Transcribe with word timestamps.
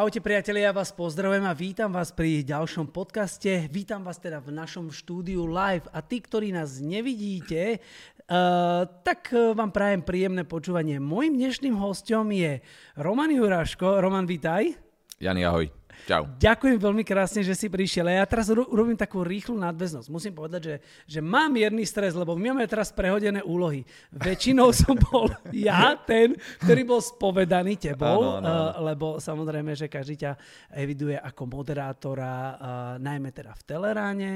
Ahojte 0.00 0.24
priatelia, 0.24 0.72
ja 0.72 0.80
vás 0.80 0.96
pozdravujem 0.96 1.44
a 1.44 1.52
vítam 1.52 1.92
vás 1.92 2.08
pri 2.08 2.40
ďalšom 2.40 2.88
podcaste. 2.88 3.68
Vítam 3.68 4.00
vás 4.00 4.16
teda 4.16 4.40
v 4.40 4.48
našom 4.48 4.88
štúdiu 4.88 5.44
live 5.44 5.84
a 5.92 6.00
tí, 6.00 6.24
ktorí 6.24 6.56
nás 6.56 6.80
nevidíte, 6.80 7.76
uh, 7.76 8.88
tak 9.04 9.28
eh, 9.36 9.52
vám 9.52 9.68
prajem 9.68 10.00
príjemné 10.00 10.48
počúvanie. 10.48 10.96
Mojím 10.96 11.36
dnešným 11.44 11.76
hostom 11.76 12.32
je 12.32 12.64
Roman 12.96 13.28
Juráško. 13.28 14.00
Roman, 14.00 14.24
vítaj. 14.24 14.72
Jani, 15.20 15.44
ahoj. 15.44 15.68
Čau. 16.08 16.28
Ďakujem 16.38 16.78
veľmi 16.80 17.04
krásne, 17.04 17.44
že 17.44 17.56
si 17.56 17.66
prišiel. 17.66 18.08
Ja 18.08 18.24
teraz 18.28 18.48
urobím 18.52 18.96
takú 18.96 19.24
rýchlu 19.24 19.56
nadväznosť. 19.58 20.08
Musím 20.08 20.32
povedať, 20.36 20.60
že, 20.62 20.74
že 21.06 21.20
mám 21.20 21.52
mierny 21.52 21.84
stres, 21.84 22.16
lebo 22.16 22.36
my 22.36 22.54
máme 22.54 22.68
teraz 22.68 22.92
prehodené 22.92 23.40
úlohy. 23.44 23.84
Väčšinou 24.12 24.72
som 24.80 24.96
bol 24.96 25.32
ja 25.50 25.96
ten, 25.96 26.36
ktorý 26.62 26.82
bol 26.86 27.00
spovedaný 27.02 27.76
tebou, 27.76 28.40
áno, 28.40 28.44
áno, 28.44 28.54
áno. 28.76 28.80
lebo 28.84 29.06
samozrejme, 29.20 29.76
že 29.76 29.90
každý 29.90 30.20
ťa 30.24 30.32
eviduje 30.76 31.16
ako 31.16 31.42
moderátora, 31.48 32.32
najmä 33.00 33.32
teda 33.34 33.52
v 33.56 33.62
Teleráne 33.66 34.32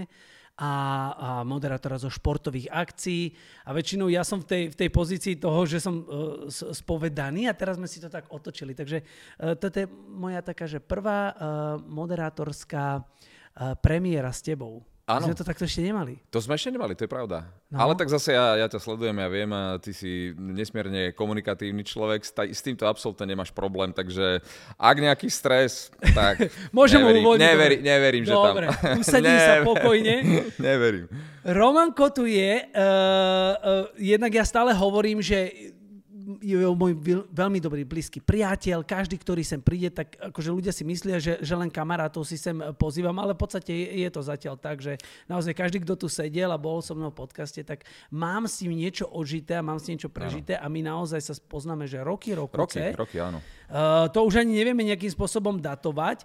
a, 0.55 0.73
a 1.15 1.29
moderátora 1.43 1.99
zo 1.99 2.07
športových 2.07 2.71
akcií. 2.71 3.35
A 3.67 3.75
väčšinou 3.75 4.07
ja 4.07 4.23
som 4.23 4.39
v 4.39 4.47
tej, 4.47 4.63
v 4.71 4.77
tej 4.87 4.91
pozícii 4.95 5.35
toho, 5.43 5.67
že 5.67 5.83
som 5.83 6.07
uh, 6.07 6.47
spovedaný 6.51 7.51
a 7.51 7.59
teraz 7.59 7.75
sme 7.75 7.91
si 7.91 7.99
to 7.99 8.07
tak 8.07 8.31
otočili. 8.31 8.71
Takže 8.71 9.03
uh, 9.03 9.59
toto 9.59 9.83
je 9.83 9.91
moja 10.15 10.47
taká, 10.47 10.71
že 10.71 10.79
prvá 10.79 11.35
uh, 11.35 11.37
moderátorská 11.83 13.03
uh, 13.03 13.05
premiéra 13.83 14.31
s 14.31 14.47
tebou. 14.47 14.87
Áno. 15.05 15.29
Sme 15.29 15.37
to 15.37 15.45
takto 15.45 15.69
ešte 15.69 15.85
nemali. 15.85 16.17
To 16.33 16.41
sme 16.41 16.57
ešte 16.57 16.73
nemali, 16.73 16.97
to 16.97 17.05
je 17.05 17.13
pravda. 17.13 17.45
No. 17.69 17.77
Ale 17.77 17.93
tak 17.93 18.09
zase 18.09 18.33
ja, 18.33 18.57
ja 18.57 18.65
ťa 18.73 18.81
sledujem, 18.81 19.13
ja 19.13 19.29
viem, 19.29 19.53
a 19.53 19.77
ty 19.77 19.93
si 19.93 20.33
nesmierne 20.33 21.13
komunikatívny 21.13 21.85
človek, 21.85 22.25
s 22.25 22.61
týmto 22.65 22.89
absolútne 22.89 23.29
nemáš 23.29 23.53
problém, 23.53 23.93
takže 23.93 24.41
ak 24.81 24.97
nejaký 24.97 25.29
stres, 25.29 25.93
tak 26.17 26.49
Môžem 26.73 27.05
neverím, 27.05 27.21
uvoľniť. 27.21 27.45
Neveri, 27.45 27.77
neverím, 27.85 28.25
že 28.25 28.33
tam... 28.33 28.55
Usadím 28.97 29.37
sa 29.53 29.55
pokojne. 29.61 30.15
neverím. 30.73 31.05
Romanko 31.45 32.09
tu 32.09 32.25
je, 32.25 32.65
uh, 32.65 32.81
uh, 32.81 33.85
jednak 34.01 34.33
ja 34.33 34.49
stále 34.49 34.73
hovorím, 34.73 35.21
že 35.21 35.53
je 36.41 36.57
môj 36.73 36.97
veľmi 37.31 37.61
dobrý 37.61 37.85
blízky 37.85 38.19
priateľ, 38.19 38.83
každý, 38.83 39.21
ktorý 39.21 39.45
sem 39.45 39.61
príde, 39.61 39.93
tak 39.93 40.17
akože 40.17 40.51
ľudia 40.51 40.73
si 40.73 40.83
myslia, 40.83 41.21
že, 41.21 41.37
že 41.45 41.55
len 41.55 41.69
kamarátov 41.69 42.25
si 42.25 42.41
sem 42.41 42.57
pozývam, 42.81 43.15
ale 43.21 43.37
v 43.37 43.41
podstate 43.45 43.71
je, 43.71 44.07
je 44.07 44.11
to 44.11 44.21
zatiaľ 44.25 44.57
tak, 44.57 44.81
že 44.81 44.97
naozaj 45.29 45.53
každý, 45.53 45.85
kto 45.85 45.95
tu 45.95 46.07
sedel 46.09 46.49
a 46.49 46.59
bol 46.59 46.81
so 46.81 46.97
mnou 46.97 47.13
v 47.13 47.21
podcaste, 47.21 47.61
tak 47.63 47.85
mám 48.09 48.49
s 48.49 48.65
ním 48.65 48.81
niečo 48.81 49.05
ožité 49.09 49.61
a 49.61 49.67
mám 49.67 49.77
si 49.77 49.93
niečo 49.93 50.09
prežité 50.09 50.57
a 50.57 50.67
my 50.73 50.81
naozaj 50.81 51.21
sa 51.21 51.35
poznáme, 51.37 51.85
že 51.85 52.01
roky, 52.01 52.33
roky. 52.33 52.57
Roky, 52.57 52.85
roky, 52.97 53.17
áno. 53.21 53.39
Uh, 53.69 54.09
to 54.09 54.25
už 54.25 54.41
ani 54.41 54.57
nevieme 54.57 54.85
nejakým 54.85 55.13
spôsobom 55.13 55.61
datovať, 55.61 56.25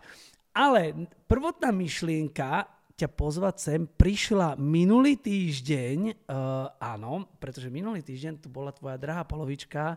ale 0.56 1.08
prvotná 1.28 1.70
myšlienka 1.76 2.79
ťa 3.00 3.10
pozvať 3.16 3.56
sem. 3.58 3.82
Prišla 3.88 4.60
minulý 4.60 5.16
týždeň, 5.16 6.28
uh, 6.28 6.68
áno, 6.76 7.32
pretože 7.40 7.72
minulý 7.72 8.04
týždeň 8.04 8.44
tu 8.44 8.52
bola 8.52 8.76
tvoja 8.76 9.00
drahá 9.00 9.24
polovička. 9.24 9.96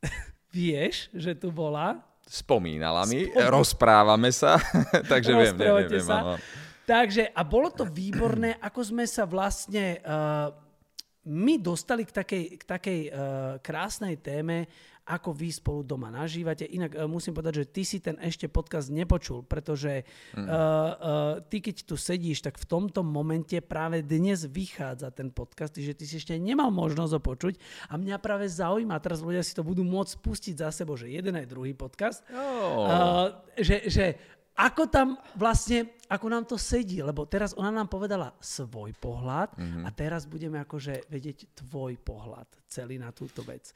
Vieš, 0.56 1.12
že 1.12 1.36
tu 1.36 1.52
bola? 1.52 2.00
Spomínala 2.24 3.04
mi, 3.04 3.28
Spom... 3.28 3.52
rozprávame 3.52 4.32
sa, 4.32 4.56
takže 5.12 5.36
viem, 5.36 5.52
viem, 5.60 5.92
viem, 5.92 6.00
sa. 6.00 6.40
Takže, 6.88 7.28
a 7.28 7.40
bolo 7.44 7.68
to 7.68 7.84
výborné, 7.84 8.56
ako 8.64 8.80
sme 8.80 9.04
sa 9.04 9.28
vlastne 9.28 10.00
uh, 10.00 10.48
my 11.28 11.60
dostali 11.60 12.08
k 12.08 12.12
takej, 12.12 12.44
k 12.60 12.62
takej 12.64 13.00
uh, 13.08 13.12
krásnej 13.60 14.20
téme, 14.20 14.68
ako 15.04 15.36
vy 15.36 15.52
spolu 15.52 15.84
doma 15.84 16.08
nažívate. 16.08 16.64
Inak 16.64 16.96
uh, 16.96 17.04
musím 17.04 17.36
povedať, 17.36 17.64
že 17.64 17.66
ty 17.68 17.82
si 17.84 18.00
ten 18.00 18.16
ešte 18.20 18.48
podcast 18.48 18.88
nepočul, 18.88 19.44
pretože 19.44 20.08
mm. 20.32 20.40
uh, 20.40 20.48
uh, 20.48 21.34
ty 21.44 21.60
keď 21.60 21.84
tu 21.84 21.94
sedíš, 22.00 22.40
tak 22.40 22.56
v 22.56 22.64
tomto 22.64 23.04
momente 23.04 23.56
práve 23.60 24.00
dnes 24.00 24.48
vychádza 24.48 25.12
ten 25.12 25.28
podcast, 25.28 25.76
že 25.76 25.92
ty 25.92 26.08
si 26.08 26.16
ešte 26.16 26.36
nemal 26.40 26.72
možnosť 26.72 27.12
ho 27.16 27.20
počuť 27.20 27.54
a 27.92 28.00
mňa 28.00 28.16
práve 28.16 28.48
zaujíma, 28.48 28.96
teraz 29.04 29.20
ľudia 29.20 29.44
si 29.44 29.52
to 29.52 29.60
budú 29.60 29.84
môcť 29.84 30.20
pustiť 30.24 30.54
za 30.64 30.72
sebou, 30.72 30.96
že 30.96 31.12
jeden 31.12 31.36
aj 31.36 31.52
druhý 31.52 31.76
podcast, 31.76 32.24
oh. 32.32 32.88
uh, 32.88 33.28
že, 33.60 33.86
že 33.92 34.16
ako 34.54 34.86
tam 34.86 35.18
vlastne, 35.34 35.98
ako 36.06 36.26
nám 36.30 36.46
to 36.46 36.54
sedí, 36.54 37.02
lebo 37.02 37.26
teraz 37.26 37.58
ona 37.58 37.74
nám 37.74 37.90
povedala 37.90 38.30
svoj 38.38 38.94
pohľad 39.02 39.50
mm-hmm. 39.58 39.82
a 39.82 39.90
teraz 39.90 40.30
budeme 40.30 40.62
akože 40.62 41.10
vedieť 41.10 41.58
tvoj 41.58 41.98
pohľad 41.98 42.46
celý 42.70 43.02
na 43.02 43.10
túto 43.10 43.42
vec. 43.42 43.74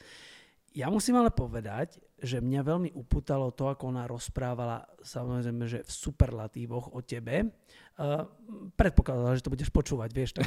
Ja 0.78 0.94
musím 0.94 1.18
ale 1.18 1.34
povedať, 1.34 1.98
že 2.22 2.38
mňa 2.38 2.62
veľmi 2.62 2.90
upútalo 2.94 3.50
to, 3.50 3.66
ako 3.66 3.90
ona 3.90 4.06
rozprávala, 4.06 4.86
samozrejme, 5.02 5.66
že 5.66 5.82
v 5.82 5.90
superlatívoch 5.90 6.94
o 6.94 7.02
tebe. 7.02 7.50
Uh, 7.98 8.30
predpokladala, 8.78 9.34
že 9.34 9.44
to 9.44 9.50
budeš 9.52 9.74
počúvať, 9.74 10.10
vieš. 10.14 10.30
Tak. 10.38 10.46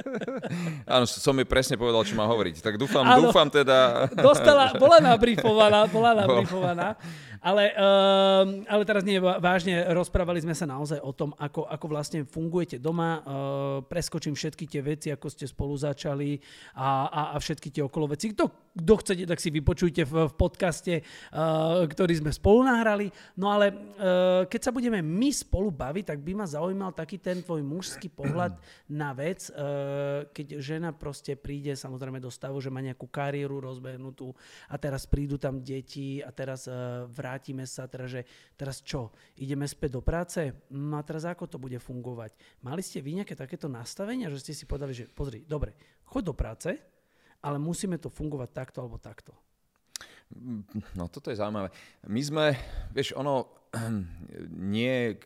Áno, 0.96 1.04
som 1.04 1.36
mi 1.36 1.44
presne 1.44 1.76
povedal, 1.76 2.02
čo 2.02 2.16
má 2.16 2.24
hovoriť. 2.24 2.64
Tak 2.64 2.80
dúfam, 2.80 3.04
Áno, 3.04 3.28
dúfam 3.28 3.46
teda... 3.52 4.08
Dostala, 4.26 4.72
bola 4.80 4.98
nabrifovaná, 4.98 5.86
bola 5.86 6.16
nabrifovaná. 6.24 6.96
Ale, 7.44 7.76
uh, 7.76 8.64
ale 8.64 8.82
teraz 8.88 9.04
nie, 9.04 9.20
vážne, 9.20 9.84
rozprávali 9.92 10.40
sme 10.40 10.56
sa 10.56 10.64
naozaj 10.64 10.96
o 11.04 11.12
tom, 11.12 11.36
ako, 11.36 11.68
ako 11.68 11.86
vlastne 11.92 12.24
fungujete 12.24 12.80
doma. 12.80 13.20
Uh, 13.20 13.24
preskočím 13.84 14.32
všetky 14.32 14.64
tie 14.64 14.80
veci, 14.80 15.12
ako 15.12 15.28
ste 15.28 15.44
spolu 15.44 15.76
začali 15.76 16.40
a, 16.72 17.04
a, 17.04 17.20
a 17.32 17.36
všetky 17.36 17.68
tie 17.68 17.84
okolo 17.84 18.16
veci. 18.16 18.32
Kto, 18.32 18.72
kto 18.72 18.94
chcete, 19.04 19.28
tak 19.28 19.44
si 19.44 19.52
vypočujte 19.52 20.08
v, 20.08 20.32
v 20.32 20.34
podcaste, 20.40 21.04
uh, 21.04 21.84
ktorý 21.84 22.24
sme 22.24 22.32
spolu 22.32 22.64
nahrali. 22.64 23.12
No 23.36 23.52
ale 23.52 23.76
uh, 23.76 24.48
keď 24.48 24.60
sa 24.64 24.72
budeme 24.72 25.04
my 25.04 25.28
spolu 25.28 25.68
baviť, 25.68 26.16
tak 26.16 26.24
by 26.24 26.32
ma 26.32 26.48
zaujímal 26.58 26.90
taký 26.90 27.22
ten 27.22 27.38
tvoj 27.38 27.62
mužský 27.62 28.10
pohľad 28.10 28.58
na 28.90 29.14
vec, 29.14 29.46
uh, 29.54 30.26
keď 30.34 30.58
žena 30.58 30.90
proste 30.90 31.38
príde 31.38 31.78
samozrejme 31.78 32.18
do 32.18 32.32
stavu, 32.34 32.58
že 32.58 32.72
má 32.72 32.82
nejakú 32.82 33.06
kariéru 33.06 33.62
rozbehnutú 33.62 34.34
a 34.66 34.74
teraz 34.74 35.06
prídu 35.06 35.38
tam 35.38 35.62
deti 35.62 36.18
a 36.18 36.34
teraz 36.34 36.66
vrátí 37.14 37.44
vrátime 37.44 37.66
sa, 37.68 37.84
teda, 37.84 38.06
že 38.06 38.20
teraz 38.56 38.80
čo, 38.80 39.12
ideme 39.36 39.68
späť 39.68 39.98
do 39.98 40.02
práce? 40.06 40.54
No 40.72 40.96
a 40.96 41.04
teraz 41.04 41.26
ako 41.26 41.44
to 41.44 41.58
bude 41.60 41.76
fungovať? 41.76 42.32
Mali 42.64 42.80
ste 42.80 43.04
vy 43.04 43.20
nejaké 43.20 43.36
takéto 43.36 43.68
nastavenia, 43.68 44.32
že 44.32 44.40
ste 44.40 44.56
si 44.56 44.64
povedali, 44.64 44.96
že 44.96 45.10
pozri, 45.10 45.44
dobre, 45.44 45.76
choď 46.08 46.22
do 46.30 46.34
práce, 46.38 46.70
ale 47.42 47.60
musíme 47.60 48.00
to 48.00 48.08
fungovať 48.08 48.48
takto 48.54 48.80
alebo 48.80 48.96
takto. 48.96 49.36
No 50.96 51.10
toto 51.12 51.28
je 51.28 51.36
zaujímavé. 51.36 51.68
My 52.08 52.22
sme, 52.24 52.44
vieš, 52.94 53.12
ono 53.12 53.66
nie 54.72 55.20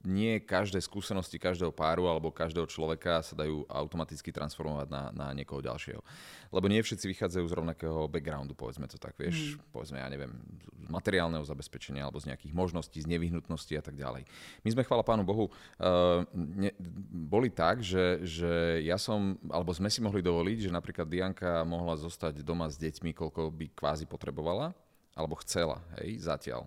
nie 0.00 0.40
každé 0.40 0.80
skúsenosti 0.80 1.36
každého 1.36 1.76
páru 1.76 2.08
alebo 2.08 2.32
každého 2.32 2.64
človeka 2.64 3.20
sa 3.20 3.36
dajú 3.36 3.68
automaticky 3.68 4.32
transformovať 4.32 4.88
na, 4.88 5.02
na 5.12 5.26
niekoho 5.36 5.60
ďalšieho. 5.60 6.00
Lebo 6.50 6.66
nie 6.72 6.80
všetci 6.80 7.04
vychádzajú 7.04 7.44
z 7.44 7.56
rovnakého 7.60 8.08
backgroundu, 8.08 8.56
povedzme 8.56 8.88
to 8.88 8.96
tak, 8.96 9.14
vieš, 9.20 9.60
mm. 9.60 9.70
povedzme, 9.70 10.00
ja 10.00 10.08
neviem, 10.08 10.32
z 10.80 10.88
materiálneho 10.88 11.44
zabezpečenia 11.44 12.08
alebo 12.08 12.16
z 12.16 12.32
nejakých 12.32 12.56
možností, 12.56 13.04
z 13.04 13.12
nevyhnutností 13.12 13.76
a 13.76 13.84
tak 13.84 13.94
ďalej. 13.94 14.24
My 14.64 14.68
sme, 14.72 14.82
chvála 14.88 15.04
Pánu 15.04 15.22
Bohu, 15.22 15.52
uh, 15.52 16.24
ne, 16.32 16.72
boli 17.12 17.52
tak, 17.52 17.84
že, 17.84 18.24
že 18.24 18.80
ja 18.80 18.96
som, 18.96 19.36
alebo 19.52 19.70
sme 19.76 19.92
si 19.92 20.00
mohli 20.00 20.24
dovoliť, 20.24 20.66
že 20.66 20.74
napríklad 20.74 21.06
Dianka 21.06 21.62
mohla 21.68 21.94
zostať 22.00 22.40
doma 22.40 22.72
s 22.72 22.80
deťmi, 22.80 23.12
koľko 23.12 23.52
by 23.52 23.66
kvázi 23.76 24.08
potrebovala, 24.08 24.72
alebo 25.12 25.36
chcela, 25.44 25.84
hej, 26.00 26.24
zatiaľ. 26.24 26.64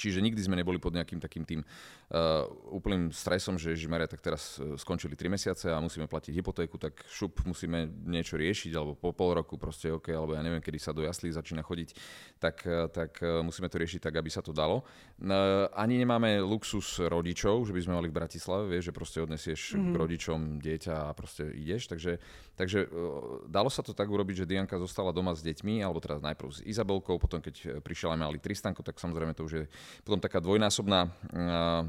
Čiže 0.00 0.24
nikdy 0.24 0.40
sme 0.40 0.56
neboli 0.56 0.80
pod 0.80 0.96
nejakým 0.96 1.20
takým 1.20 1.44
tým 1.44 1.60
uh, 1.60 2.48
úplným 2.72 3.12
stresom, 3.12 3.60
že 3.60 3.76
Žimaria, 3.76 4.08
tak 4.08 4.24
teraz 4.24 4.56
uh, 4.56 4.80
skončili 4.80 5.12
3 5.12 5.28
mesiace 5.28 5.68
a 5.68 5.76
musíme 5.76 6.08
platiť 6.08 6.32
hypotéku, 6.40 6.80
tak 6.80 7.04
šup, 7.04 7.44
musíme 7.44 7.84
niečo 8.08 8.40
riešiť, 8.40 8.72
alebo 8.72 8.96
po 8.96 9.12
pol 9.12 9.36
roku 9.36 9.60
proste, 9.60 9.92
OK, 9.92 10.08
alebo 10.08 10.32
ja 10.32 10.40
neviem, 10.40 10.64
kedy 10.64 10.80
sa 10.80 10.96
do 10.96 11.04
jaslí 11.04 11.28
začína 11.36 11.60
chodiť, 11.60 11.92
tak, 12.40 12.64
uh, 12.64 12.88
tak 12.88 13.20
musíme 13.44 13.68
to 13.68 13.76
riešiť 13.76 14.00
tak, 14.00 14.16
aby 14.16 14.32
sa 14.32 14.40
to 14.40 14.56
dalo. 14.56 14.88
Uh, 15.20 15.68
ani 15.76 16.00
nemáme 16.00 16.40
luxus 16.40 16.96
rodičov, 16.96 17.68
že 17.68 17.76
by 17.76 17.80
sme 17.84 17.94
mali 18.00 18.08
v 18.08 18.16
Bratislave, 18.16 18.72
vieš, 18.72 18.88
že 18.88 18.96
proste 18.96 19.18
odnesieš 19.20 19.76
mm-hmm. 19.76 19.84
k 19.84 19.92
mhm. 19.92 20.00
rodičom 20.00 20.40
dieťa 20.64 20.94
a 20.96 21.12
proste 21.12 21.44
ideš, 21.52 21.92
takže, 21.92 22.16
takže 22.60 22.84
uh, 22.84 23.48
dalo 23.48 23.72
sa 23.72 23.80
to 23.80 23.96
tak 23.96 24.04
urobiť, 24.04 24.44
že 24.44 24.48
Dianka 24.52 24.76
zostala 24.76 25.16
doma 25.16 25.32
s 25.32 25.40
deťmi, 25.40 25.80
alebo 25.80 26.04
teraz 26.04 26.20
najprv 26.20 26.48
s 26.52 26.60
Izabelkou, 26.60 27.16
potom 27.16 27.40
keď 27.40 27.80
prišiel 27.80 28.12
aj 28.12 28.20
malý 28.20 28.36
Tristanko, 28.36 28.84
tak 28.84 29.00
samozrejme 29.00 29.32
to 29.32 29.48
už 29.48 29.52
je 29.56 29.64
potom 30.04 30.20
taká 30.20 30.44
dvojnásobná 30.44 31.00
uh, 31.08 31.88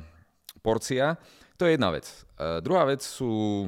porcia. 0.64 1.20
To 1.60 1.68
je 1.68 1.76
jedna 1.76 1.92
vec. 1.92 2.08
Uh, 2.40 2.64
druhá 2.64 2.88
vec 2.88 3.04
sú 3.04 3.68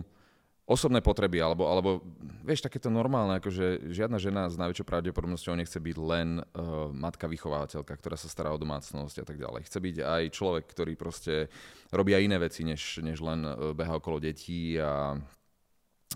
osobné 0.63 1.03
potreby, 1.03 1.43
alebo, 1.43 1.67
alebo 1.67 1.99
vieš, 2.39 2.63
takéto 2.63 2.87
normálne, 2.87 3.35
akože 3.35 3.91
žiadna 3.91 4.15
žena 4.15 4.47
s 4.47 4.55
najväčšou 4.55 4.87
pravdepodobnosťou 4.87 5.59
nechce 5.59 5.75
byť 5.75 5.97
len 5.99 6.39
uh, 6.39 6.87
matka 6.95 7.27
vychovávateľka, 7.27 7.91
ktorá 7.99 8.15
sa 8.15 8.31
stará 8.31 8.55
o 8.55 8.61
domácnosť 8.61 9.15
a 9.21 9.25
tak 9.27 9.43
ďalej. 9.43 9.67
Chce 9.67 9.79
byť 9.83 9.95
aj 9.99 10.23
človek, 10.31 10.63
ktorý 10.71 10.95
proste 10.95 11.51
robí 11.91 12.15
aj 12.15 12.23
iné 12.23 12.37
veci, 12.39 12.63
než, 12.63 13.03
než 13.03 13.19
len 13.19 13.43
uh, 13.43 13.75
beha 13.75 13.99
okolo 13.99 14.23
detí 14.23 14.79
a 14.79 15.19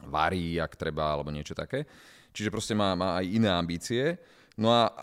varí, 0.06 0.62
ak 0.62 0.78
treba, 0.78 1.18
alebo 1.18 1.34
niečo 1.34 1.58
také. 1.58 1.88
Čiže 2.36 2.54
proste 2.54 2.78
má, 2.78 2.94
má 2.94 3.18
aj 3.18 3.26
iné 3.26 3.50
ambície. 3.50 4.22
No 4.58 4.70
a 4.70 4.94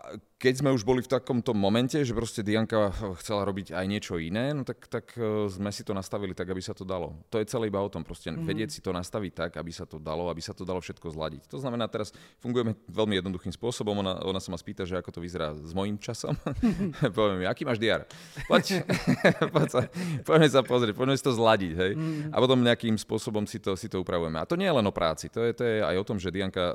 keď 0.45 0.61
sme 0.61 0.77
už 0.77 0.85
boli 0.85 1.01
v 1.01 1.09
takomto 1.09 1.57
momente, 1.57 1.97
že 1.97 2.13
proste 2.13 2.45
Dianka 2.45 2.93
chcela 3.25 3.49
robiť 3.49 3.73
aj 3.73 3.87
niečo 3.89 4.21
iné, 4.21 4.53
no 4.53 4.61
tak, 4.61 4.85
tak 4.93 5.17
e, 5.17 5.49
sme 5.49 5.73
si 5.73 5.89
to 5.89 5.97
nastavili 5.97 6.37
tak, 6.37 6.53
aby 6.53 6.61
sa 6.61 6.77
to 6.77 6.85
dalo. 6.85 7.17
To 7.33 7.41
je 7.41 7.49
celé 7.49 7.73
iba 7.73 7.81
o 7.81 7.89
tom, 7.89 8.05
proste 8.05 8.29
mm-hmm. 8.29 8.45
vedieť 8.45 8.77
si 8.77 8.85
to 8.85 8.93
nastaviť 8.93 9.33
tak, 9.33 9.51
aby 9.57 9.73
sa 9.73 9.89
to 9.89 9.97
dalo, 9.97 10.29
aby 10.29 10.45
sa 10.45 10.53
to 10.53 10.69
dalo 10.69 10.85
všetko 10.85 11.17
zladiť. 11.17 11.49
To 11.49 11.57
znamená, 11.57 11.89
teraz 11.89 12.13
fungujeme 12.45 12.77
veľmi 12.93 13.25
jednoduchým 13.25 13.57
spôsobom. 13.57 13.97
Ona, 14.05 14.21
ona 14.21 14.37
sa 14.37 14.53
ma 14.53 14.61
spýta, 14.61 14.85
že 14.85 15.01
ako 15.01 15.17
to 15.17 15.21
vyzerá 15.25 15.57
s 15.57 15.73
mojím 15.73 15.97
časom. 15.97 16.37
Poviem 17.17 17.49
aký 17.49 17.65
máš 17.65 17.81
diar? 17.81 18.05
Poď, 18.45 18.85
poď 19.57 19.69
sa, 19.73 19.81
poďme 20.29 20.49
sa 20.53 20.61
pozrieť, 20.61 20.93
poďme 20.93 21.17
si 21.17 21.25
to 21.25 21.33
zladiť. 21.33 21.73
Hej? 21.73 21.93
Mm-hmm. 21.97 22.31
A 22.31 22.37
potom 22.37 22.61
nejakým 22.61 23.01
spôsobom 23.01 23.49
si 23.49 23.65
to, 23.65 23.81
si 23.81 23.89
to 23.89 23.97
upravujeme. 24.05 24.37
A 24.37 24.45
to 24.45 24.61
nie 24.61 24.69
je 24.69 24.77
len 24.77 24.85
o 24.85 24.93
práci, 24.93 25.33
to 25.33 25.41
je, 25.41 25.57
to 25.57 25.65
je 25.65 25.77
aj 25.81 25.97
o 25.97 26.05
tom, 26.05 26.21
že 26.21 26.29
Dianka 26.29 26.69
e, 26.69 26.75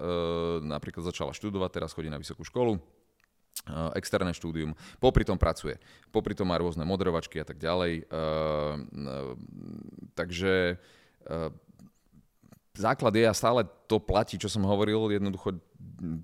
napríklad 0.66 1.06
začala 1.06 1.38
študovať, 1.38 1.70
teraz 1.70 1.94
chodí 1.94 2.10
na 2.10 2.18
vysokú 2.18 2.42
školu 2.42 2.82
externé 3.94 4.34
štúdium, 4.34 4.74
popri 4.98 5.26
tom 5.26 5.38
pracuje, 5.38 5.78
popri 6.10 6.34
tom 6.34 6.50
má 6.50 6.58
rôzne 6.58 6.86
moderovačky 6.86 7.42
a 7.42 7.46
tak 7.46 7.62
ďalej. 7.62 7.94
Eh, 8.02 8.06
eh, 8.06 9.34
takže 10.16 10.54
základ 12.80 13.12
je 13.12 13.28
a 13.28 13.36
stále 13.36 13.68
to 13.86 14.00
platí, 14.00 14.40
čo 14.40 14.48
som 14.48 14.64
hovoril, 14.64 15.12
jednoducho 15.12 15.60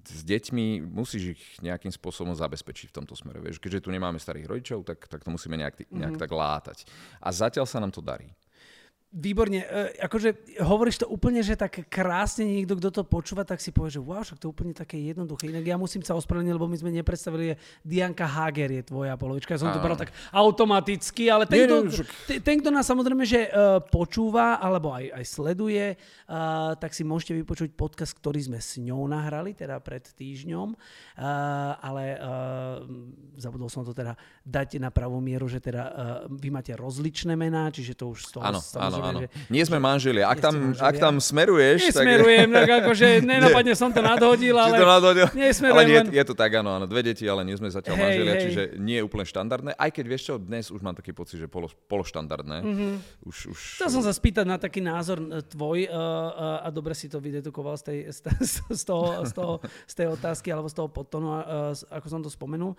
s 0.08 0.22
deťmi 0.24 0.88
musíš 0.88 1.36
ich 1.36 1.44
nejakým 1.60 1.92
spôsobom 1.92 2.32
zabezpečiť 2.32 2.90
v 2.90 2.96
tomto 2.96 3.12
smere. 3.12 3.44
Vieš, 3.44 3.60
keďže 3.60 3.84
tu 3.84 3.90
nemáme 3.92 4.16
starých 4.16 4.48
rodičov, 4.48 4.88
tak, 4.88 5.04
tak 5.04 5.20
to 5.22 5.30
musíme 5.30 5.60
nejak, 5.60 5.84
nejak 5.92 6.16
mm-hmm. 6.16 6.24
tak 6.24 6.32
látať. 6.32 6.78
A 7.20 7.30
zatiaľ 7.36 7.68
sa 7.68 7.84
nám 7.84 7.92
to 7.92 8.00
darí. 8.00 8.32
Výborne. 9.16 9.64
E, 9.64 9.96
akože 10.04 10.60
hovoríš 10.60 11.00
to 11.00 11.08
úplne, 11.08 11.40
že 11.40 11.56
tak 11.56 11.88
krásne 11.88 12.44
niekto, 12.44 12.76
kto 12.76 12.92
to 12.92 13.04
počúva, 13.08 13.48
tak 13.48 13.64
si 13.64 13.72
povie, 13.72 13.96
že 13.96 14.04
wow, 14.04 14.20
však 14.20 14.44
to 14.44 14.46
je 14.48 14.52
úplne 14.52 14.76
také 14.76 15.00
jednoduché. 15.00 15.48
Inak 15.48 15.64
ja 15.64 15.80
musím 15.80 16.04
sa 16.04 16.20
ospravedlniť, 16.20 16.52
lebo 16.52 16.68
my 16.68 16.76
sme 16.76 16.92
nepredstavili, 16.92 17.56
Dianka 17.80 18.28
Hager 18.28 18.76
je 18.76 18.84
tvoja 18.84 19.16
polovička. 19.16 19.56
Ja 19.56 19.64
som 19.64 19.72
to 19.72 19.80
bral 19.80 19.96
tak 19.96 20.12
automaticky, 20.36 21.32
ale 21.32 21.48
ten, 21.48 21.64
kto, 21.64 22.04
ten, 22.44 22.56
kto 22.60 22.76
nás 22.76 22.84
samozrejme, 22.84 23.24
že 23.24 23.48
uh, 23.48 23.80
počúva, 23.80 24.60
alebo 24.60 24.92
aj, 24.92 25.08
aj 25.16 25.24
sleduje, 25.24 25.96
uh, 25.96 26.76
tak 26.76 26.92
si 26.92 27.08
môžete 27.08 27.40
vypočuť 27.40 27.72
podcast, 27.72 28.20
ktorý 28.20 28.52
sme 28.52 28.60
s 28.60 28.76
ňou 28.84 29.08
nahrali, 29.08 29.56
teda 29.56 29.80
pred 29.80 30.04
týždňom. 30.04 30.76
Uh, 30.76 31.72
ale 31.80 32.20
uh, 32.20 32.84
zabudol 33.40 33.72
som 33.72 33.88
to 33.88 33.96
teda 33.96 34.20
dať 34.44 34.84
na 34.84 34.92
pravú 34.92 35.24
mieru, 35.24 35.48
že 35.48 35.64
teda 35.64 35.84
uh, 35.88 35.92
vy 36.28 36.52
máte 36.52 36.76
rozličné 36.76 37.40
mená, 37.40 37.72
čiže 37.72 37.96
to 37.96 38.12
už 38.12 38.28
z 38.28 38.30
toho 38.36 38.44
áno, 38.44 38.60
áno, 38.60 39.05
áno. 39.12 39.20
Že... 39.24 39.28
Nie 39.54 39.64
sme 39.66 39.78
manželia. 39.78 40.26
Ak 40.26 40.40
tam, 40.42 40.54
manželia. 40.74 40.90
ak 40.90 40.96
tam 40.98 41.14
smeruješ... 41.22 41.80
Nesmerujem, 41.92 42.50
tak... 42.50 42.58
tak 42.58 42.70
akože 42.82 43.08
nenapadne 43.30 43.74
som 43.78 43.90
to 43.94 44.02
nadhodil, 44.02 44.56
ale... 44.58 44.78
to 44.78 44.88
nadhodil? 44.88 45.28
Ale 45.30 45.84
nie, 45.86 46.00
len... 46.02 46.06
je 46.10 46.24
to 46.26 46.34
tak, 46.34 46.52
áno, 46.58 46.76
áno. 46.76 46.86
Dve 46.90 47.06
deti, 47.06 47.26
ale 47.30 47.46
nie 47.46 47.56
sme 47.56 47.70
zatiaľ 47.70 47.96
hej, 47.96 48.04
manželia, 48.04 48.34
hej. 48.34 48.44
čiže 48.50 48.62
nie 48.82 48.98
je 49.00 49.04
úplne 49.06 49.26
štandardné. 49.28 49.72
Aj 49.78 49.90
keď 49.94 50.06
vieš 50.10 50.24
čo, 50.32 50.34
dnes 50.42 50.74
už 50.74 50.82
mám 50.82 50.98
taký 50.98 51.14
pocit, 51.14 51.38
že 51.38 51.48
polo, 51.48 51.70
pološtandardné. 51.88 52.58
Mm-hmm. 52.66 52.94
Už, 53.28 53.38
už... 53.54 53.60
Chcel 53.80 53.90
som 53.94 54.04
sa 54.04 54.12
spýtať 54.12 54.46
na 54.46 54.58
taký 54.58 54.82
názor 54.82 55.22
e, 55.22 55.42
tvoj 55.46 55.88
uh, 55.88 55.94
uh, 55.94 56.66
a 56.66 56.68
dobre 56.74 56.98
si 56.98 57.06
to 57.12 57.22
vydedukoval 57.22 57.78
z 57.78 57.84
tej, 57.86 57.98
z, 58.10 58.20
z, 58.82 58.84
toho, 58.84 59.22
z, 59.26 59.32
toho, 59.32 59.54
z 59.86 59.94
tej 59.94 60.08
otázky 60.12 60.50
alebo 60.50 60.68
z 60.72 60.76
toho 60.76 60.90
podtonu, 60.90 61.28
uh, 61.30 61.74
ako 61.94 62.08
som 62.10 62.22
to 62.22 62.32
spomenul. 62.32 62.74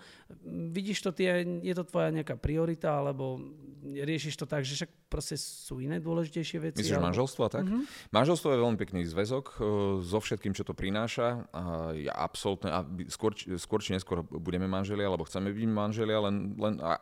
Vidíš 0.73 1.05
to, 1.05 1.11
tie, 1.15 1.45
je 1.63 1.73
to 1.73 1.83
tvoja 1.87 2.11
nejaká 2.11 2.35
priorita, 2.35 2.99
alebo 2.99 3.39
riešiš 3.83 4.35
to 4.35 4.45
tak, 4.49 4.67
že 4.67 4.83
však 4.83 4.91
proste 5.07 5.39
sú 5.39 5.79
iné 5.79 6.03
dôležitejšie 6.17 6.57
veci. 6.57 6.81
Myslíš 6.81 6.97
ale... 6.97 7.07
manželstvo 7.13 7.41
a 7.45 7.49
tak? 7.53 7.69
Mm-hmm. 7.69 8.09
Manželstvo 8.09 8.47
je 8.49 8.57
veľmi 8.57 8.77
pekný 8.81 9.05
zväzok 9.05 9.45
uh, 9.53 9.61
so 10.01 10.17
všetkým, 10.17 10.57
čo 10.57 10.65
to 10.65 10.73
prináša. 10.73 11.45
A 11.53 11.93
ja 11.93 12.13
absolútne, 12.17 12.73
a 12.73 12.81
skôr, 13.13 13.37
skôr 13.61 13.79
či 13.85 13.93
neskôr 13.93 14.25
budeme 14.25 14.65
manželia, 14.65 15.05
alebo 15.05 15.29
chceme 15.29 15.53
byť 15.53 15.69
manželia, 15.69 16.17
len, 16.25 16.57
len 16.57 16.81
a 16.81 16.97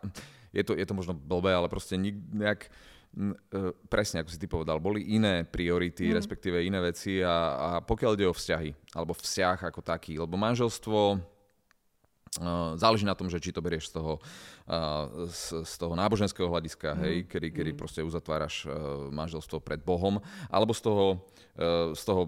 je, 0.51 0.63
to, 0.67 0.75
je 0.75 0.83
to 0.83 0.91
možno 0.91 1.15
blbé, 1.15 1.55
ale 1.55 1.71
proste 1.71 1.95
nejak 1.95 2.67
uh, 2.67 3.71
presne 3.87 4.19
ako 4.19 4.29
si 4.35 4.41
ty 4.43 4.51
povedal, 4.51 4.83
boli 4.83 5.15
iné 5.15 5.47
priority, 5.47 6.11
mm. 6.11 6.15
respektíve 6.19 6.59
iné 6.59 6.83
veci 6.83 7.23
a, 7.23 7.35
a 7.55 7.69
pokiaľ 7.79 8.11
ide 8.19 8.27
o 8.27 8.35
vzťahy, 8.35 8.75
alebo 8.91 9.15
vzťah 9.15 9.71
ako 9.71 9.79
taký, 9.79 10.19
lebo 10.19 10.35
manželstvo 10.35 11.34
záleží 12.75 13.05
na 13.05 13.15
tom, 13.15 13.31
že 13.31 13.39
či 13.39 13.55
to 13.55 13.63
berieš 13.63 13.91
z 13.91 14.01
toho, 14.01 14.13
z, 15.29 15.63
z 15.63 15.73
toho 15.77 15.93
náboženského 15.95 16.49
hľadiska, 16.49 16.95
mm. 16.95 16.99
hej, 17.05 17.15
kedy, 17.29 17.47
kedy 17.51 17.71
mm. 17.73 17.79
proste 17.79 18.01
uzatváraš 18.03 18.67
manželstvo 19.11 19.63
pred 19.63 19.79
Bohom, 19.79 20.19
alebo 20.51 20.75
z 20.75 20.81
toho, 20.83 21.05
z 21.95 22.03
toho 22.03 22.21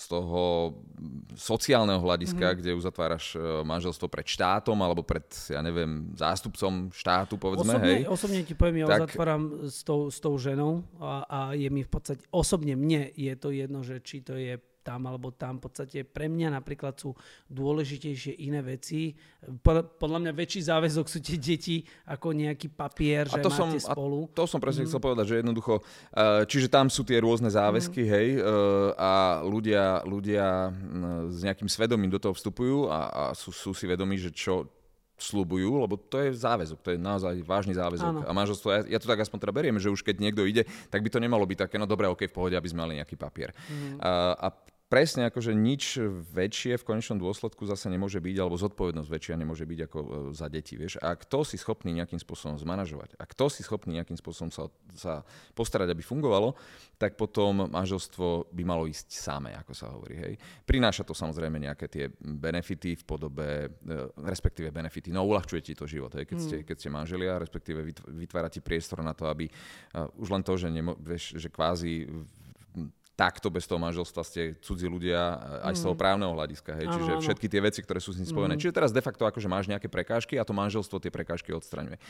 z 0.00 0.04
toho 0.08 0.72
sociálneho 1.36 2.00
hľadiska, 2.00 2.40
mm 2.40 2.58
kde 2.60 2.72
uzatváraš 2.72 3.36
manželstvo 3.68 4.08
pred 4.08 4.24
štátom 4.24 4.74
alebo 4.80 5.04
pred, 5.04 5.24
ja 5.52 5.60
neviem, 5.60 6.12
zástupcom 6.16 6.88
štátu, 6.88 7.36
povedzme, 7.36 7.76
osobne, 7.76 7.92
hej. 7.92 8.00
Osobne 8.08 8.40
ti 8.42 8.56
poviem, 8.56 8.84
ja 8.84 8.86
tak... 8.88 9.12
uzatváram 9.12 9.68
s 9.68 9.84
tou, 9.84 10.08
s 10.08 10.18
tou 10.18 10.34
ženou 10.40 10.82
a, 10.98 11.12
a 11.28 11.38
je 11.52 11.68
mi 11.68 11.84
v 11.84 11.90
podstate, 11.92 12.24
osobne 12.32 12.74
mne 12.74 13.12
je 13.12 13.34
to 13.36 13.52
jedno, 13.52 13.84
že 13.84 14.00
či 14.00 14.24
to 14.24 14.40
je 14.40 14.56
tam 14.80 15.06
alebo 15.06 15.30
tam. 15.32 15.60
V 15.60 15.68
podstate 15.68 16.02
pre 16.02 16.26
mňa 16.26 16.56
napríklad 16.56 16.96
sú 16.96 17.12
dôležitejšie 17.52 18.40
iné 18.44 18.64
veci. 18.64 19.14
Podľa 20.00 20.18
mňa 20.26 20.32
väčší 20.32 20.66
záväzok 20.66 21.06
sú 21.06 21.18
tie 21.20 21.36
deti 21.36 21.84
ako 22.08 22.32
nejaký 22.32 22.72
papier, 22.72 23.28
že 23.28 23.40
a 23.40 23.44
to 23.44 23.52
máte 23.52 23.80
som, 23.80 23.92
spolu. 23.92 24.26
A 24.26 24.36
to 24.36 24.44
som 24.48 24.60
presne 24.60 24.84
mm. 24.84 24.88
chcel 24.88 25.00
povedať, 25.00 25.26
že 25.28 25.40
jednoducho, 25.44 25.74
eh, 25.80 26.42
čiže 26.48 26.68
tam 26.72 26.88
sú 26.88 27.04
tie 27.04 27.20
rôzne 27.20 27.52
záväzky, 27.52 28.02
mm. 28.04 28.10
hej, 28.10 28.28
eh, 28.36 28.44
a 28.96 29.44
ľudia, 29.44 30.02
ľudia 30.08 30.72
s 31.28 31.38
nejakým 31.44 31.68
svedomím 31.68 32.10
do 32.10 32.18
toho 32.18 32.34
vstupujú 32.34 32.88
a, 32.88 32.98
a 33.08 33.22
sú, 33.36 33.52
sú 33.52 33.70
si 33.76 33.84
vedomí, 33.84 34.16
že 34.16 34.32
čo, 34.32 34.66
slúbujú, 35.20 35.76
lebo 35.76 36.00
to 36.00 36.16
je 36.18 36.32
záväzok, 36.32 36.78
to 36.80 36.88
je 36.96 36.98
naozaj 36.98 37.36
vážny 37.44 37.76
záväzok. 37.76 38.08
Áno. 38.08 38.20
A 38.24 38.32
manželstvo, 38.32 38.68
ja, 38.72 38.80
ja 38.96 38.98
to 38.98 39.06
tak 39.06 39.20
aspoň 39.20 39.38
teda 39.44 39.52
beriem, 39.52 39.76
že 39.76 39.92
už 39.92 40.00
keď 40.00 40.16
niekto 40.18 40.42
ide, 40.48 40.64
tak 40.88 41.04
by 41.04 41.12
to 41.12 41.20
nemalo 41.20 41.44
byť 41.44 41.68
také, 41.68 41.76
no 41.76 41.84
dobre, 41.84 42.08
ok, 42.08 42.26
v 42.26 42.34
pohode, 42.34 42.56
aby 42.56 42.68
sme 42.68 42.88
mali 42.88 42.98
nejaký 42.98 43.20
papier. 43.20 43.52
Mm. 43.68 44.00
A, 44.00 44.10
a 44.34 44.48
presne 44.90 45.30
akože 45.30 45.54
nič 45.54 46.02
väčšie 46.34 46.74
v 46.74 46.84
konečnom 46.84 47.22
dôsledku 47.22 47.62
zase 47.62 47.86
nemôže 47.86 48.18
byť, 48.18 48.36
alebo 48.42 48.58
zodpovednosť 48.58 49.06
väčšia 49.06 49.38
nemôže 49.38 49.62
byť 49.62 49.80
ako 49.86 49.98
e, 50.02 50.08
za 50.34 50.50
deti, 50.50 50.74
vieš. 50.74 50.98
A 50.98 51.14
kto 51.14 51.46
si 51.46 51.54
schopný 51.54 51.94
nejakým 51.94 52.18
spôsobom 52.18 52.58
zmanažovať, 52.58 53.14
a 53.14 53.24
kto 53.24 53.46
si 53.46 53.62
schopný 53.62 54.02
nejakým 54.02 54.18
spôsobom 54.18 54.50
sa, 54.50 54.66
sa 54.98 55.22
postarať, 55.54 55.94
aby 55.94 56.02
fungovalo, 56.02 56.58
tak 56.98 57.14
potom 57.14 57.70
manželstvo 57.70 58.50
by 58.50 58.62
malo 58.66 58.90
ísť 58.90 59.14
samé, 59.14 59.54
ako 59.54 59.72
sa 59.72 59.94
hovorí. 59.94 60.18
Hej. 60.18 60.34
Prináša 60.66 61.06
to 61.06 61.14
samozrejme 61.14 61.62
nejaké 61.62 61.86
tie 61.86 62.04
benefity 62.18 62.98
v 62.98 63.04
podobe, 63.06 63.70
e, 63.70 63.96
respektíve 64.26 64.74
benefity, 64.74 65.14
no 65.14 65.22
uľahčuje 65.22 65.62
ti 65.62 65.72
to 65.78 65.86
život, 65.86 66.10
hej, 66.18 66.26
keď, 66.26 66.36
mm. 66.36 66.44
ste, 66.44 66.56
keď 66.66 66.76
ste 66.76 66.90
manželia, 66.90 67.38
respektíve 67.38 67.86
vytvára 68.10 68.50
ti 68.50 68.58
priestor 68.58 69.06
na 69.06 69.14
to, 69.14 69.30
aby 69.30 69.46
uh, 69.46 70.10
už 70.18 70.34
len 70.34 70.42
to, 70.42 70.58
že, 70.58 70.66
nemo, 70.66 70.98
vieš, 70.98 71.38
že 71.38 71.46
kvázi 71.46 72.10
takto 73.20 73.52
bez 73.52 73.68
toho 73.68 73.76
manželstva 73.76 74.24
ste 74.24 74.56
cudzí 74.64 74.88
ľudia 74.88 75.36
aj 75.68 75.76
z 75.76 75.80
toho 75.84 75.92
mm. 75.92 76.00
právneho 76.00 76.32
hľadiska. 76.32 76.72
Hej? 76.72 76.86
Čiže 76.88 77.12
všetky 77.20 77.46
tie 77.52 77.60
veci, 77.60 77.84
ktoré 77.84 78.00
sú 78.00 78.16
s 78.16 78.18
ním 78.18 78.24
spojené. 78.24 78.56
Mm. 78.56 78.60
Čiže 78.64 78.72
teraz 78.72 78.90
de 78.96 79.04
facto 79.04 79.28
akože 79.28 79.44
máš 79.44 79.68
nejaké 79.68 79.92
prekážky 79.92 80.40
a 80.40 80.42
to 80.48 80.56
manželstvo 80.56 80.96
tie 80.96 81.12
prekážky 81.12 81.52
odstraňuje. 81.52 82.00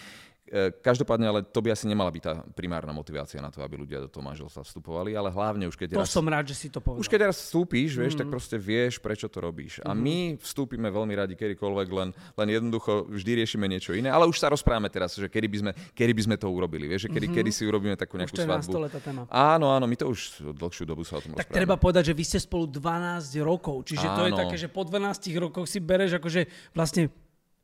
E, 0.46 0.70
každopádne, 0.70 1.26
ale 1.26 1.40
to 1.42 1.58
by 1.58 1.74
asi 1.74 1.90
nemala 1.90 2.14
byť 2.14 2.22
tá 2.22 2.32
primárna 2.54 2.94
motivácia 2.94 3.42
na 3.42 3.50
to, 3.50 3.58
aby 3.58 3.74
ľudia 3.74 4.06
do 4.06 4.08
toho 4.10 4.22
manželstva 4.22 4.62
vstupovali, 4.62 5.18
ale 5.18 5.34
hlavne 5.34 5.66
už 5.66 5.74
keď 5.74 5.98
to 5.98 6.06
raz... 6.06 6.14
som 6.14 6.22
rád, 6.22 6.46
že 6.46 6.54
si 6.54 6.68
to 6.70 6.78
povedal. 6.78 7.02
Už 7.02 7.10
keď 7.10 7.34
raz 7.34 7.42
vstúpíš, 7.42 7.98
vieš, 7.98 8.14
mm. 8.14 8.18
tak 8.22 8.28
proste 8.30 8.54
vieš, 8.54 9.02
prečo 9.02 9.26
to 9.26 9.42
robíš. 9.42 9.82
A 9.82 9.90
mm. 9.90 9.98
my 9.98 10.18
vstúpime 10.38 10.86
veľmi 10.94 11.14
radi 11.18 11.34
kedykoľvek, 11.34 11.88
len, 11.90 12.14
len 12.14 12.48
jednoducho 12.54 13.10
vždy 13.10 13.42
riešime 13.42 13.66
niečo 13.66 13.98
iné. 13.98 14.14
Ale 14.14 14.30
už 14.30 14.38
sa 14.38 14.46
rozprávame 14.46 14.86
teraz, 14.86 15.18
že 15.18 15.26
kedy 15.26 15.46
by 15.50 15.58
sme, 15.58 15.72
kedy 15.90 16.12
by 16.14 16.22
sme 16.22 16.36
to 16.38 16.46
urobili. 16.46 16.86
Vieš, 16.86 17.06
že 17.06 17.10
kedy, 17.10 17.26
mm-hmm. 17.26 17.38
kedy 17.42 17.50
si 17.50 17.62
urobíme 17.66 17.96
takú 17.98 18.14
nejakú 18.14 18.38
už 18.38 18.46
svadbu. 18.46 18.72
téma. 19.02 19.22
Áno, 19.26 19.74
áno, 19.74 19.90
my 19.90 19.96
to 19.98 20.06
už 20.06 20.46
dlhšiu 20.54 20.86
dobu 20.86 20.99
sa 21.04 21.18
o 21.18 21.22
tom 21.22 21.36
tak 21.36 21.50
treba 21.50 21.76
povedať, 21.76 22.12
že 22.12 22.14
vy 22.14 22.24
ste 22.24 22.38
spolu 22.40 22.68
12 22.68 23.36
rokov, 23.42 23.88
čiže 23.88 24.06
to 24.16 24.22
je 24.28 24.32
také, 24.36 24.56
že 24.56 24.68
po 24.68 24.82
12 24.84 25.30
rokoch 25.40 25.66
si 25.66 25.78
bereš 25.80 26.18
akože 26.20 26.72
vlastne, 26.72 27.08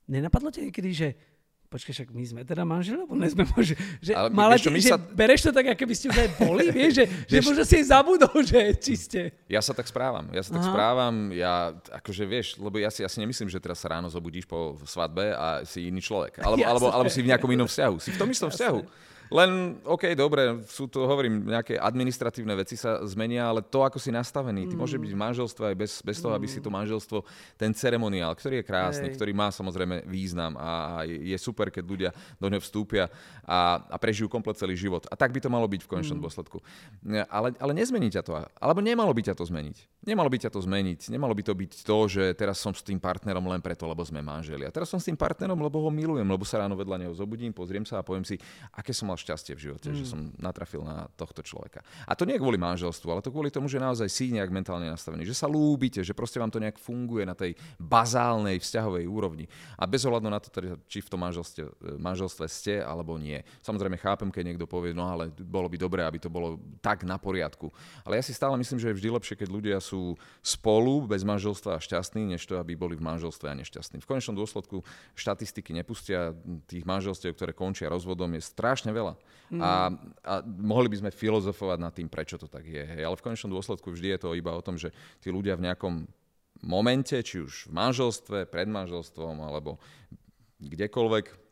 nenapadlo 0.07 0.49
ti 0.50 0.66
niekedy, 0.66 0.90
že 0.93 1.09
počkaj, 1.66 1.93
však 1.93 2.09
my 2.14 2.25
sme 2.25 2.40
teda 2.47 2.62
manželi, 2.62 3.02
alebo 3.02 3.14
ne 3.19 3.28
sme 3.28 3.45
manželi. 3.45 3.78
Že, 4.00 4.12
ale 4.14 4.28
mala, 4.31 4.55
vieš, 4.57 4.71
že 4.71 4.90
sa... 4.95 4.99
bereš 4.99 5.40
to 5.45 5.50
tak, 5.50 5.66
ako 5.75 5.85
by 5.85 5.95
ste 5.99 6.07
už 6.09 6.19
aj 6.19 6.31
boli, 6.38 6.64
vieš, 6.78 6.93
že, 7.02 7.05
že 7.26 7.38
možno 7.43 7.62
si 7.66 7.75
aj 7.83 7.87
zabudol, 7.90 8.37
že 8.47 8.61
či 8.78 8.95
ste. 8.97 9.21
Ja 9.50 9.61
sa 9.61 9.75
tak 9.75 9.90
správam, 9.90 10.31
ja 10.31 10.43
sa 10.47 10.57
tak 10.57 10.64
Aha. 10.64 10.73
správam, 10.73 11.14
ja 11.35 11.75
akože 11.90 12.25
vieš, 12.25 12.47
lebo 12.62 12.78
ja 12.78 12.88
si, 12.88 13.02
ja 13.02 13.11
si 13.11 13.19
nemyslím, 13.21 13.50
že 13.50 13.59
teraz 13.59 13.83
sa 13.83 13.93
ráno 13.93 14.07
zobudíš 14.09 14.47
po 14.47 14.78
svadbe 14.87 15.35
a 15.35 15.66
si 15.66 15.90
iný 15.90 16.00
človek. 16.00 16.40
Alebo, 16.40 16.62
alebo, 16.71 16.87
alebo 16.88 17.11
si 17.11 17.21
v 17.21 17.28
nejakom 17.35 17.50
inom 17.50 17.69
vzťahu. 17.69 17.95
Si 17.99 18.14
v 18.14 18.19
tom 18.19 18.31
istom 18.31 18.49
vzťahu. 18.49 18.81
Len, 19.26 19.83
OK, 19.83 20.14
dobre, 20.14 20.62
sú 20.71 20.87
to, 20.87 21.02
hovorím, 21.02 21.50
nejaké 21.50 21.75
administratívne 21.75 22.54
veci 22.54 22.78
sa 22.78 23.02
zmenia, 23.02 23.50
ale 23.50 23.64
to, 23.64 23.83
ako 23.83 23.99
si 23.99 24.14
nastavený, 24.14 24.71
ty 24.71 24.75
mm. 24.75 24.80
môže 24.80 24.97
byť 25.02 25.11
v 25.11 25.18
manželstve 25.18 25.64
aj 25.75 25.76
bez, 25.76 25.92
bez 26.06 26.16
toho, 26.23 26.30
aby 26.30 26.47
si 26.47 26.62
to 26.62 26.71
mm. 26.71 26.76
manželstvo, 26.78 27.18
ten 27.59 27.75
ceremoniál, 27.75 28.30
ktorý 28.38 28.62
je 28.62 28.68
krásny, 28.68 29.09
Hej. 29.11 29.18
ktorý 29.18 29.33
má 29.35 29.50
samozrejme 29.50 30.06
význam 30.06 30.54
a 30.54 31.02
je 31.06 31.35
super, 31.42 31.75
keď 31.75 31.85
ľudia 31.85 32.11
do 32.38 32.47
neho 32.47 32.62
vstúpia 32.62 33.11
a, 33.42 33.83
a 33.90 33.97
prežijú 33.99 34.30
komplet 34.30 34.54
celý 34.54 34.78
život. 34.78 35.02
A 35.11 35.18
tak 35.18 35.35
by 35.35 35.42
to 35.42 35.50
malo 35.50 35.66
byť 35.66 35.83
v 35.83 35.90
konečnom 35.90 36.23
mm. 36.23 36.25
dôsledku. 36.25 36.62
Ale, 37.26 37.50
ale 37.59 37.73
nezmení 37.75 38.14
ťa 38.14 38.23
to. 38.23 38.38
Alebo 38.38 38.78
nemalo 38.78 39.11
by 39.11 39.26
ťa 39.26 39.35
to 39.35 39.42
zmeniť. 39.42 40.06
nemalo 40.06 40.30
by 40.30 40.38
ťa 40.38 40.50
to 40.54 40.61
zmeniť. 40.62 41.11
Nemalo 41.11 41.35
by 41.35 41.42
to 41.42 41.52
byť 41.52 41.73
to, 41.83 41.99
že 42.06 42.25
teraz 42.38 42.62
som 42.62 42.71
s 42.71 42.87
tým 42.87 43.02
partnerom 43.02 43.42
len 43.50 43.59
preto, 43.59 43.90
lebo 43.90 44.06
sme 44.06 44.23
manželi. 44.23 44.62
A 44.62 44.71
teraz 44.71 44.87
som 44.87 45.02
s 45.02 45.09
tým 45.11 45.18
partnerom, 45.18 45.59
lebo 45.59 45.83
ho 45.83 45.90
milujem, 45.90 46.26
lebo 46.26 46.47
sa 46.47 46.62
ráno 46.62 46.78
vedľa 46.78 47.02
neho 47.02 47.14
zobudím, 47.16 47.50
pozriem 47.50 47.83
sa 47.83 47.99
a 47.99 48.06
poviem 48.06 48.23
si, 48.23 48.38
aké 48.71 48.95
som 48.95 49.11
mal 49.11 49.15
šťastie 49.16 49.56
v 49.56 49.73
živote, 49.73 49.88
mm. 49.90 49.96
že 49.96 50.04
som 50.06 50.30
natrafil 50.37 50.85
na 50.85 51.08
tohto 51.16 51.40
človeka. 51.42 51.82
A 52.06 52.12
to 52.14 52.28
nie 52.28 52.37
kvôli 52.37 52.61
manželstvu, 52.61 53.08
ale 53.11 53.25
to 53.25 53.32
kvôli 53.32 53.50
tomu, 53.50 53.66
že 53.66 53.80
naozaj 53.80 54.06
si 54.06 54.30
nejak 54.32 54.52
mentálne 54.52 54.87
nastavený, 54.92 55.25
že 55.25 55.37
sa 55.37 55.49
lúbite, 55.49 56.04
že 56.04 56.12
proste 56.12 56.40
vám 56.40 56.52
to 56.52 56.61
nejak 56.61 56.76
funguje 56.80 57.25
na 57.25 57.32
tej 57.32 57.56
bazálnej 57.80 58.61
vzťahovej 58.61 59.04
úrovni. 59.08 59.49
A 59.80 59.88
bez 59.88 60.04
ohľadu 60.04 60.28
na 60.28 60.40
to, 60.40 60.49
teda, 60.52 60.76
či 60.88 61.00
v 61.00 61.08
tom 61.11 61.20
manželstve, 61.25 61.62
manželstve 61.96 62.44
ste 62.50 62.75
alebo 62.80 63.16
nie. 63.16 63.40
Samozrejme 63.62 63.96
chápem, 64.00 64.28
keď 64.28 64.42
niekto 64.52 64.66
povie, 64.66 64.92
no 64.92 65.06
ale 65.06 65.30
bolo 65.30 65.70
by 65.70 65.76
dobré, 65.78 66.02
aby 66.02 66.18
to 66.18 66.28
bolo 66.28 66.58
tak 66.82 67.06
na 67.06 67.16
poriadku. 67.16 67.70
Ale 68.02 68.18
ja 68.18 68.25
si 68.26 68.35
stále 68.35 68.58
myslím, 68.58 68.82
že 68.82 68.90
je 68.90 68.99
vždy 68.99 69.08
lepšie, 69.14 69.38
keď 69.38 69.49
ľudia 69.49 69.78
sú 69.78 70.18
spolu 70.42 71.06
bez 71.06 71.23
manželstva 71.23 71.78
a 71.78 71.82
šťastní, 71.82 72.26
než 72.26 72.42
to, 72.42 72.58
aby 72.58 72.75
boli 72.75 72.99
v 72.99 73.06
manželstve 73.06 73.46
a 73.46 73.54
nešťastní. 73.54 74.02
V 74.02 74.11
konečnom 74.11 74.35
dôsledku 74.35 74.82
štatistiky 75.14 75.70
nepustia 75.70 76.35
tých 76.66 76.82
manželstiev, 76.82 77.38
ktoré 77.38 77.54
končia 77.54 77.87
rozvodom, 77.87 78.35
je 78.35 78.42
strašne 78.42 78.90
veľa. 78.90 79.06
Mm. 79.47 79.63
A, 79.63 79.71
a 80.27 80.33
mohli 80.43 80.91
by 80.91 81.07
sme 81.07 81.11
filozofovať 81.15 81.79
nad 81.79 81.95
tým, 81.95 82.11
prečo 82.11 82.35
to 82.35 82.51
tak 82.51 82.67
je. 82.67 82.83
Hej. 82.83 83.03
Ale 83.07 83.15
v 83.15 83.25
konečnom 83.31 83.55
dôsledku 83.55 83.95
vždy 83.95 84.19
je 84.19 84.21
to 84.27 84.35
iba 84.35 84.51
o 84.51 84.65
tom, 84.65 84.75
že 84.75 84.91
tí 85.23 85.31
ľudia 85.31 85.55
v 85.55 85.71
nejakom 85.71 85.95
momente, 86.67 87.15
či 87.23 87.47
už 87.47 87.71
v 87.71 87.73
manželstve, 87.77 88.39
pred 88.51 88.67
manželstvom 88.67 89.39
alebo 89.47 89.79
kdekoľvek, 90.59 91.47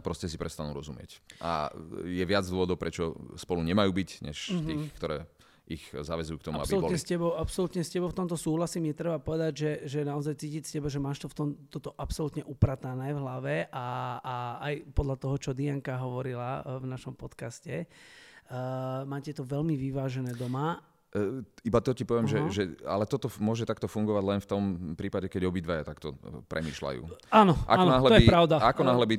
proste 0.00 0.24
si 0.24 0.40
prestanú 0.40 0.72
rozumieť. 0.72 1.20
A 1.44 1.68
je 2.08 2.24
viac 2.24 2.48
dôvodov, 2.48 2.80
prečo 2.80 3.12
spolu 3.36 3.60
nemajú 3.60 3.92
byť, 3.92 4.10
než 4.24 4.38
mm-hmm. 4.48 4.64
tých, 4.64 4.82
ktoré 4.96 5.16
ich 5.66 5.82
zavezujú 5.90 6.38
k 6.38 6.46
tomu, 6.46 6.62
absolutne 6.62 6.94
aby 6.94 6.94
boli. 6.94 7.02
S 7.02 7.06
tebou, 7.10 7.30
absolútne 7.34 7.82
s 7.82 7.90
tebou 7.90 8.06
v 8.06 8.16
tomto 8.16 8.38
súhlasím. 8.38 8.94
Je 8.94 8.96
treba 9.02 9.18
povedať, 9.18 9.52
že, 9.52 9.72
že 9.90 10.00
naozaj 10.06 10.38
cítiť 10.38 10.62
s 10.62 10.72
tebou, 10.78 10.86
že 10.86 11.02
máš 11.02 11.18
to 11.18 11.26
v 11.26 11.34
tom, 11.34 11.48
toto 11.66 11.90
absolútne 11.98 12.46
upratané 12.46 13.10
v 13.10 13.18
hlave 13.18 13.54
a, 13.74 14.18
a 14.22 14.34
aj 14.62 14.74
podľa 14.94 15.16
toho, 15.18 15.34
čo 15.42 15.50
Dianka 15.50 15.98
hovorila 15.98 16.62
eh, 16.62 16.78
v 16.78 16.86
našom 16.86 17.18
podcaste, 17.18 17.90
uh, 17.90 19.02
máte 19.10 19.34
to 19.34 19.42
veľmi 19.42 19.74
vyvážené 19.74 20.38
doma 20.38 20.78
iba 21.64 21.78
to 21.80 21.96
ti 21.96 22.04
poviem, 22.04 22.28
uh-huh. 22.28 22.50
že, 22.50 22.74
že 22.76 22.84
ale 22.84 23.08
toto 23.08 23.30
môže 23.40 23.64
takto 23.64 23.88
fungovať 23.88 24.24
len 24.26 24.40
v 24.42 24.48
tom 24.48 24.62
prípade, 24.98 25.30
keď 25.30 25.48
obidvaja 25.48 25.82
takto 25.86 26.14
e, 26.18 26.42
premýšľajú. 26.44 27.02
Áno, 27.32 27.54
ako 27.64 27.82
áno 27.86 27.92
náhle 27.94 28.08
to 28.08 28.14
by, 28.14 28.20
je 28.20 28.28
pravda. 28.28 28.56
Ako 28.60 28.82
náhle 28.84 29.06
by 29.06 29.16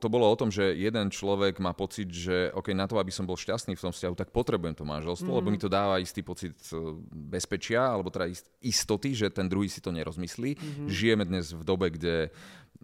to 0.00 0.08
bolo 0.10 0.26
o 0.26 0.36
tom, 0.36 0.50
že 0.50 0.74
jeden 0.74 1.06
človek 1.12 1.60
má 1.62 1.76
pocit, 1.76 2.08
že 2.10 2.50
OK, 2.56 2.72
na 2.72 2.88
to, 2.90 2.98
aby 2.98 3.12
som 3.14 3.28
bol 3.28 3.38
šťastný 3.38 3.78
v 3.78 3.84
tom 3.84 3.92
vzťahu, 3.94 4.14
tak 4.18 4.28
potrebujem 4.34 4.74
to 4.74 4.84
manželstvo, 4.88 5.28
uh-huh. 5.30 5.38
lebo 5.44 5.48
mi 5.52 5.60
to 5.60 5.70
dáva 5.70 6.02
istý 6.02 6.24
pocit 6.26 6.56
e, 6.72 6.76
bezpečia, 7.12 7.84
alebo 7.84 8.10
teda 8.10 8.26
istoty, 8.64 9.14
že 9.14 9.30
ten 9.30 9.46
druhý 9.46 9.70
si 9.70 9.78
to 9.78 9.94
nerozmyslí. 9.94 10.50
Uh-huh. 10.56 10.88
Žijeme 10.90 11.24
dnes 11.28 11.54
v 11.54 11.62
dobe, 11.62 11.92
kde 11.94 12.32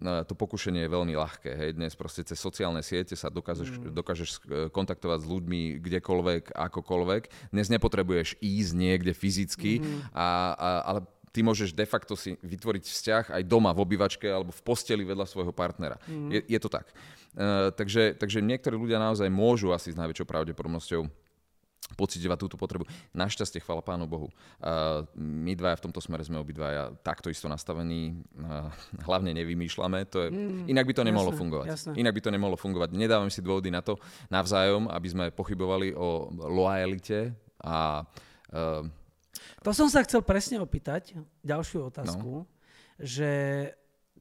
to 0.01 0.33
pokušenie 0.33 0.85
je 0.85 0.89
veľmi 0.89 1.13
ľahké. 1.13 1.51
Hej. 1.53 1.69
Dnes 1.77 1.93
proste 1.93 2.25
cez 2.25 2.39
sociálne 2.39 2.81
siete 2.81 3.13
sa 3.13 3.29
dokážeš, 3.29 3.69
mm. 3.69 3.93
dokážeš 3.93 4.29
kontaktovať 4.73 5.19
s 5.23 5.27
ľuďmi 5.29 5.61
kdekoľvek, 5.79 6.53
akokoľvek. 6.53 7.53
Dnes 7.53 7.67
nepotrebuješ 7.69 8.41
ísť 8.41 8.71
niekde 8.73 9.13
fyzicky, 9.13 9.79
mm. 9.79 10.13
a, 10.13 10.27
a, 10.53 10.69
ale 10.89 10.99
ty 11.33 11.41
môžeš 11.41 11.73
de 11.73 11.85
facto 11.89 12.13
si 12.13 12.37
vytvoriť 12.45 12.83
vzťah 12.85 13.25
aj 13.33 13.43
doma, 13.49 13.73
v 13.73 13.81
obývačke 13.81 14.29
alebo 14.29 14.53
v 14.53 14.61
posteli 14.61 15.01
vedľa 15.01 15.25
svojho 15.25 15.53
partnera. 15.55 15.97
Mm. 16.05 16.29
Je, 16.29 16.39
je 16.45 16.59
to 16.61 16.69
tak. 16.69 16.93
Uh, 17.33 17.73
takže, 17.73 18.13
takže 18.21 18.45
niektorí 18.45 18.77
ľudia 18.77 19.01
naozaj 19.01 19.25
môžu 19.33 19.73
asi 19.73 19.89
s 19.89 19.97
najväčšou 19.97 20.29
pravdepodobnosťou 20.29 21.22
pocitovať 21.93 22.37
túto 22.39 22.55
potrebu. 22.55 22.87
Našťastie, 23.11 23.59
chvala 23.59 23.83
Pánu 23.83 24.07
Bohu. 24.07 24.31
Uh, 24.59 25.03
my 25.19 25.53
dvaja 25.53 25.79
v 25.79 25.83
tomto 25.89 25.99
smere 25.99 26.23
sme 26.23 26.39
obidvaja 26.39 26.95
takto 27.03 27.27
isto 27.27 27.51
nastavení. 27.51 28.15
Uh, 28.39 28.71
hlavne 29.07 29.35
nevymýšľame. 29.35 30.07
To 30.11 30.17
je, 30.23 30.27
mm, 30.31 30.71
inak 30.71 30.85
by 30.87 30.93
to 30.95 31.03
nemohlo 31.03 31.31
jasné, 31.31 31.41
fungovať. 31.41 31.67
Jasné. 31.67 31.91
Inak 31.99 32.13
by 32.15 32.21
to 32.23 32.31
nemohlo 32.31 32.57
fungovať. 32.57 32.89
Nedávame 32.95 33.31
si 33.31 33.43
dôvody 33.43 33.69
na 33.69 33.83
to 33.83 33.99
navzájom, 34.31 34.87
aby 34.87 35.07
sme 35.07 35.25
pochybovali 35.35 35.91
o 35.95 36.31
lojalite 36.31 37.35
a 37.63 38.03
uh, 38.55 38.83
to 39.63 39.71
som 39.71 39.87
sa 39.89 40.03
chcel 40.05 40.21
presne 40.21 40.61
opýtať, 40.61 41.17
ďalšiu 41.41 41.89
otázku, 41.89 42.43
no. 42.43 42.47
že 43.01 43.31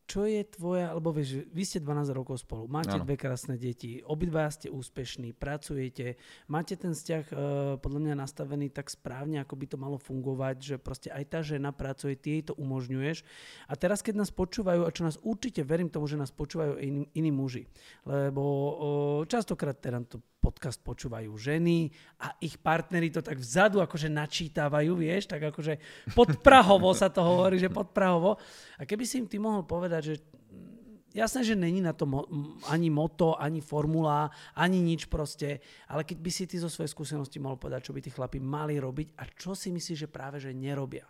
čo 0.07 0.27
je 0.27 0.43
tvoja, 0.45 0.91
alebo 0.91 1.15
vieš, 1.15 1.47
vy 1.51 1.63
ste 1.63 1.79
12 1.79 2.13
rokov 2.13 2.43
spolu, 2.43 2.67
máte 2.67 2.99
ano. 2.99 3.05
dve 3.07 3.15
krásne 3.15 3.55
deti, 3.55 4.03
obidva 4.03 4.51
ste 4.51 4.69
úspešní, 4.69 5.37
pracujete, 5.37 6.19
máte 6.51 6.75
ten 6.75 6.93
vzťah 6.93 7.25
uh, 7.31 7.37
podľa 7.79 8.01
mňa 8.01 8.15
nastavený 8.19 8.75
tak 8.75 8.91
správne, 8.91 9.41
ako 9.41 9.55
by 9.55 9.67
to 9.71 9.77
malo 9.79 9.97
fungovať, 9.97 10.57
že 10.59 10.77
proste 10.81 11.09
aj 11.15 11.25
tá 11.31 11.41
žena 11.45 11.71
pracuje, 11.71 12.19
ty 12.19 12.41
jej 12.41 12.43
to 12.51 12.55
umožňuješ. 12.59 13.23
A 13.71 13.75
teraz, 13.79 14.03
keď 14.03 14.27
nás 14.27 14.31
počúvajú, 14.35 14.85
a 14.85 14.95
čo 14.95 15.07
nás 15.07 15.21
určite 15.23 15.63
verím 15.63 15.93
tomu, 15.93 16.11
že 16.11 16.19
nás 16.19 16.35
počúvajú 16.35 16.83
iní, 16.83 17.07
iní 17.15 17.31
muži, 17.31 17.71
lebo 18.03 18.43
uh, 18.43 18.71
častokrát 19.31 19.79
teda 19.79 20.03
to 20.09 20.19
podcast 20.43 20.83
počúvajú 20.83 21.31
ženy 21.39 21.95
a 22.19 22.35
ich 22.43 22.59
partneri 22.59 23.15
to 23.15 23.23
tak 23.23 23.39
vzadu 23.39 23.79
akože 23.79 24.11
načítávajú, 24.11 24.99
vieš, 24.99 25.31
tak 25.31 25.55
akože 25.55 25.79
podprahovo 26.19 26.91
sa 26.91 27.07
to 27.07 27.23
hovorí, 27.23 27.63
že 27.63 27.71
podprahovo. 27.71 28.35
A 28.77 28.83
keby 28.83 29.07
si 29.07 29.23
im 29.23 29.31
ty 29.31 29.39
mohol 29.39 29.63
povedať, 29.63 30.03
že 30.03 30.15
jasné, 31.15 31.47
že 31.47 31.55
není 31.55 31.79
na 31.79 31.95
to 31.95 32.11
mo- 32.11 32.27
ani 32.67 32.91
moto, 32.91 33.39
ani 33.39 33.63
formula, 33.63 34.35
ani 34.59 34.83
nič 34.83 35.07
proste, 35.07 35.63
ale 35.87 36.03
keď 36.03 36.19
by 36.19 36.31
si 36.35 36.45
ty 36.51 36.59
zo 36.59 36.67
svojej 36.67 36.91
skúsenosti 36.91 37.39
mohol 37.39 37.61
povedať, 37.61 37.87
čo 37.87 37.95
by 37.95 38.01
tí 38.03 38.11
chlapi 38.11 38.43
mali 38.43 38.83
robiť 38.83 39.15
a 39.21 39.31
čo 39.31 39.55
si 39.55 39.71
myslíš, 39.71 40.09
že 40.09 40.11
práve 40.11 40.43
že 40.43 40.51
nerobia. 40.51 41.07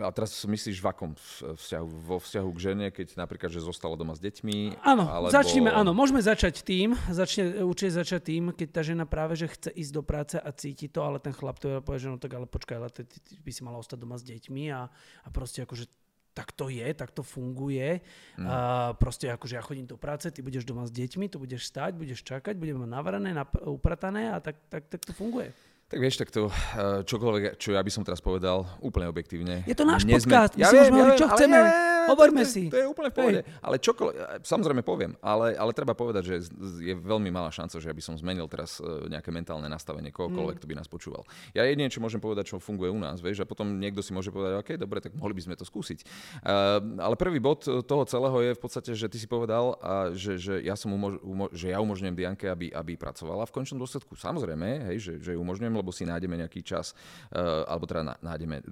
A 0.00 0.08
teraz 0.08 0.32
myslíš 0.40 0.80
v 0.80 0.88
akom 0.88 1.12
vzťahu? 1.58 1.86
Vo 2.08 2.16
vzťahu 2.16 2.48
k 2.56 2.58
žene, 2.58 2.86
keď 2.88 3.20
napríklad, 3.20 3.52
že 3.52 3.60
zostala 3.60 3.92
doma 3.92 4.16
s 4.16 4.24
deťmi? 4.24 4.80
Áno, 4.80 5.04
alebo... 5.04 5.28
začneme, 5.28 5.68
áno, 5.68 5.92
môžeme 5.92 6.24
začať 6.24 6.64
tým, 6.64 6.96
začne, 7.12 7.60
určite 7.60 8.00
začať 8.00 8.32
tým, 8.32 8.56
keď 8.56 8.68
tá 8.72 8.80
žena 8.80 9.04
práve, 9.04 9.36
že 9.36 9.52
chce 9.52 9.68
ísť 9.68 9.92
do 9.92 10.00
práce 10.00 10.36
a 10.40 10.48
cíti 10.56 10.88
to, 10.88 11.04
ale 11.04 11.20
ten 11.20 11.36
chlap 11.36 11.60
to 11.60 11.84
povie, 11.84 12.00
že 12.00 12.08
no 12.08 12.16
tak 12.16 12.32
ale 12.32 12.48
počkaj, 12.48 12.76
ale 12.80 12.88
ty, 12.88 13.04
ty, 13.04 13.20
ty 13.20 13.34
by 13.36 13.52
si 13.52 13.60
mala 13.60 13.76
ostať 13.76 13.98
doma 14.00 14.16
s 14.16 14.24
deťmi 14.24 14.72
a, 14.72 14.88
a 14.88 15.28
proste 15.28 15.60
akože 15.60 15.84
tak 16.32 16.48
to 16.56 16.72
je, 16.72 16.88
tak 16.96 17.12
to 17.12 17.20
funguje. 17.20 18.00
Mm. 18.40 18.48
A 18.48 18.56
proste 18.96 19.28
akože 19.28 19.60
ja 19.60 19.62
chodím 19.62 19.84
do 19.84 20.00
práce, 20.00 20.32
ty 20.32 20.40
budeš 20.40 20.64
doma 20.64 20.88
s 20.88 20.92
deťmi, 20.92 21.28
tu 21.28 21.36
budeš 21.36 21.68
stať, 21.68 21.92
budeš 21.92 22.24
čakať, 22.24 22.56
budeme 22.56 22.88
navarené, 22.88 23.36
upratané 23.68 24.32
a 24.32 24.40
tak, 24.40 24.56
tak, 24.72 24.88
tak 24.88 25.04
to 25.04 25.12
funguje. 25.12 25.52
Tak 25.92 26.00
vieš, 26.00 26.24
tak 26.24 26.32
to 26.32 26.48
eh, 26.48 27.04
čokoľvek, 27.04 27.60
čo 27.60 27.76
ja 27.76 27.84
by 27.84 27.92
som 27.92 28.00
teraz 28.00 28.24
povedal, 28.24 28.64
úplne 28.80 29.12
objektívne. 29.12 29.60
Je 29.68 29.76
to 29.76 29.84
náš 29.84 30.08
Nezme... 30.08 30.24
podcast, 30.24 30.56
my 30.56 30.64
ja 30.64 30.72
si 30.72 30.76
viem, 30.80 30.88
môžeme 30.88 31.00
hovoriť, 31.04 31.20
čo 31.20 31.28
chceme. 31.36 31.58
Ja, 31.60 31.92
Hovorme 32.02 32.42
to, 32.42 32.50
si. 32.50 32.66
To 32.66 32.78
je 32.80 32.86
úplne 32.88 33.10
v 33.12 33.14
pohode. 33.14 33.40
Ale 33.62 33.76
čokoľvek, 33.78 34.42
samozrejme 34.42 34.82
poviem, 34.82 35.12
ale, 35.22 35.54
ale 35.54 35.70
treba 35.70 35.94
povedať, 35.94 36.22
že 36.26 36.34
je 36.82 36.94
veľmi 36.98 37.30
malá 37.30 37.52
šanca, 37.52 37.78
že 37.78 37.86
ja 37.86 37.94
by 37.94 38.02
som 38.02 38.14
zmenil 38.16 38.48
teraz 38.48 38.80
eh, 38.80 38.88
nejaké 39.12 39.28
mentálne 39.30 39.68
nastavenie 39.68 40.08
kohokoľvek, 40.10 40.56
mm. 40.56 40.60
kto 40.64 40.70
by 40.72 40.74
nás 40.80 40.88
počúval. 40.88 41.22
Ja 41.52 41.68
jedine, 41.68 41.92
čo 41.92 42.00
môžem 42.00 42.24
povedať, 42.24 42.50
čo 42.50 42.56
funguje 42.58 42.90
u 42.90 42.96
nás, 42.96 43.20
vieš, 43.20 43.44
a 43.44 43.46
potom 43.46 43.76
niekto 43.76 44.00
si 44.00 44.16
môže 44.16 44.32
povedať, 44.32 44.64
OK, 44.64 44.70
dobre, 44.80 45.04
tak 45.04 45.12
mohli 45.12 45.36
by 45.36 45.44
sme 45.44 45.54
to 45.60 45.68
skúsiť. 45.68 46.02
Uh, 46.40 46.80
ale 47.04 47.20
prvý 47.20 47.36
bod 47.36 47.68
toho 47.68 48.02
celého 48.08 48.38
je 48.48 48.52
v 48.56 48.60
podstate, 48.64 48.90
že 48.96 49.12
ty 49.12 49.20
si 49.20 49.28
povedal, 49.28 49.76
a 49.78 50.16
že, 50.16 50.40
že, 50.40 50.64
ja 50.64 50.74
som 50.74 50.90
umož, 50.90 51.20
umo, 51.20 51.52
že 51.52 51.70
ja 51.70 51.78
umožňujem 51.84 52.16
Dianke, 52.16 52.48
aby, 52.48 52.72
aby 52.72 52.96
pracovala 52.96 53.44
v 53.44 53.54
končnom 53.54 53.78
dôsledku. 53.78 54.16
Samozrejme, 54.16 54.90
hej, 54.90 54.96
že, 54.98 55.12
že 55.20 55.30
umožňujem, 55.38 55.81
lebo 55.82 55.90
si 55.90 56.06
nájdeme 56.06 56.38
nejaký 56.38 56.62
čas, 56.62 56.94
uh, 57.34 57.66
alebo 57.66 57.90
teda 57.90 58.14
nájdeme 58.22 58.62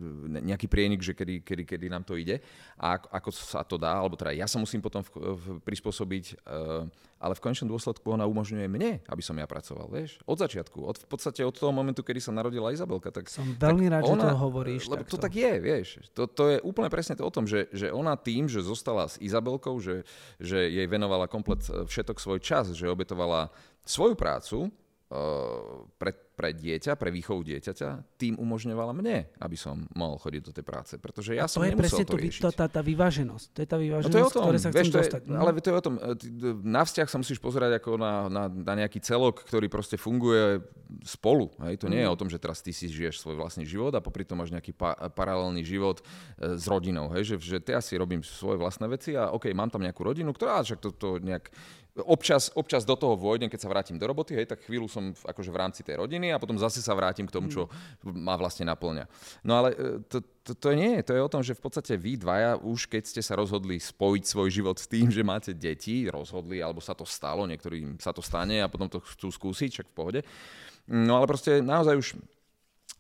nejaký 0.47 0.71
prienik, 0.71 1.02
že 1.02 1.19
kedy, 1.19 1.43
kedy, 1.43 1.62
kedy 1.67 1.87
nám 1.90 2.07
to 2.07 2.14
ide 2.14 2.38
a 2.79 2.97
ako, 2.97 3.07
ako 3.11 3.31
sa 3.35 3.61
to 3.67 3.75
dá, 3.75 3.99
alebo 3.99 4.14
teda 4.14 4.31
ja 4.31 4.47
sa 4.47 4.62
musím 4.62 4.79
potom 4.79 5.02
v, 5.02 5.11
v, 5.35 5.45
prispôsobiť, 5.67 6.47
uh, 6.47 6.87
ale 7.21 7.37
v 7.37 7.43
konečnom 7.45 7.69
dôsledku 7.69 8.07
ona 8.09 8.25
umožňuje 8.25 8.64
mne, 8.64 9.05
aby 9.05 9.21
som 9.21 9.37
ja 9.37 9.45
pracoval, 9.45 9.93
vieš, 9.93 10.17
od 10.25 10.40
začiatku, 10.40 10.79
od, 10.81 10.97
v 11.02 11.07
podstate 11.11 11.45
od 11.45 11.52
toho 11.52 11.69
momentu, 11.75 12.00
kedy 12.00 12.23
sa 12.23 12.33
narodila 12.33 12.73
Izabelka. 12.73 13.12
Tak, 13.12 13.29
som 13.29 13.45
veľmi 13.59 13.93
rád, 13.93 14.09
ona, 14.09 14.31
že 14.31 14.33
to 14.33 14.40
hovoríš. 14.40 14.83
Lebo 14.88 15.05
takto. 15.05 15.19
to 15.19 15.25
tak 15.26 15.35
je, 15.37 15.52
vieš. 15.61 15.88
To, 16.17 16.25
to 16.25 16.57
je 16.57 16.59
úplne 16.64 16.88
presne 16.88 17.19
to 17.19 17.26
o 17.26 17.33
tom, 17.35 17.45
že, 17.45 17.69
že 17.75 17.93
ona 17.93 18.17
tým, 18.17 18.49
že 18.49 18.64
zostala 18.64 19.11
s 19.11 19.21
Izabelkou, 19.21 19.76
že, 19.83 20.09
že 20.40 20.71
jej 20.71 20.87
venovala 20.88 21.29
komplet 21.29 21.61
všetok 21.61 22.17
svoj 22.17 22.40
čas, 22.40 22.73
že 22.73 22.88
obetovala 22.88 23.52
svoju 23.85 24.17
prácu, 24.17 24.73
pre, 25.99 26.14
pre 26.38 26.55
dieťa, 26.55 26.95
pre 26.95 27.11
výchovu 27.11 27.43
dieťaťa, 27.43 28.14
tým 28.14 28.38
umožňovala 28.38 28.95
mne, 28.95 29.26
aby 29.43 29.57
som 29.59 29.90
mohol 29.99 30.23
chodiť 30.23 30.43
do 30.47 30.52
tej 30.55 30.62
práce. 30.62 30.95
Pretože 31.02 31.35
ja 31.35 31.45
a 31.45 31.50
som 31.50 31.67
je 31.67 31.75
presne 31.75 32.07
to, 32.07 32.14
to, 32.14 32.50
tá, 32.55 32.71
tá 32.71 32.79
vyváženosť. 32.79 33.47
To 33.50 33.59
je 33.59 33.69
tá 33.69 33.75
vyváženosť, 33.75 34.07
no 34.07 34.14
to 34.14 34.21
je 34.23 34.29
o 34.31 34.33
tom, 34.33 34.43
ktoré 34.47 34.59
sa 34.62 34.71
chcem 34.71 34.79
vieš, 34.79 34.87
to 34.87 34.95
je, 34.95 35.02
dostať. 35.02 35.23
No. 35.26 35.37
Ale 35.43 35.50
to 35.59 35.67
je 35.67 35.76
o 35.76 35.83
tom, 35.83 35.95
e, 35.99 36.14
na 36.62 36.83
vzťah 36.87 37.09
sa 37.11 37.19
musíš 37.19 37.43
pozerať 37.43 37.83
ako 37.83 37.99
na, 37.99 38.31
na, 38.31 38.45
na 38.47 38.75
nejaký 38.87 39.02
celok, 39.02 39.43
ktorý 39.43 39.67
proste 39.67 39.99
funguje 39.99 40.62
spolu. 41.02 41.50
Hej? 41.67 41.83
To 41.83 41.90
nie 41.90 42.07
je 42.07 42.09
mm. 42.09 42.14
o 42.14 42.19
tom, 42.23 42.31
že 42.31 42.38
teraz 42.38 42.62
ty 42.62 42.71
si 42.71 42.87
žiješ 42.87 43.19
svoj 43.19 43.35
vlastný 43.35 43.67
život 43.67 43.90
a 43.99 44.00
popri 44.00 44.23
tom 44.23 44.38
máš 44.38 44.55
nejaký 44.55 44.71
pa, 44.71 44.95
paralelný 45.11 45.67
život 45.67 45.99
e, 46.38 46.55
s 46.55 46.71
rodinou. 46.71 47.11
Hej? 47.19 47.35
Že, 47.35 47.59
že 47.59 47.59
ty 47.59 47.75
asi 47.75 47.99
robím 47.99 48.23
svoje 48.23 48.62
vlastné 48.62 48.87
veci 48.87 49.19
a 49.19 49.35
OK, 49.35 49.50
mám 49.50 49.75
tam 49.75 49.83
nejakú 49.83 50.07
rodinu, 50.07 50.31
ktorá 50.31 50.62
však 50.62 50.79
to, 50.79 50.95
to 50.95 51.09
nejak 51.19 51.50
občas, 52.07 52.52
občas 52.54 52.85
do 52.87 52.97
toho 52.97 53.16
vôjdem, 53.16 53.49
keď 53.49 53.61
sa 53.64 53.73
vrátim 53.73 53.97
do 53.97 54.07
roboty, 54.07 54.37
hej, 54.37 54.47
tak 54.49 54.64
chvíľu 54.64 54.87
som 54.87 55.12
v, 55.12 55.23
akože 55.28 55.50
v 55.50 55.61
rámci 55.61 55.80
tej 55.83 56.00
rodiny 56.00 56.33
a 56.33 56.40
potom 56.40 56.57
zase 56.57 56.80
sa 56.80 56.97
vrátim 56.97 57.28
k 57.28 57.35
tomu, 57.35 57.52
čo 57.52 57.66
ma 58.04 58.37
vlastne 58.37 58.69
naplňa. 58.69 59.04
No 59.45 59.61
ale 59.61 59.69
e, 59.75 59.76
to, 60.09 60.25
to, 60.45 60.52
to 60.57 60.69
nie 60.73 61.00
je, 61.00 61.02
to 61.07 61.12
je 61.16 61.23
o 61.23 61.33
tom, 61.33 61.42
že 61.45 61.57
v 61.57 61.62
podstate 61.62 61.97
vy 61.97 62.16
dvaja 62.21 62.61
už 62.61 62.88
keď 62.88 63.02
ste 63.09 63.23
sa 63.25 63.37
rozhodli 63.37 63.76
spojiť 63.76 64.25
svoj 64.25 64.49
život 64.49 64.76
s 64.78 64.88
tým, 64.88 65.09
že 65.12 65.26
máte 65.26 65.52
deti, 65.52 66.09
rozhodli, 66.09 66.64
alebo 66.64 66.80
sa 66.80 66.97
to 66.97 67.04
stalo, 67.04 67.45
niektorým 67.45 68.00
sa 68.00 68.14
to 68.14 68.25
stane 68.25 68.61
a 68.61 68.71
potom 68.71 68.88
to 68.88 69.02
chcú 69.02 69.28
skúsiť, 69.30 69.71
však 69.71 69.88
v 69.90 69.97
pohode. 69.97 70.21
No 70.90 71.21
ale 71.21 71.30
proste 71.30 71.62
naozaj 71.62 71.95
už 71.95 72.09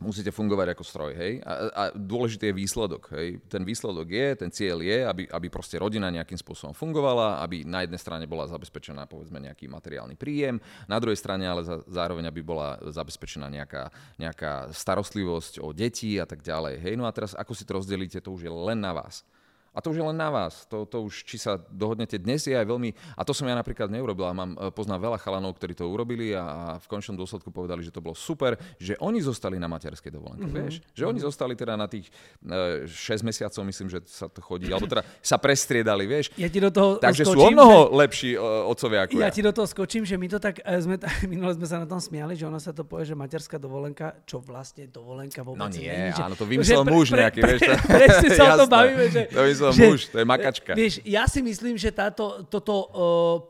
musíte 0.00 0.32
fungovať 0.32 0.72
ako 0.72 0.84
stroj, 0.84 1.12
hej. 1.12 1.32
A, 1.44 1.52
a 1.70 1.82
dôležitý 1.92 2.50
je 2.50 2.56
výsledok, 2.56 3.12
hej. 3.14 3.38
Ten 3.46 3.62
výsledok 3.62 4.08
je, 4.08 4.26
ten 4.34 4.50
cieľ 4.50 4.80
je, 4.80 4.98
aby, 5.04 5.22
aby 5.28 5.46
proste 5.52 5.76
rodina 5.76 6.08
nejakým 6.08 6.40
spôsobom 6.40 6.72
fungovala, 6.72 7.44
aby 7.44 7.68
na 7.68 7.84
jednej 7.84 8.00
strane 8.00 8.24
bola 8.24 8.48
zabezpečená 8.48 9.04
povedzme 9.04 9.38
nejaký 9.38 9.68
materiálny 9.68 10.16
príjem, 10.16 10.56
na 10.88 10.96
druhej 10.96 11.20
strane 11.20 11.44
ale 11.44 11.62
za, 11.62 11.84
zároveň 11.84 12.32
aby 12.32 12.40
bola 12.40 12.80
zabezpečená 12.80 13.52
nejaká, 13.52 13.92
nejaká 14.16 14.72
starostlivosť 14.72 15.60
o 15.60 15.70
deti 15.76 16.16
a 16.16 16.24
tak 16.24 16.40
ďalej, 16.40 16.80
hej. 16.80 16.94
No 16.96 17.04
a 17.04 17.12
teraz 17.12 17.36
ako 17.36 17.52
si 17.52 17.68
to 17.68 17.76
rozdelíte, 17.76 18.24
to 18.24 18.32
už 18.32 18.48
je 18.48 18.52
len 18.52 18.80
na 18.80 18.96
vás. 18.96 19.22
A 19.70 19.78
to 19.78 19.94
už 19.94 20.02
je 20.02 20.06
len 20.06 20.18
na 20.18 20.28
vás. 20.34 20.66
To, 20.66 20.82
to 20.82 21.06
už, 21.06 21.22
či 21.22 21.38
sa 21.38 21.54
dohodnete 21.70 22.18
dnes, 22.18 22.42
je 22.42 22.58
aj 22.58 22.66
veľmi... 22.66 22.90
A 23.14 23.22
to 23.22 23.30
som 23.30 23.46
ja 23.46 23.54
napríklad 23.54 23.86
neurobil. 23.86 24.26
Mám, 24.34 24.58
e, 24.58 24.74
poznám 24.74 25.10
veľa 25.10 25.18
chalanov, 25.22 25.54
ktorí 25.54 25.78
to 25.78 25.86
urobili 25.86 26.34
a 26.34 26.74
v 26.82 26.86
končnom 26.90 27.14
dôsledku 27.14 27.54
povedali, 27.54 27.86
že 27.86 27.94
to 27.94 28.02
bolo 28.02 28.18
super, 28.18 28.58
že 28.82 28.98
oni 28.98 29.22
zostali 29.22 29.62
na 29.62 29.70
materskej 29.70 30.10
dovolenke. 30.10 30.50
Mm-hmm. 30.50 30.66
Vieš? 30.66 30.74
Že 30.90 31.04
oni 31.06 31.20
zostali 31.22 31.54
teda 31.54 31.78
na 31.78 31.86
tých 31.86 32.10
e, 32.42 32.90
6 32.90 33.22
mesiacov, 33.22 33.62
myslím, 33.62 33.88
že 33.94 34.02
sa 34.10 34.26
to 34.26 34.42
chodí. 34.42 34.66
Alebo 34.74 34.90
teda 34.90 35.06
sa 35.22 35.38
prestriedali, 35.38 36.02
vieš. 36.10 36.34
Ja 36.34 36.50
ti 36.50 36.58
do 36.58 36.74
toho 36.74 36.98
Takže 36.98 37.22
skočím, 37.22 37.38
sú 37.38 37.40
o 37.46 37.50
mnoho 37.54 37.78
že... 37.78 37.94
lepší 37.94 38.30
uh, 38.34 38.66
otcovia 38.66 39.06
ako 39.06 39.22
ja. 39.22 39.28
Ja 39.28 39.30
ti 39.30 39.42
do 39.46 39.54
toho 39.54 39.70
skočím, 39.70 40.02
že 40.02 40.18
my 40.18 40.26
to 40.26 40.42
tak... 40.42 40.58
Sme, 40.82 40.98
minule 41.30 41.54
sme 41.54 41.66
sa 41.70 41.78
na 41.78 41.86
tom 41.86 42.02
smiali, 42.02 42.34
že 42.34 42.42
ona 42.42 42.58
sa 42.58 42.74
to 42.74 42.82
povie, 42.82 43.06
že 43.06 43.14
materská 43.14 43.54
dovolenka, 43.54 44.18
čo 44.26 44.42
vlastne 44.42 44.90
dovolenka 44.90 45.46
vôbec 45.46 45.62
No 45.62 45.70
nie, 45.70 45.86
nie, 45.86 46.10
áno, 46.10 46.34
to 46.34 46.48
vymyslel 46.48 46.82
muž 46.88 47.14
nejaký, 47.14 47.40
vieš. 47.44 47.60
Presne 47.86 48.28
sa 48.38 48.44
o 48.56 48.66
tom 48.66 48.68
bavíme, 48.72 49.04
že... 49.12 49.22
To 49.60 49.68
vymyslel 49.68 49.72
že, 49.76 49.84
muž, 49.92 50.00
to 50.08 50.16
je 50.18 50.26
makačka. 50.26 50.72
Vieš, 50.72 50.94
ja 51.04 51.28
si 51.28 51.44
myslím, 51.44 51.76
že 51.76 51.92
táto, 51.92 52.48
toto 52.48 52.74
uh, 52.74 52.88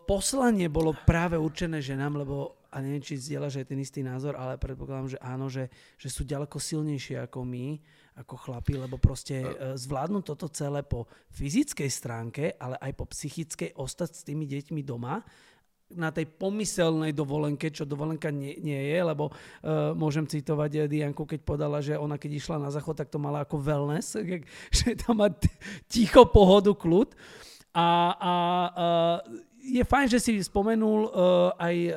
poslanie 0.05 0.67
bolo 0.67 0.91
práve 1.07 1.39
určené 1.39 1.79
ženám, 1.79 2.27
lebo 2.27 2.59
a 2.71 2.79
neviem, 2.79 3.03
či 3.03 3.19
zdieľaš 3.19 3.63
aj 3.63 3.67
ten 3.67 3.83
istý 3.83 4.01
názor, 4.07 4.39
ale 4.39 4.55
predpokladám, 4.55 5.11
že 5.11 5.19
áno, 5.19 5.51
že, 5.51 5.67
že 5.99 6.07
sú 6.07 6.23
ďaleko 6.23 6.55
silnejšie 6.55 7.19
ako 7.27 7.43
my, 7.43 7.75
ako 8.23 8.35
chlapi, 8.47 8.79
lebo 8.79 8.95
proste 8.95 9.43
uh, 9.43 9.75
zvládnu 9.75 10.23
toto 10.23 10.47
celé 10.51 10.87
po 10.87 11.11
fyzickej 11.35 11.91
stránke, 11.91 12.55
ale 12.63 12.79
aj 12.79 12.93
po 12.95 13.11
psychickej 13.11 13.75
ostať 13.75 14.11
s 14.15 14.23
tými 14.23 14.47
deťmi 14.47 14.87
doma 14.87 15.19
na 15.95 16.15
tej 16.15 16.31
pomyselnej 16.31 17.11
dovolenke, 17.11 17.71
čo 17.75 17.83
dovolenka 17.83 18.31
nie, 18.31 18.55
nie 18.63 18.79
je, 18.95 18.99
lebo 19.03 19.31
uh, 19.31 19.91
môžem 19.95 20.27
citovať 20.27 20.87
Dianku, 20.87 21.27
keď 21.27 21.41
podala, 21.43 21.83
že 21.83 21.99
ona 21.99 22.15
keď 22.15 22.31
išla 22.39 22.57
na 22.63 22.71
záchod, 22.71 22.95
tak 22.95 23.11
to 23.11 23.19
mala 23.19 23.43
ako 23.43 23.59
wellness, 23.59 24.15
že 24.77 24.95
tam 24.95 25.23
má 25.23 25.29
ticho, 25.91 26.27
pohodu, 26.31 26.71
kľud. 26.75 27.15
A, 27.71 27.87
a 28.19 28.33
uh, 28.75 29.19
je 29.71 29.85
fajn, 29.87 30.07
že 30.11 30.19
si 30.19 30.33
spomenul 30.43 31.01
uh, 31.07 31.55
aj 31.55 31.77
uh, 31.89 31.95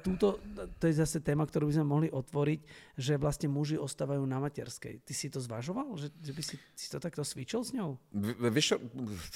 túto, 0.00 0.40
to 0.80 0.84
je 0.88 0.94
zase 0.96 1.20
téma, 1.20 1.44
ktorú 1.44 1.68
by 1.68 1.74
sme 1.76 1.86
mohli 1.86 2.08
otvoriť, 2.08 2.60
že 2.96 3.20
vlastne 3.20 3.52
muži 3.52 3.76
ostávajú 3.76 4.24
na 4.24 4.40
materskej. 4.40 5.04
Ty 5.04 5.12
si 5.12 5.28
to 5.28 5.38
zvažoval? 5.44 5.92
Že, 6.00 6.08
že 6.16 6.32
by 6.32 6.42
si, 6.42 6.54
si 6.72 6.88
to 6.88 6.96
takto 6.96 7.20
switchol 7.20 7.60
s 7.60 7.76
ňou? 7.76 8.00
Vieš 8.48 8.66
čo, 8.74 8.76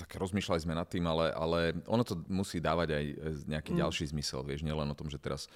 tak 0.00 0.16
rozmýšľali 0.16 0.60
sme 0.64 0.74
nad 0.74 0.88
tým, 0.88 1.04
ale, 1.04 1.28
ale 1.36 1.58
ono 1.84 2.02
to 2.02 2.16
musí 2.32 2.58
dávať 2.58 2.88
aj 2.96 3.04
nejaký 3.44 3.72
mm. 3.76 3.78
ďalší 3.84 4.04
zmysel, 4.10 4.40
vieš, 4.42 4.64
nielen 4.64 4.88
o 4.88 4.96
tom, 4.96 5.12
že 5.12 5.20
teraz 5.20 5.46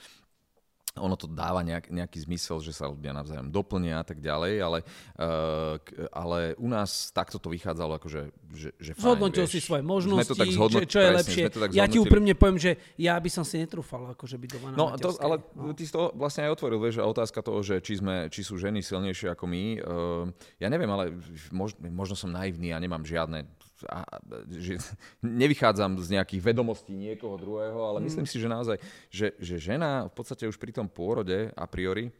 ono 0.93 1.17
to 1.17 1.25
dáva 1.25 1.65
nejak, 1.65 1.89
nejaký 1.89 2.21
zmysel, 2.29 2.61
že 2.61 2.77
sa 2.77 2.85
ľudia 2.85 3.17
navzájom 3.17 3.49
doplnia 3.49 4.05
a 4.05 4.07
tak 4.07 4.21
ďalej, 4.21 4.53
ale, 4.61 4.79
uh, 5.17 5.81
ale 6.13 6.53
u 6.61 6.69
nás 6.69 7.09
takto 7.17 7.41
to 7.41 7.49
vychádzalo 7.49 7.97
akože, 7.97 8.29
že, 8.53 8.71
že 8.77 8.93
fajn, 8.93 9.01
Zhodnotil 9.01 9.49
vieš, 9.49 9.53
si 9.57 9.61
svoje 9.65 9.81
možnosti, 9.81 10.29
to 10.29 10.37
tak 10.37 10.53
zhodnot... 10.53 10.85
čo, 10.85 10.89
čo 10.93 10.99
je 11.01 11.09
presne, 11.09 11.21
lepšie. 11.25 11.45
To 11.49 11.61
tak 11.65 11.71
ja 11.73 11.89
ti 11.89 11.97
úprimne 11.97 12.37
poviem, 12.37 12.61
že 12.61 12.77
ja 13.01 13.17
by 13.17 13.31
som 13.33 13.41
si 13.41 13.57
netrúfal 13.57 14.13
akože 14.13 14.37
byť 14.37 14.51
doma 14.53 14.67
No, 14.77 14.93
to, 15.01 15.17
ale 15.17 15.41
no. 15.57 15.73
ty 15.73 15.89
si 15.89 15.93
to 15.97 16.13
vlastne 16.13 16.45
aj 16.45 16.61
otvoril, 16.61 16.77
vieš, 16.77 17.01
a 17.01 17.09
otázka 17.09 17.41
toho, 17.41 17.65
že 17.65 17.81
či, 17.81 17.97
sme, 17.97 18.29
či 18.29 18.45
sú 18.45 18.61
ženy 18.61 18.85
silnejšie 18.85 19.33
ako 19.33 19.49
my, 19.49 19.65
uh, 19.81 20.29
ja 20.61 20.69
neviem, 20.69 20.93
ale 20.93 21.17
možno, 21.49 21.89
možno 21.89 22.21
som 22.21 22.29
naivný 22.29 22.77
a 22.77 22.79
nemám 22.79 23.01
žiadne 23.01 23.49
a, 23.89 24.05
že 24.49 24.79
nevychádzam 25.43 25.99
z 25.99 26.19
nejakých 26.19 26.43
vedomostí 26.53 26.95
niekoho 26.95 27.39
druhého, 27.39 27.79
ale 27.83 27.99
mm. 28.01 28.05
myslím 28.11 28.27
si, 28.27 28.37
že 28.39 28.49
naozaj, 28.51 28.77
že, 29.09 29.35
že 29.39 29.57
žena 29.59 30.11
v 30.11 30.15
podstate 30.15 30.47
už 30.47 30.59
pri 30.59 30.75
tom 30.75 30.87
pôrode 30.87 31.51
a 31.55 31.65
priori, 31.67 32.11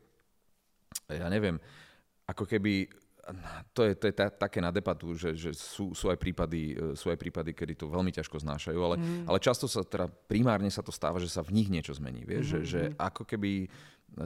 ja 1.09 1.27
neviem, 1.29 1.61
ako 2.29 2.47
keby 2.47 2.89
to 3.71 3.87
je, 3.87 3.93
to 3.95 4.11
je 4.11 4.15
ta, 4.19 4.27
také 4.35 4.59
na 4.59 4.75
debatu, 4.75 5.15
že, 5.15 5.39
že 5.39 5.55
sú, 5.55 5.95
sú, 5.95 6.11
aj 6.11 6.19
prípady, 6.19 6.75
sú 6.99 7.07
aj 7.07 7.19
prípady, 7.19 7.55
kedy 7.55 7.79
to 7.79 7.87
veľmi 7.87 8.11
ťažko 8.11 8.43
znášajú, 8.43 8.81
ale, 8.83 8.97
mm. 8.99 9.25
ale 9.31 9.39
často 9.39 9.71
sa 9.71 9.87
teda 9.87 10.11
primárne 10.11 10.67
sa 10.75 10.83
to 10.83 10.91
stáva, 10.91 11.23
že 11.23 11.31
sa 11.31 11.47
v 11.47 11.55
nich 11.55 11.71
niečo 11.71 11.95
zmení. 11.95 12.27
Vieš? 12.27 12.43
Mm-hmm. 12.43 12.67
Že, 12.67 12.67
že 12.67 12.81
mhm. 12.91 12.95
ako 12.99 13.23
keby 13.23 13.51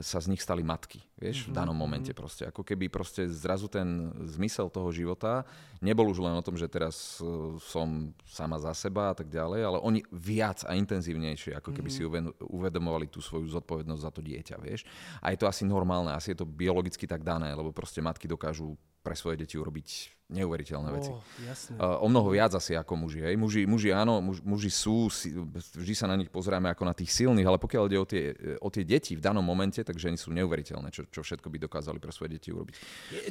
sa 0.03 0.19
z 0.19 0.27
nich 0.27 0.43
stali 0.43 0.67
matky, 0.67 0.99
vieš, 1.15 1.47
mm-hmm. 1.47 1.49
v 1.49 1.53
mhm, 1.55 1.57
danom 1.57 1.77
momente 1.77 2.11
mm-hmm. 2.11 2.19
proste. 2.19 2.43
Ako 2.43 2.61
keby 2.67 2.91
proste 2.91 3.23
zrazu 3.31 3.71
ten 3.71 4.11
zmysel 4.27 4.67
toho 4.67 4.91
života 4.91 5.47
nebol 5.79 6.11
už 6.11 6.19
len 6.19 6.35
o 6.35 6.43
tom, 6.43 6.59
že 6.59 6.67
teraz 6.67 7.23
uh, 7.23 7.55
som 7.63 8.11
sama 8.27 8.59
za 8.59 8.75
seba 8.75 9.11
a 9.11 9.15
tak 9.15 9.31
ďalej, 9.31 9.61
ale 9.63 9.77
oni 9.79 10.03
viac 10.11 10.67
a 10.67 10.75
intenzívnejšie, 10.75 11.55
ako 11.55 11.71
keby 11.71 11.87
mm-hmm. 11.87 12.35
si 12.35 12.43
uvedomovali 12.51 13.07
tú 13.07 13.23
svoju 13.23 13.47
zodpovednosť 13.47 14.01
za 14.03 14.11
to 14.11 14.19
dieťa, 14.19 14.55
vieš. 14.59 14.83
A 15.23 15.31
je 15.31 15.39
to 15.39 15.47
asi 15.47 15.63
normálne, 15.63 16.11
asi 16.11 16.35
je 16.35 16.43
to 16.43 16.47
biologicky 16.47 17.07
tak 17.07 17.23
dané, 17.23 17.55
lebo 17.55 17.71
proste 17.71 18.03
matky 18.03 18.27
dokážu 18.27 18.75
pre 19.07 19.15
svoje 19.15 19.39
deti 19.39 19.55
urobiť 19.55 20.19
neuveriteľné 20.27 20.89
veci. 20.91 21.07
Oh, 21.07 21.23
jasné. 21.47 21.79
Uh, 21.79 22.03
o 22.03 22.11
mnoho 22.11 22.35
viac 22.35 22.51
asi 22.51 22.75
ako 22.75 23.07
muži. 23.07 23.23
Hej. 23.23 23.39
Muži, 23.39 23.63
muži 23.63 23.95
áno, 23.95 24.19
muž, 24.19 24.43
muži 24.43 24.67
sú, 24.67 25.07
vždy 25.07 25.95
sa 25.95 26.11
na 26.11 26.19
nich 26.19 26.27
pozeráme 26.27 26.67
ako 26.67 26.83
na 26.83 26.91
tých 26.91 27.15
silných, 27.15 27.47
ale 27.47 27.55
pokiaľ 27.55 27.83
ide 27.87 27.95
o 27.95 28.03
tie, 28.03 28.23
o 28.59 28.67
tie 28.67 28.83
deti 28.83 29.15
v 29.15 29.23
danom 29.23 29.39
momente, 29.39 29.79
tak 29.79 29.95
ženy 29.95 30.19
sú 30.19 30.35
neuveriteľné, 30.35 30.91
čo, 30.91 31.07
čo 31.07 31.23
všetko 31.23 31.47
by 31.47 31.57
dokázali 31.63 32.03
pre 32.03 32.11
svoje 32.11 32.35
deti 32.35 32.51
urobiť. 32.51 32.75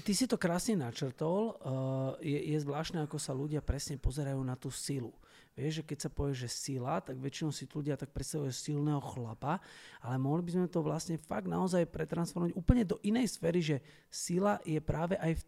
Ty 0.01 0.13
si 0.17 0.25
to 0.25 0.41
krásne 0.41 0.81
načrtol. 0.81 1.61
Uh, 1.61 2.17
je, 2.25 2.57
je 2.57 2.59
zvláštne, 2.65 3.05
ako 3.05 3.21
sa 3.21 3.37
ľudia 3.37 3.61
presne 3.61 4.01
pozerajú 4.01 4.41
na 4.41 4.57
tú 4.57 4.73
silu. 4.73 5.13
Vieš, 5.57 5.81
že 5.81 5.87
keď 5.89 5.99
sa 6.05 6.11
povie, 6.13 6.37
že 6.37 6.53
sila, 6.53 7.01
tak 7.01 7.17
väčšinou 7.17 7.49
si 7.49 7.65
ľudia 7.65 7.97
tak 7.97 8.13
predstavujú 8.13 8.53
silného 8.53 9.01
chlapa, 9.01 9.57
ale 10.05 10.21
mohli 10.21 10.45
by 10.45 10.53
sme 10.53 10.67
to 10.69 10.85
vlastne 10.85 11.17
fakt 11.17 11.49
naozaj 11.49 11.89
pretransformovať 11.89 12.53
úplne 12.53 12.85
do 12.85 13.01
inej 13.01 13.41
sféry, 13.41 13.65
že 13.65 13.81
sila 14.13 14.61
je 14.69 14.77
práve 14.85 15.17
aj 15.17 15.41
v 15.41 15.43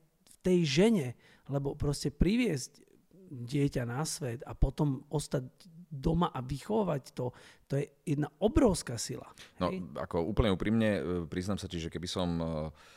tej 0.49 0.65
žene, 0.65 1.09
lebo 1.53 1.77
proste 1.77 2.09
priviesť 2.09 2.81
dieťa 3.29 3.85
na 3.85 4.01
svet 4.09 4.41
a 4.49 4.57
potom 4.57 5.05
ostať 5.13 5.45
doma 5.89 6.33
a 6.33 6.41
vychovať 6.41 7.13
to, 7.13 7.33
to 7.69 7.81
je 7.81 7.85
jedna 8.05 8.29
obrovská 8.41 8.97
sila. 8.97 9.29
No, 9.61 9.69
hej? 9.69 9.85
ako 9.97 10.25
úplne 10.25 10.53
úprimne, 10.53 10.91
e, 10.97 11.01
priznám 11.29 11.61
sa 11.61 11.69
ti, 11.69 11.81
že 11.81 11.93
keby 11.93 12.09
som 12.09 12.29
uh 12.41 12.97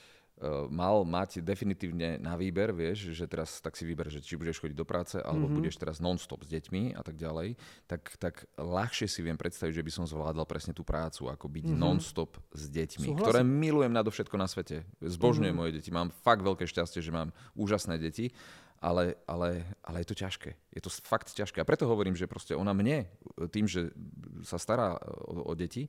mal 0.73 1.06
mať 1.06 1.45
definitívne 1.45 2.17
na 2.17 2.34
výber, 2.34 2.73
vieš, 2.73 3.13
že 3.13 3.30
teraz 3.30 3.62
tak 3.62 3.77
si 3.77 3.86
vyber, 3.86 4.10
že 4.10 4.25
či 4.25 4.34
budeš 4.34 4.58
chodiť 4.58 4.73
do 4.73 4.86
práce, 4.88 5.17
alebo 5.21 5.45
mm-hmm. 5.45 5.58
budeš 5.62 5.77
teraz 5.77 6.01
non-stop 6.01 6.41
s 6.41 6.49
deťmi 6.49 6.97
a 6.97 7.01
tak 7.06 7.15
ďalej, 7.15 7.54
tak, 7.86 8.10
tak 8.17 8.49
ľahšie 8.58 9.06
si 9.06 9.21
viem 9.21 9.38
predstaviť, 9.38 9.77
že 9.77 9.86
by 9.86 9.91
som 9.93 10.06
zvládal 10.10 10.49
presne 10.49 10.73
tú 10.73 10.82
prácu, 10.82 11.30
ako 11.30 11.45
byť 11.45 11.65
mm-hmm. 11.69 11.82
non-stop 11.82 12.41
s 12.58 12.63
deťmi, 12.73 13.08
Súhlasím. 13.13 13.21
ktoré 13.21 13.41
milujem 13.45 13.93
nadovšetko 13.93 14.36
na 14.41 14.49
svete. 14.49 14.82
Zbožňujem 14.99 15.54
mm-hmm. 15.54 15.62
moje 15.62 15.71
deti, 15.77 15.89
mám 15.93 16.10
fakt 16.25 16.41
veľké 16.41 16.65
šťastie, 16.65 17.06
že 17.06 17.13
mám 17.13 17.30
úžasné 17.54 18.01
deti, 18.01 18.34
ale, 18.82 19.13
ale, 19.30 19.62
ale 19.86 20.01
je 20.01 20.08
to 20.10 20.17
ťažké. 20.17 20.58
Je 20.73 20.82
to 20.82 20.89
fakt 20.89 21.30
ťažké. 21.30 21.62
A 21.62 21.69
preto 21.69 21.86
hovorím, 21.86 22.17
že 22.17 22.25
proste 22.25 22.58
ona 22.58 22.73
mne, 22.73 23.06
tým, 23.54 23.69
že 23.69 23.93
sa 24.41 24.58
stará 24.58 24.97
o, 24.97 25.45
o 25.49 25.54
deti, 25.54 25.86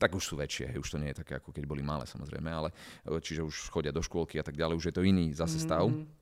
tak 0.00 0.16
už 0.16 0.24
sú 0.24 0.34
väčšie, 0.40 0.72
hej, 0.72 0.80
už 0.80 0.96
to 0.96 0.98
nie 0.98 1.12
je 1.12 1.20
také, 1.20 1.36
ako 1.36 1.52
keď 1.52 1.68
boli 1.68 1.84
malé 1.84 2.08
samozrejme, 2.08 2.48
ale 2.48 2.72
e, 2.72 3.20
čiže 3.20 3.44
už 3.44 3.68
chodia 3.68 3.92
do 3.92 4.00
škôlky 4.00 4.40
a 4.40 4.44
tak 4.44 4.56
ďalej, 4.56 4.80
už 4.80 4.86
je 4.88 4.94
to 4.96 5.04
iný 5.04 5.36
zase 5.36 5.60
stav. 5.60 5.84
Mm-hmm 5.84 6.20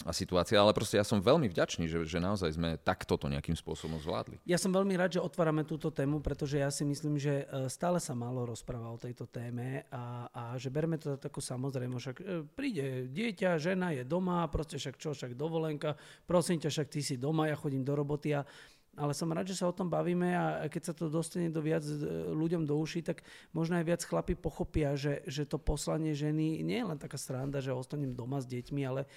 a 0.00 0.16
situácia, 0.16 0.56
ale 0.56 0.72
proste 0.72 0.96
ja 0.96 1.04
som 1.04 1.20
veľmi 1.20 1.44
vďačný, 1.52 1.84
že, 1.84 2.08
že 2.08 2.18
naozaj 2.24 2.56
sme 2.56 2.80
takto 2.80 3.20
to 3.20 3.28
nejakým 3.28 3.52
spôsobom 3.52 4.00
zvládli. 4.00 4.40
Ja 4.48 4.56
som 4.56 4.72
veľmi 4.72 4.96
rád, 4.96 5.20
že 5.20 5.24
otvárame 5.24 5.68
túto 5.68 5.92
tému, 5.92 6.24
pretože 6.24 6.56
ja 6.56 6.72
si 6.72 6.88
myslím, 6.88 7.20
že 7.20 7.44
e, 7.44 7.68
stále 7.68 8.00
sa 8.00 8.16
málo 8.16 8.48
rozpráva 8.48 8.88
o 8.88 8.96
tejto 8.96 9.28
téme 9.28 9.84
a, 9.92 10.24
a 10.32 10.42
že 10.56 10.72
berme 10.72 10.96
to 10.96 11.20
takú 11.20 11.44
samozrejme, 11.44 12.00
však 12.00 12.16
e, 12.16 12.24
príde 12.48 13.12
dieťa, 13.12 13.60
žena 13.60 13.92
je 13.92 14.08
doma, 14.08 14.48
proste 14.48 14.80
však 14.80 14.96
čo, 14.96 15.12
však 15.12 15.36
dovolenka, 15.36 15.92
prosím 16.24 16.64
ťa, 16.64 16.72
však 16.72 16.88
ty 16.88 17.00
si 17.04 17.20
doma, 17.20 17.52
ja 17.52 17.56
chodím 17.60 17.84
do 17.84 17.92
roboty 17.92 18.32
a 18.32 18.40
ale 19.00 19.16
som 19.16 19.32
rád, 19.32 19.48
že 19.48 19.56
sa 19.56 19.64
o 19.64 19.72
tom 19.72 19.88
bavíme 19.88 20.36
a 20.36 20.68
keď 20.68 20.92
sa 20.92 20.94
to 20.94 21.08
dostane 21.08 21.48
do 21.48 21.64
viac 21.64 21.80
e, 21.80 21.96
ľuďom 22.36 22.68
do 22.68 22.76
uší, 22.76 23.00
tak 23.00 23.24
možno 23.56 23.80
aj 23.80 23.88
viac 23.88 24.02
chlapi 24.04 24.36
pochopia, 24.36 24.92
že, 24.92 25.24
že 25.24 25.48
to 25.48 25.56
poslanie 25.56 26.12
ženy 26.12 26.60
nie 26.60 26.84
je 26.84 26.86
len 26.86 27.00
taká 27.00 27.16
sranda, 27.16 27.64
že 27.64 27.72
ostanem 27.72 28.12
doma 28.12 28.44
s 28.44 28.46
deťmi, 28.46 28.82
ale 28.84 29.08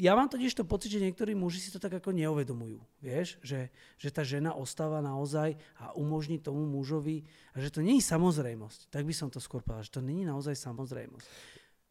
ja 0.00 0.16
mám 0.16 0.32
totiž 0.32 0.56
to 0.56 0.64
pocit, 0.64 0.96
že 0.96 1.04
niektorí 1.04 1.36
muži 1.36 1.60
si 1.60 1.70
to 1.72 1.80
tak 1.80 2.00
ako 2.00 2.16
neuvedomujú. 2.16 2.80
Vieš, 3.04 3.36
že, 3.44 3.68
že 4.00 4.08
tá 4.08 4.24
žena 4.24 4.56
ostáva 4.56 5.04
naozaj 5.04 5.60
a 5.76 5.92
umožní 5.92 6.40
tomu 6.40 6.64
mužovi, 6.64 7.24
a 7.52 7.60
že 7.60 7.72
to 7.72 7.84
nie 7.84 8.00
je 8.00 8.08
samozrejmosť. 8.08 8.88
Tak 8.88 9.04
by 9.04 9.14
som 9.14 9.28
to 9.28 9.40
skôr 9.40 9.60
povedal, 9.60 9.84
že 9.84 9.96
to 10.00 10.02
nie 10.04 10.24
je 10.24 10.30
naozaj 10.32 10.56
samozrejmosť. 10.56 11.26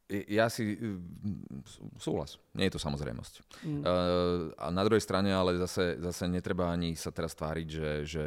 Ja 0.08 0.48
si 0.48 0.80
mm, 0.80 1.68
súhlas. 2.00 2.40
Nie 2.56 2.72
je 2.72 2.80
to 2.80 2.82
samozrejmosť. 2.82 3.34
Mm. 3.68 3.82
Uh, 3.84 4.56
a 4.56 4.72
na 4.72 4.84
druhej 4.88 5.04
strane 5.04 5.36
ale 5.36 5.60
zase, 5.60 6.00
zase 6.00 6.32
netreba 6.32 6.72
ani 6.72 6.96
sa 6.96 7.12
teraz 7.12 7.36
tváriť, 7.36 7.68
že, 7.68 7.92
že 8.08 8.24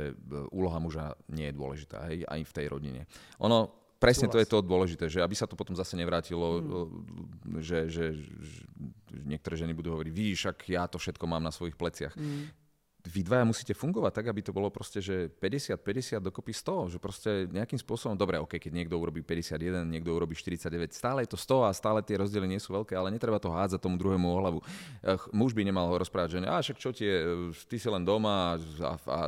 úloha 0.53 0.77
muža 0.77 1.17
nie 1.33 1.49
je 1.49 1.57
dôležitá, 1.57 2.05
hej, 2.13 2.29
aj 2.29 2.41
v 2.45 2.53
tej 2.53 2.67
rodine. 2.69 3.03
Ono, 3.41 3.73
presne 3.97 4.29
súhlas. 4.29 4.37
to 4.37 4.43
je 4.45 4.51
to 4.53 4.59
dôležité, 4.61 5.05
že 5.09 5.25
aby 5.25 5.33
sa 5.33 5.49
to 5.49 5.57
potom 5.57 5.73
zase 5.73 5.97
nevrátilo, 5.97 6.61
mm. 6.61 7.65
že, 7.65 7.89
že, 7.89 8.13
že 8.13 8.61
niektoré 9.25 9.57
ženy 9.57 9.73
budú 9.73 9.97
hovoriť, 9.97 10.13
vidíš, 10.13 10.53
ak 10.53 10.69
ja 10.69 10.85
to 10.85 11.01
všetko 11.01 11.25
mám 11.25 11.41
na 11.41 11.53
svojich 11.53 11.81
pleciach. 11.81 12.13
Mm 12.13 12.70
vy 13.09 13.21
dvaja 13.25 13.45
musíte 13.49 13.73
fungovať 13.73 14.13
tak, 14.13 14.27
aby 14.29 14.41
to 14.45 14.53
bolo 14.53 14.69
proste, 14.69 15.01
že 15.01 15.33
50-50 15.41 16.21
dokopy 16.21 16.53
100, 16.53 16.93
že 16.97 16.99
proste 17.01 17.31
nejakým 17.49 17.81
spôsobom, 17.81 18.13
dobre, 18.13 18.37
ok, 18.37 18.61
keď 18.61 18.73
niekto 18.77 19.01
urobí 19.01 19.25
51, 19.25 19.89
niekto 19.89 20.13
urobí 20.13 20.37
49, 20.37 20.93
stále 20.93 21.25
je 21.25 21.33
to 21.33 21.39
100 21.41 21.69
a 21.69 21.71
stále 21.73 21.99
tie 22.05 22.21
rozdiely 22.21 22.45
nie 22.45 22.61
sú 22.61 22.77
veľké, 22.77 22.93
ale 22.93 23.09
netreba 23.09 23.41
to 23.41 23.49
hádzať 23.49 23.81
tomu 23.81 23.97
druhému 23.97 24.27
o 24.29 24.37
hlavu. 24.37 24.61
Muž 25.33 25.57
by 25.57 25.65
nemal 25.65 25.89
ho 25.89 25.97
rozprávať, 25.97 26.37
že 26.37 26.39
a 26.45 26.61
však 26.61 26.77
čo 26.77 26.91
ti 26.93 27.09
je, 27.09 27.19
ty 27.71 27.77
si 27.81 27.89
len 27.89 28.05
doma 28.05 28.59
a, 28.85 28.93
a 29.09 29.21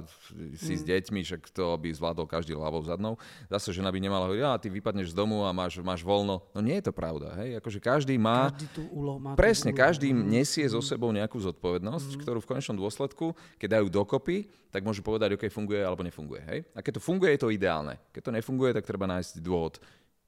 si 0.58 0.74
mm. 0.76 0.80
s 0.80 0.82
deťmi, 0.84 1.20
však 1.24 1.42
to 1.54 1.76
by 1.80 1.88
zvládol 1.94 2.28
každý 2.28 2.52
hlavou 2.52 2.84
zadnou. 2.84 3.16
Zase 3.48 3.72
žena 3.72 3.88
by 3.88 3.98
nemala 4.02 4.28
hovoriť, 4.28 4.44
a 4.44 4.60
ty 4.60 4.68
vypadneš 4.68 5.12
z 5.12 5.16
domu 5.16 5.48
a 5.48 5.50
máš, 5.54 5.80
máš 5.80 6.04
voľno. 6.04 6.44
No 6.52 6.60
nie 6.60 6.76
je 6.82 6.90
to 6.90 6.92
pravda, 6.92 7.32
hej, 7.40 7.56
akože 7.62 7.78
každý 7.80 8.20
má, 8.20 8.52
každý 8.52 8.68
tú 8.74 8.82
úlo, 8.92 9.16
má 9.16 9.32
presne, 9.32 9.72
každý 9.72 10.12
nesie 10.12 10.68
mm. 10.68 10.72
so 10.76 10.80
sebou 10.84 11.08
nejakú 11.14 11.40
zodpovednosť, 11.40 12.10
mm. 12.16 12.20
ktorú 12.20 12.38
v 12.42 12.48
konečnom 12.52 12.76
dôsledku 12.76 13.32
keď 13.62 13.78
dajú 13.78 13.94
dokopy, 13.94 14.50
tak 14.74 14.82
môžu 14.82 15.06
povedať, 15.06 15.38
OK, 15.38 15.46
funguje 15.46 15.78
alebo 15.78 16.02
nefunguje. 16.02 16.42
Hej? 16.50 16.58
A 16.74 16.82
keď 16.82 16.98
to 16.98 17.06
funguje, 17.06 17.38
je 17.38 17.46
to 17.46 17.54
ideálne. 17.54 17.94
Keď 18.10 18.22
to 18.26 18.34
nefunguje, 18.34 18.74
tak 18.74 18.82
treba 18.82 19.06
nájsť 19.06 19.38
dôvod, 19.38 19.78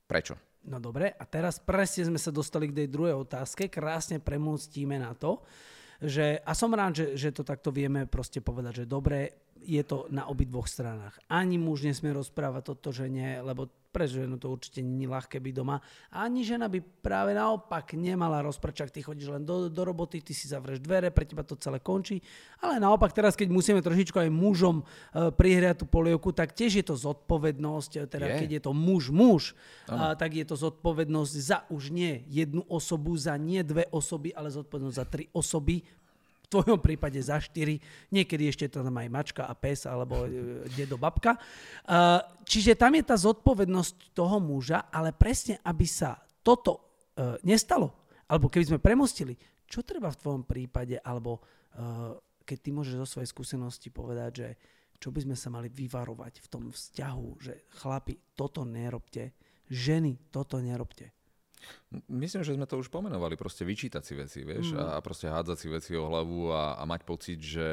prečo. 0.07 0.39
No 0.71 0.79
dobre, 0.79 1.11
a 1.11 1.25
teraz 1.27 1.59
presne 1.59 2.07
sme 2.07 2.21
sa 2.23 2.31
dostali 2.31 2.71
k 2.71 2.87
tej 2.87 2.89
druhej 2.95 3.19
otázke. 3.19 3.67
Krásne 3.67 4.23
premostíme 4.23 5.03
na 5.03 5.19
to, 5.19 5.43
že, 5.99 6.39
a 6.47 6.55
som 6.55 6.71
rád, 6.71 6.95
že, 6.95 7.07
že 7.19 7.35
to 7.35 7.43
takto 7.43 7.75
vieme 7.75 8.07
proste 8.07 8.39
povedať, 8.39 8.87
že 8.87 8.87
dobre, 8.87 9.51
je 9.65 9.83
to 9.83 10.07
na 10.13 10.29
obidvoch 10.29 10.69
stranách. 10.69 11.17
Ani 11.33 11.57
muž 11.57 11.89
nesmie 11.89 12.13
rozprávať 12.13 12.77
toto 12.77 12.93
žene, 12.93 13.41
lebo 13.41 13.73
pre 13.95 14.11
ženu 14.11 14.35
to 14.43 14.51
určite 14.51 14.83
je 14.83 15.07
ľahké 15.07 15.39
byť 15.39 15.55
doma. 15.55 15.79
Ani 16.11 16.43
žena 16.43 16.67
by 16.67 16.83
práve 16.83 17.31
naopak 17.31 17.95
nemala 17.95 18.43
rozprčak, 18.43 18.91
ty 18.91 19.07
chodíš 19.07 19.31
len 19.31 19.47
do, 19.47 19.71
do 19.71 19.83
roboty, 19.87 20.19
ty 20.19 20.35
si 20.35 20.51
zavrieš 20.51 20.83
dvere, 20.83 21.15
pre 21.15 21.23
teba 21.23 21.47
to 21.47 21.55
celé 21.55 21.79
končí. 21.79 22.19
Ale 22.59 22.83
naopak 22.83 23.15
teraz, 23.15 23.39
keď 23.39 23.55
musíme 23.55 23.79
trošičku 23.79 24.19
aj 24.19 24.35
mužom 24.35 24.83
e, 24.83 24.85
prihriať 25.31 25.83
tú 25.83 25.87
polievku, 25.87 26.35
tak 26.35 26.51
tiež 26.51 26.83
je 26.83 26.85
to 26.91 26.99
zodpovednosť, 26.99 27.93
e, 27.95 27.99
teda 28.11 28.27
je. 28.35 28.39
keď 28.43 28.49
je 28.59 28.63
to 28.67 28.73
muž-muž, 28.75 29.55
tak 30.19 30.35
je 30.35 30.43
to 30.43 30.59
zodpovednosť 30.59 31.33
za 31.39 31.59
už 31.71 31.95
nie 31.95 32.27
jednu 32.27 32.67
osobu, 32.67 33.15
za 33.15 33.39
nie 33.39 33.63
dve 33.63 33.87
osoby, 33.95 34.35
ale 34.35 34.51
zodpovednosť 34.51 34.97
za 34.99 35.07
tri 35.07 35.31
osoby, 35.31 35.87
tvojom 36.55 36.79
prípade 36.79 37.19
za 37.19 37.43
4, 37.43 38.15
niekedy 38.15 38.47
ešte 38.47 38.71
tam 38.71 38.95
aj 38.95 39.09
mačka 39.11 39.43
a 39.51 39.55
pes 39.59 39.91
alebo 39.91 40.23
e, 40.23 40.63
dedo, 40.79 40.95
babka. 40.95 41.35
E, 41.35 41.39
čiže 42.47 42.79
tam 42.79 42.95
je 42.95 43.03
tá 43.03 43.19
zodpovednosť 43.19 44.15
toho 44.15 44.39
muža, 44.39 44.87
ale 44.95 45.11
presne, 45.11 45.59
aby 45.67 45.83
sa 45.83 46.15
toto 46.47 47.03
e, 47.19 47.43
nestalo, 47.43 48.07
alebo 48.31 48.47
keby 48.47 48.71
sme 48.71 48.79
premostili, 48.79 49.35
čo 49.67 49.83
treba 49.83 50.15
v 50.15 50.21
tvojom 50.23 50.43
prípade, 50.47 51.01
alebo 51.03 51.43
keď 52.47 52.59
ty 52.63 52.71
môžeš 52.71 53.03
zo 53.03 53.09
svojej 53.19 53.33
skúsenosti 53.35 53.91
povedať, 53.91 54.31
že 54.31 54.49
čo 55.03 55.11
by 55.11 55.27
sme 55.27 55.35
sa 55.35 55.51
mali 55.51 55.67
vyvarovať 55.67 56.39
v 56.39 56.47
tom 56.47 56.65
vzťahu, 56.71 57.29
že 57.43 57.67
chlapi, 57.83 58.15
toto 58.39 58.63
nerobte, 58.63 59.35
ženy, 59.67 60.31
toto 60.31 60.63
nerobte. 60.63 61.11
Myslím, 62.11 62.43
že 62.43 62.55
sme 62.55 62.67
to 62.67 62.81
už 62.81 62.91
pomenovali, 62.91 63.39
proste 63.39 63.63
vyčítať 63.63 64.03
si 64.03 64.15
veci, 64.19 64.41
vieš, 64.43 64.75
mm. 64.75 64.81
a 64.81 64.99
proste 65.05 65.31
hádzať 65.31 65.57
si 65.57 65.69
veci 65.71 65.93
o 65.95 66.09
hlavu 66.09 66.51
a, 66.51 66.79
a 66.79 66.83
mať 66.85 67.01
pocit, 67.07 67.39
že 67.39 67.69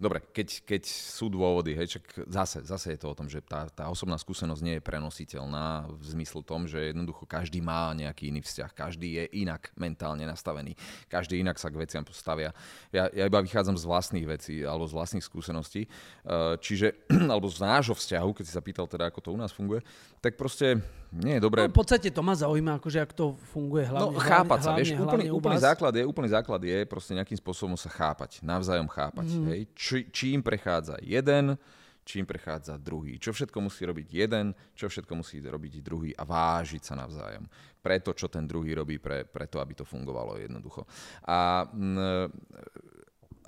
Dobre, 0.00 0.24
keď, 0.32 0.64
keď 0.64 0.82
sú 0.88 1.28
dôvody, 1.28 1.76
hej, 1.76 2.00
čak 2.00 2.24
zase, 2.24 2.64
zase 2.64 2.96
je 2.96 3.00
to 3.04 3.12
o 3.12 3.18
tom, 3.18 3.28
že 3.28 3.44
tá, 3.44 3.68
tá 3.68 3.92
osobná 3.92 4.16
skúsenosť 4.16 4.62
nie 4.64 4.74
je 4.80 4.86
prenositeľná 4.88 5.92
v 5.92 6.04
zmyslu 6.16 6.40
tom, 6.40 6.64
že 6.64 6.88
jednoducho 6.88 7.28
každý 7.28 7.60
má 7.60 7.92
nejaký 7.92 8.32
iný 8.32 8.40
vzťah, 8.40 8.72
každý 8.72 9.20
je 9.20 9.44
inak 9.44 9.68
mentálne 9.76 10.24
nastavený, 10.24 10.72
každý 11.04 11.44
inak 11.44 11.60
sa 11.60 11.68
k 11.68 11.84
veciam 11.84 12.00
postavia. 12.00 12.56
Ja, 12.96 13.12
ja 13.12 13.28
iba 13.28 13.44
vychádzam 13.44 13.76
z 13.76 13.84
vlastných 13.84 14.24
vecí 14.24 14.64
alebo 14.64 14.88
z 14.88 14.96
vlastných 14.96 15.20
skúseností, 15.20 15.84
eh, 15.84 16.56
čiže, 16.56 17.04
alebo 17.36 17.52
z 17.52 17.60
nášho 17.60 17.92
vzťahu, 17.92 18.30
keď 18.40 18.44
si 18.48 18.56
sa 18.56 18.64
pýtal 18.64 18.88
teda, 18.88 19.12
ako 19.12 19.20
to 19.20 19.30
u 19.36 19.38
nás 19.38 19.52
funguje, 19.52 19.84
tak 20.24 20.40
proste 20.40 20.80
nie 21.10 21.36
je 21.38 21.42
dobré. 21.42 21.66
No, 21.66 21.74
v 21.74 21.78
podstate 21.82 22.08
to 22.14 22.22
ma 22.22 22.38
zaujíma, 22.38 22.78
akože 22.78 22.98
ak 23.02 23.10
to 23.10 23.34
funguje 23.50 23.82
hlavne. 23.82 24.14
No 24.14 24.22
chápať 24.22 24.58
hlavne, 24.62 24.66
sa, 24.66 24.78
vieš, 24.78 24.90
hlavne, 24.94 25.06
úplný, 25.06 25.26
úplný, 25.34 25.56
základ 25.58 25.92
je, 25.98 26.04
úplný 26.06 26.28
základ 26.30 26.60
je 26.62 26.78
proste 26.86 27.12
nejakým 27.18 27.38
spôsobom 27.42 27.74
sa 27.74 27.90
chápať, 27.90 28.38
navzájom 28.46 28.86
chápať. 28.86 29.26
Mm. 29.26 29.44
Hej? 29.50 29.60
Či, 29.74 29.98
čím 30.14 30.38
prechádza 30.38 31.02
jeden, 31.02 31.58
čím 32.06 32.22
prechádza 32.26 32.78
druhý. 32.78 33.18
Čo 33.18 33.34
všetko 33.34 33.58
musí 33.58 33.82
robiť 33.86 34.08
jeden, 34.10 34.54
čo 34.78 34.86
všetko 34.86 35.12
musí 35.18 35.42
robiť 35.42 35.82
druhý 35.82 36.10
a 36.14 36.22
vážiť 36.22 36.82
sa 36.82 36.94
navzájom. 36.94 37.46
Preto, 37.82 38.14
čo 38.14 38.30
ten 38.30 38.46
druhý 38.46 38.78
robí, 38.78 39.02
pre, 39.02 39.26
preto, 39.26 39.58
aby 39.58 39.78
to 39.78 39.86
fungovalo 39.86 40.38
jednoducho. 40.38 40.86
A, 41.26 41.66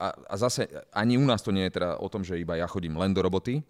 a, 0.03 0.07
a 0.09 0.35
zase 0.35 0.67
ani 0.91 1.15
u 1.15 1.25
nás 1.27 1.43
to 1.43 1.55
nie 1.55 1.67
je 1.71 1.79
teda 1.79 1.99
o 2.03 2.11
tom, 2.11 2.27
že 2.27 2.39
iba 2.39 2.59
ja 2.59 2.67
chodím 2.67 2.99
len 2.99 3.15
do 3.15 3.23
roboty, 3.23 3.63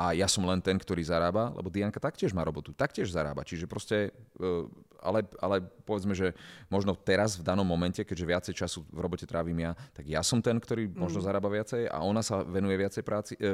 a 0.00 0.16
ja 0.16 0.24
som 0.24 0.46
len 0.48 0.64
ten, 0.64 0.80
ktorý 0.80 1.04
zarába, 1.04 1.52
lebo 1.52 1.68
Dianka 1.68 2.00
taktiež 2.00 2.32
má 2.32 2.40
robotu, 2.40 2.72
taktiež 2.72 3.12
zarába. 3.12 3.44
Čiže 3.44 3.68
proste, 3.68 4.08
e, 4.40 4.48
ale, 4.96 5.28
ale 5.36 5.60
povedzme, 5.84 6.16
že 6.16 6.32
možno 6.72 6.96
teraz 6.96 7.36
v 7.36 7.44
danom 7.44 7.68
momente, 7.68 8.00
keďže 8.00 8.24
viacej 8.24 8.54
času 8.56 8.78
v 8.88 8.96
robote 8.96 9.28
trávim 9.28 9.60
ja, 9.60 9.76
tak 9.92 10.08
ja 10.08 10.24
som 10.24 10.40
ten, 10.40 10.56
ktorý 10.56 10.88
možno 10.88 11.20
mm. 11.20 11.26
zarába 11.28 11.52
viacej 11.52 11.92
a 11.92 12.00
ona 12.00 12.24
sa 12.24 12.40
venuje 12.40 12.80
viacej 12.80 13.02
práci, 13.04 13.36
e, 13.36 13.44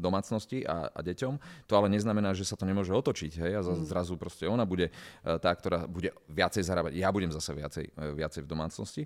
domácnosti 0.00 0.64
a, 0.64 0.88
a 0.88 1.00
deťom. 1.04 1.34
To 1.68 1.72
ale 1.76 1.92
neznamená, 1.92 2.32
že 2.32 2.48
sa 2.48 2.56
to 2.56 2.64
nemôže 2.64 2.96
otočiť. 2.96 3.32
Hej? 3.44 3.52
A 3.58 3.60
mm. 3.60 3.84
zrazu 3.84 4.16
proste 4.16 4.48
ona 4.48 4.64
bude 4.64 4.88
e, 4.88 4.92
tá, 5.36 5.52
ktorá 5.52 5.84
bude 5.84 6.08
viacej 6.32 6.64
zarábať. 6.64 6.96
Ja 6.96 7.12
budem 7.12 7.28
zase 7.36 7.52
viacej, 7.52 7.84
e, 7.92 8.16
viacej 8.16 8.40
v 8.44 8.48
domácnosti. 8.48 9.02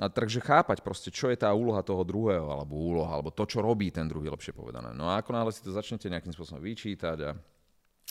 A 0.00 0.08
takže 0.08 0.40
chápať 0.40 0.80
proste, 0.80 1.12
čo 1.12 1.28
je 1.28 1.36
tá 1.36 1.52
úloha 1.52 1.84
toho 1.84 2.00
druhého, 2.00 2.48
alebo 2.48 2.80
úloha, 2.80 3.12
alebo 3.12 3.28
to, 3.28 3.44
čo 3.44 3.60
robí 3.60 3.92
ten 3.92 4.08
druhý, 4.08 4.32
lepšie 4.32 4.56
povedané. 4.56 4.96
No 4.96 5.12
a 5.12 5.20
ako 5.20 5.36
náhle 5.36 5.52
si 5.52 5.60
to 5.60 5.68
začnete 5.68 6.08
nejakým 6.08 6.32
spôsobom 6.32 6.64
vyčítať 6.64 7.18
a 7.28 7.36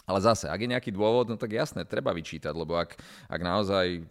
ale 0.01 0.19
zase, 0.19 0.49
ak 0.49 0.59
je 0.59 0.71
nejaký 0.73 0.91
dôvod, 0.91 1.29
no 1.29 1.37
tak 1.37 1.53
jasné, 1.53 1.85
treba 1.85 2.09
vyčítať, 2.11 2.51
lebo 2.51 2.73
ak, 2.73 2.97
ak 3.29 3.41
naozaj 3.41 4.01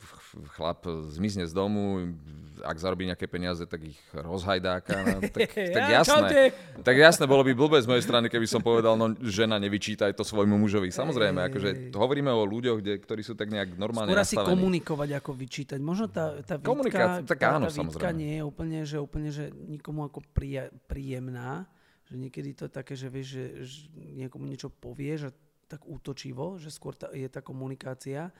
chlap 0.54 0.86
zmizne 1.10 1.44
z 1.44 1.52
domu, 1.52 2.14
ak 2.62 2.76
zarobí 2.78 3.04
nejaké 3.10 3.26
peniaze, 3.26 3.66
tak 3.66 3.90
ich 3.90 4.00
rozhajdáka, 4.14 4.94
no, 5.02 5.18
tak, 5.34 5.50
tak 5.50 5.84
jasné. 5.90 6.54
Tak 6.80 6.94
jasné, 6.94 7.24
bolo 7.26 7.42
by 7.42 7.52
blbé 7.52 7.82
z 7.82 7.90
mojej 7.90 8.06
strany, 8.06 8.30
keby 8.30 8.46
som 8.46 8.62
povedal, 8.62 8.94
no 8.94 9.12
žena 9.18 9.58
nevyčítaj 9.58 10.14
to 10.14 10.22
svojmu 10.22 10.56
mužovi. 10.62 10.94
Samozrejme, 10.94 11.50
akože 11.50 11.90
hovoríme 11.92 12.30
o 12.30 12.46
ľuďoch, 12.46 12.78
kde, 12.80 12.94
ktorí 13.02 13.26
sú 13.26 13.34
tak 13.34 13.50
nejak 13.50 13.74
normálne 13.74 14.14
Skôr 14.14 14.22
asi 14.22 14.38
komunikovať, 14.38 15.10
ako 15.18 15.30
vyčítať. 15.34 15.78
Možno 15.82 16.06
tá, 16.06 16.38
tá 16.46 16.54
výtka, 16.56 17.26
tak 17.26 17.38
áno, 17.44 17.66
tá, 17.66 17.74
tá 17.74 17.82
výtka 17.82 18.08
nie 18.14 18.38
je 18.38 18.42
úplne, 18.46 18.78
že, 18.86 18.96
úplne, 19.02 19.28
že 19.34 19.50
nikomu 19.52 20.06
ako 20.06 20.22
príjemná, 20.86 21.66
že 22.06 22.14
niekedy 22.14 22.54
to 22.54 22.70
je 22.70 22.72
také, 22.72 22.94
že 22.94 23.10
vieš, 23.10 23.26
že, 23.34 23.44
že 23.66 23.78
niekomu 24.22 24.46
niečo 24.46 24.70
povieš 24.70 25.28
a 25.28 25.30
tak 25.70 25.86
útočivo, 25.86 26.58
že 26.58 26.74
skôr 26.74 26.98
tá, 26.98 27.14
je 27.14 27.30
tá 27.30 27.38
komunikácia. 27.38 28.34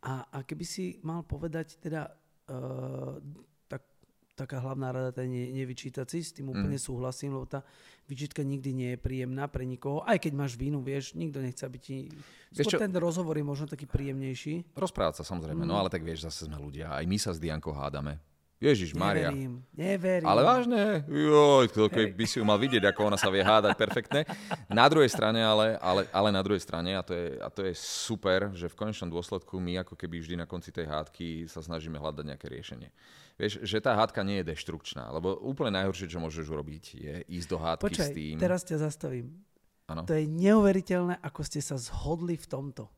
A, 0.00 0.24
a 0.32 0.38
keby 0.40 0.64
si 0.64 0.96
mal 1.04 1.20
povedať 1.20 1.76
teda 1.76 2.08
uh, 2.48 3.20
tak, 3.68 3.84
taká 4.32 4.64
hlavná 4.64 4.96
rada, 4.96 5.12
teda 5.12 5.28
ne, 5.28 5.52
nevyčítať 5.52 6.08
si, 6.08 6.24
s 6.24 6.32
tým 6.32 6.48
mm. 6.48 6.52
úplne 6.56 6.78
súhlasím, 6.80 7.36
lebo 7.36 7.44
tá 7.44 7.60
vyčítka 8.08 8.40
nikdy 8.40 8.70
nie 8.72 8.90
je 8.96 8.98
príjemná 8.98 9.44
pre 9.52 9.68
nikoho, 9.68 10.00
aj 10.08 10.24
keď 10.24 10.32
máš 10.32 10.56
vínu, 10.56 10.80
vieš, 10.80 11.12
nikto 11.12 11.44
nechce, 11.44 11.60
aby 11.68 11.76
ti... 11.76 12.08
Skôr 12.48 12.80
ten 12.80 12.96
rozhovor 12.96 13.36
je 13.36 13.44
možno 13.44 13.68
taký 13.68 13.84
príjemnejší. 13.84 14.72
Rozprávať 14.72 15.20
sa 15.20 15.36
samozrejme, 15.36 15.62
mm. 15.62 15.68
no 15.68 15.76
ale 15.76 15.92
tak 15.92 16.00
vieš, 16.00 16.24
zase 16.32 16.48
sme 16.48 16.56
ľudia, 16.56 16.96
aj 16.96 17.04
my 17.04 17.16
sa 17.20 17.36
s 17.36 17.38
Diankou 17.38 17.76
hádame 17.76 18.29
Ježiš 18.60 18.92
Maria. 18.92 19.32
Neverím, 19.32 19.64
neverím. 19.72 20.28
Ale 20.28 20.44
vážne, 20.44 21.00
joj, 21.08 21.72
to, 21.72 21.88
keď 21.88 22.12
by 22.12 22.24
si 22.28 22.36
ju 22.36 22.44
mal 22.44 22.60
vidieť, 22.60 22.92
ako 22.92 23.08
ona 23.08 23.16
sa 23.16 23.32
vie 23.32 23.40
hádať 23.40 23.72
perfektne. 23.72 24.28
Na 24.68 24.84
druhej 24.84 25.08
strane, 25.08 25.40
ale, 25.40 25.80
ale, 25.80 26.04
ale 26.12 26.28
na 26.28 26.44
druhej 26.44 26.60
strane, 26.60 26.92
a 26.92 27.00
to, 27.00 27.16
je, 27.16 27.40
a 27.40 27.48
to 27.48 27.64
je 27.64 27.72
super, 27.72 28.52
že 28.52 28.68
v 28.68 28.76
konečnom 28.76 29.08
dôsledku 29.08 29.56
my 29.56 29.80
ako 29.80 29.96
keby 29.96 30.20
vždy 30.20 30.36
na 30.36 30.44
konci 30.44 30.76
tej 30.76 30.92
hádky 30.92 31.48
sa 31.48 31.64
snažíme 31.64 31.96
hľadať 31.96 32.36
nejaké 32.36 32.52
riešenie. 32.52 32.92
Vieš, 33.40 33.64
že 33.64 33.80
tá 33.80 33.96
hádka 33.96 34.20
nie 34.20 34.44
je 34.44 34.52
deštrukčná, 34.52 35.08
lebo 35.08 35.40
úplne 35.40 35.80
najhoršie, 35.80 36.12
čo 36.12 36.20
môžeš 36.20 36.44
urobiť, 36.52 36.84
je 37.00 37.14
ísť 37.32 37.48
do 37.48 37.56
hádky 37.56 37.84
Počkaj, 37.88 38.12
s 38.12 38.16
tým. 38.16 38.36
teraz 38.36 38.60
ťa 38.68 38.76
zastavím. 38.76 39.40
Ano. 39.88 40.04
To 40.04 40.12
je 40.12 40.28
neuveriteľné, 40.28 41.16
ako 41.24 41.40
ste 41.48 41.64
sa 41.64 41.80
zhodli 41.80 42.36
v 42.36 42.44
tomto. 42.44 42.92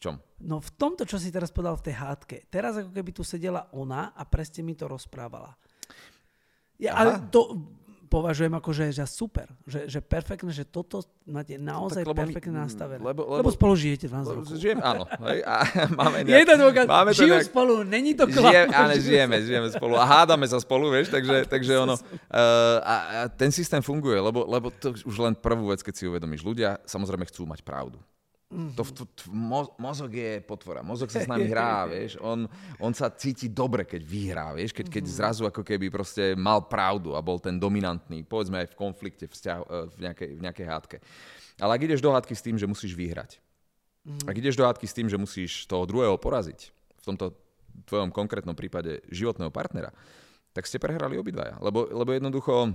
Čom? 0.00 0.16
No 0.40 0.58
v 0.58 0.70
tomto, 0.72 1.04
čo 1.04 1.20
si 1.20 1.28
teraz 1.28 1.48
povedal 1.48 1.76
v 1.76 1.84
tej 1.84 1.94
hádke. 1.94 2.36
Teraz 2.48 2.72
ako 2.74 2.90
keby 2.90 3.10
tu 3.12 3.20
sedela 3.20 3.68
ona 3.70 4.10
a 4.10 4.24
presne 4.24 4.64
mi 4.64 4.72
to 4.72 4.88
rozprávala. 4.88 5.52
Ja, 6.76 6.90
Aha. 6.90 6.98
ale 6.98 7.10
to 7.28 7.60
považujem 8.08 8.50
ako, 8.50 8.70
že, 8.72 8.90
že 8.90 9.04
super. 9.04 9.46
Že, 9.62 9.86
že 9.86 10.00
perfektné, 10.00 10.50
že 10.50 10.64
toto 10.64 10.98
máte 11.22 11.54
naozaj 11.54 12.02
No 12.02 12.10
lebo 12.10 12.18
perfektne 12.18 12.58
nastavené. 12.58 12.98
lebo- 12.98 13.22
lebo, 13.22 13.38
lebo- 13.38 13.52
spolu 13.52 13.76
žijete 13.76 14.08
12 14.08 14.26
Lebo 14.26 14.40
rokov. 14.42 14.56
Žijem, 14.56 14.78
áno. 14.82 15.04
Hej, 15.22 15.40
a 15.44 15.54
máme 16.00 16.16
Je 16.24 16.42
to 16.42 16.54
dôkaz, 16.56 16.84
máme 16.88 17.12
to 17.12 17.20
žijú 17.20 17.34
nejak- 17.36 17.46
spolu, 17.46 17.74
není 17.84 18.12
to 18.12 18.24
Žije, 18.24 18.34
klap. 18.66 18.80
áno, 18.80 18.92
žijeme, 18.98 19.36
žijeme 19.38 19.68
spolu 19.68 19.94
a 19.94 20.04
hádame 20.08 20.42
sa 20.44 20.58
spolu, 20.58 20.88
vieš, 20.88 21.06
takže, 21.08 21.46
takže 21.46 21.72
ono, 21.78 21.94
uh, 21.94 22.02
a, 22.82 22.94
a 23.20 23.28
ten 23.28 23.52
systém 23.52 23.78
funguje, 23.78 24.16
lebo, 24.16 24.42
lebo 24.44 24.72
to 24.72 24.90
už 24.96 25.16
len 25.20 25.36
prvú 25.36 25.68
vec, 25.68 25.78
keď 25.78 25.94
si 25.94 26.08
uvedomíš, 26.08 26.42
ľudia 26.42 26.82
samozrejme 26.82 27.28
chcú 27.28 27.44
mať 27.44 27.62
pravdu. 27.62 28.00
Mhm. 28.50 28.74
To, 28.74 28.82
to, 28.82 29.04
to, 29.06 29.22
mo, 29.30 29.70
mozog 29.78 30.10
je 30.10 30.42
potvora, 30.42 30.82
mozog 30.82 31.06
sa 31.06 31.22
s 31.22 31.30
nami 31.30 31.46
hrá, 31.46 31.86
vieš, 31.94 32.18
on, 32.18 32.50
on 32.82 32.90
sa 32.90 33.06
cíti 33.14 33.46
dobre, 33.46 33.86
keď 33.86 34.02
vyhrá, 34.02 34.46
vieš, 34.58 34.74
keď, 34.74 34.90
Mhm. 34.90 34.94
keď 34.98 35.04
zrazu 35.06 35.42
ako 35.46 35.62
keby 35.62 35.86
proste 35.86 36.34
mal 36.34 36.66
pravdu 36.66 37.14
a 37.14 37.22
bol 37.22 37.38
ten 37.38 37.54
dominantný, 37.62 38.26
povedzme 38.26 38.58
aj 38.66 38.74
v 38.74 38.78
konflikte, 38.78 39.30
vzťah, 39.30 39.58
eh, 39.62 39.86
v, 39.86 39.96
nejakej, 40.02 40.30
v 40.34 40.40
nejakej 40.42 40.66
hádke. 40.66 40.96
Ale 41.62 41.78
ak 41.78 41.84
ideš 41.86 42.02
do 42.02 42.10
hádky 42.10 42.34
s 42.34 42.42
tým, 42.42 42.58
že 42.58 42.66
musíš 42.66 42.98
vyhrať, 42.98 43.38
Mhm. 44.02 44.26
ak 44.26 44.34
ideš 44.34 44.56
do 44.58 44.66
hádky 44.66 44.86
s 44.88 44.96
tým, 44.98 45.06
že 45.06 45.14
musíš 45.14 45.70
toho 45.70 45.86
druhého 45.86 46.18
poraziť, 46.18 46.74
v 46.74 47.04
tomto 47.06 47.30
tvojom 47.86 48.10
konkrétnom 48.10 48.58
prípade 48.58 48.98
životného 49.14 49.54
partnera, 49.54 49.94
tak 50.50 50.66
ste 50.66 50.82
prehrali 50.82 51.14
obidvaja. 51.14 51.54
Lebo, 51.62 51.86
lebo 51.86 52.10
jednoducho 52.10 52.74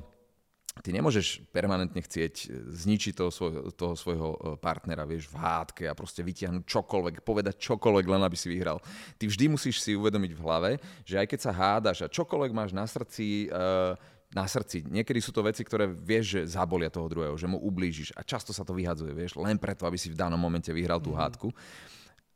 ty 0.84 0.92
nemôžeš 0.92 1.48
permanentne 1.56 2.04
chcieť 2.04 2.52
zničiť 2.68 3.14
toho, 3.16 3.32
svoj, 3.32 3.72
toho 3.76 3.96
svojho 3.96 4.30
e, 4.36 4.38
partnera, 4.60 5.08
vieš, 5.08 5.32
v 5.32 5.40
hádke 5.40 5.84
a 5.88 5.96
proste 5.96 6.20
vytiahnuť 6.20 6.68
čokoľvek, 6.68 7.24
povedať 7.24 7.56
čokoľvek, 7.64 8.06
len 8.12 8.24
aby 8.28 8.36
si 8.36 8.52
vyhral. 8.52 8.84
Ty 9.16 9.24
vždy 9.32 9.46
musíš 9.48 9.80
si 9.80 9.96
uvedomiť 9.96 10.32
v 10.36 10.44
hlave, 10.44 10.72
že 11.08 11.16
aj 11.16 11.28
keď 11.32 11.40
sa 11.40 11.52
hádaš 11.56 12.04
a 12.04 12.12
čokoľvek 12.12 12.52
máš 12.52 12.76
na 12.76 12.84
srdci, 12.84 13.48
uh, 13.48 13.96
na 14.36 14.44
srdci. 14.44 14.84
Niekedy 14.84 15.20
sú 15.24 15.32
to 15.32 15.48
veci, 15.48 15.64
ktoré 15.64 15.88
vieš, 15.88 16.36
že 16.36 16.60
zabolia 16.60 16.92
toho 16.92 17.08
druhého, 17.08 17.40
že 17.40 17.48
mu 17.48 17.56
ublížiš 17.56 18.12
a 18.12 18.22
často 18.28 18.52
sa 18.52 18.68
to 18.68 18.76
vyhadzuje, 18.76 19.16
vieš, 19.16 19.40
len 19.40 19.56
preto, 19.56 19.88
aby 19.88 19.96
si 19.96 20.12
v 20.12 20.20
danom 20.20 20.40
momente 20.40 20.68
vyhral 20.76 21.00
tú 21.00 21.16
hádku. 21.16 21.56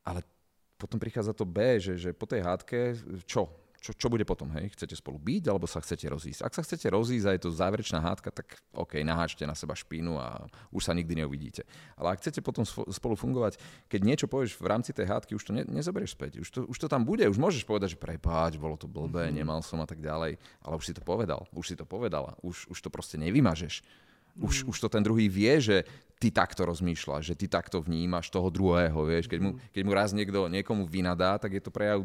Ale 0.07 0.23
potom 0.79 0.95
prichádza 0.95 1.35
to 1.35 1.43
B, 1.43 1.75
že, 1.75 1.99
že 1.99 2.15
po 2.15 2.23
tej 2.23 2.47
hádke 2.47 2.95
čo? 3.27 3.51
Čo, 3.79 3.95
čo 3.95 4.07
bude 4.11 4.27
potom, 4.27 4.51
hej? 4.59 4.75
Chcete 4.75 4.91
spolu 4.99 5.15
byť, 5.15 5.47
alebo 5.47 5.63
sa 5.63 5.79
chcete 5.79 6.03
rozísť? 6.11 6.43
Ak 6.43 6.51
sa 6.51 6.67
chcete 6.67 6.91
rozísť 6.91 7.25
a 7.25 7.31
je 7.31 7.41
to 7.47 7.55
záverečná 7.55 8.03
hádka, 8.03 8.27
tak 8.35 8.59
OK, 8.75 8.99
naháčte 8.99 9.47
na 9.47 9.55
seba 9.55 9.71
špínu 9.71 10.19
a 10.19 10.51
už 10.75 10.83
sa 10.83 10.91
nikdy 10.91 11.23
neuvidíte. 11.23 11.63
Ale 11.95 12.11
ak 12.11 12.19
chcete 12.19 12.43
potom 12.43 12.67
spo- 12.67 12.83
spolu 12.91 13.15
fungovať, 13.15 13.55
keď 13.87 14.01
niečo 14.03 14.27
povieš 14.27 14.59
v 14.59 14.67
rámci 14.67 14.91
tej 14.91 15.07
hádky, 15.07 15.31
už 15.31 15.47
to 15.47 15.55
ne, 15.55 15.63
nezoberieš 15.63 16.11
späť. 16.11 16.43
Už 16.43 16.49
to, 16.51 16.59
už 16.67 16.75
to 16.75 16.91
tam 16.91 17.07
bude, 17.07 17.23
už 17.23 17.39
môžeš 17.39 17.63
povedať, 17.63 17.95
že 17.95 18.03
prepáč, 18.03 18.59
bolo 18.59 18.75
to 18.75 18.83
blbé, 18.83 19.31
mm-hmm. 19.31 19.39
nemal 19.39 19.63
som 19.63 19.79
a 19.79 19.87
tak 19.87 20.03
ďalej, 20.03 20.35
ale 20.59 20.73
už 20.75 20.83
si 20.83 20.91
to 20.91 20.99
povedal, 20.99 21.47
už 21.55 21.65
si 21.71 21.75
to 21.79 21.87
povedala, 21.87 22.35
už, 22.43 22.67
už 22.67 22.77
to 22.83 22.91
proste 22.91 23.15
nevymažeš. 23.15 23.79
Už, 24.39 24.67
už 24.67 24.77
to 24.77 24.87
ten 24.87 25.03
druhý 25.03 25.27
vie, 25.27 25.51
že 25.59 25.83
ty 26.19 26.29
takto 26.35 26.67
rozmýšľaš, 26.67 27.33
že 27.33 27.35
ty 27.35 27.47
takto 27.47 27.79
vnímaš 27.79 28.27
toho 28.27 28.51
druhého, 28.51 29.07
vieš. 29.07 29.31
Keď 29.31 29.39
mu, 29.39 29.55
keď 29.71 29.81
mu 29.87 29.91
raz 29.95 30.11
niekto 30.11 30.51
niekomu 30.51 30.83
vynadá, 30.83 31.39
tak 31.39 31.55
je 31.55 31.63
to 31.63 31.71
prejav 31.71 32.03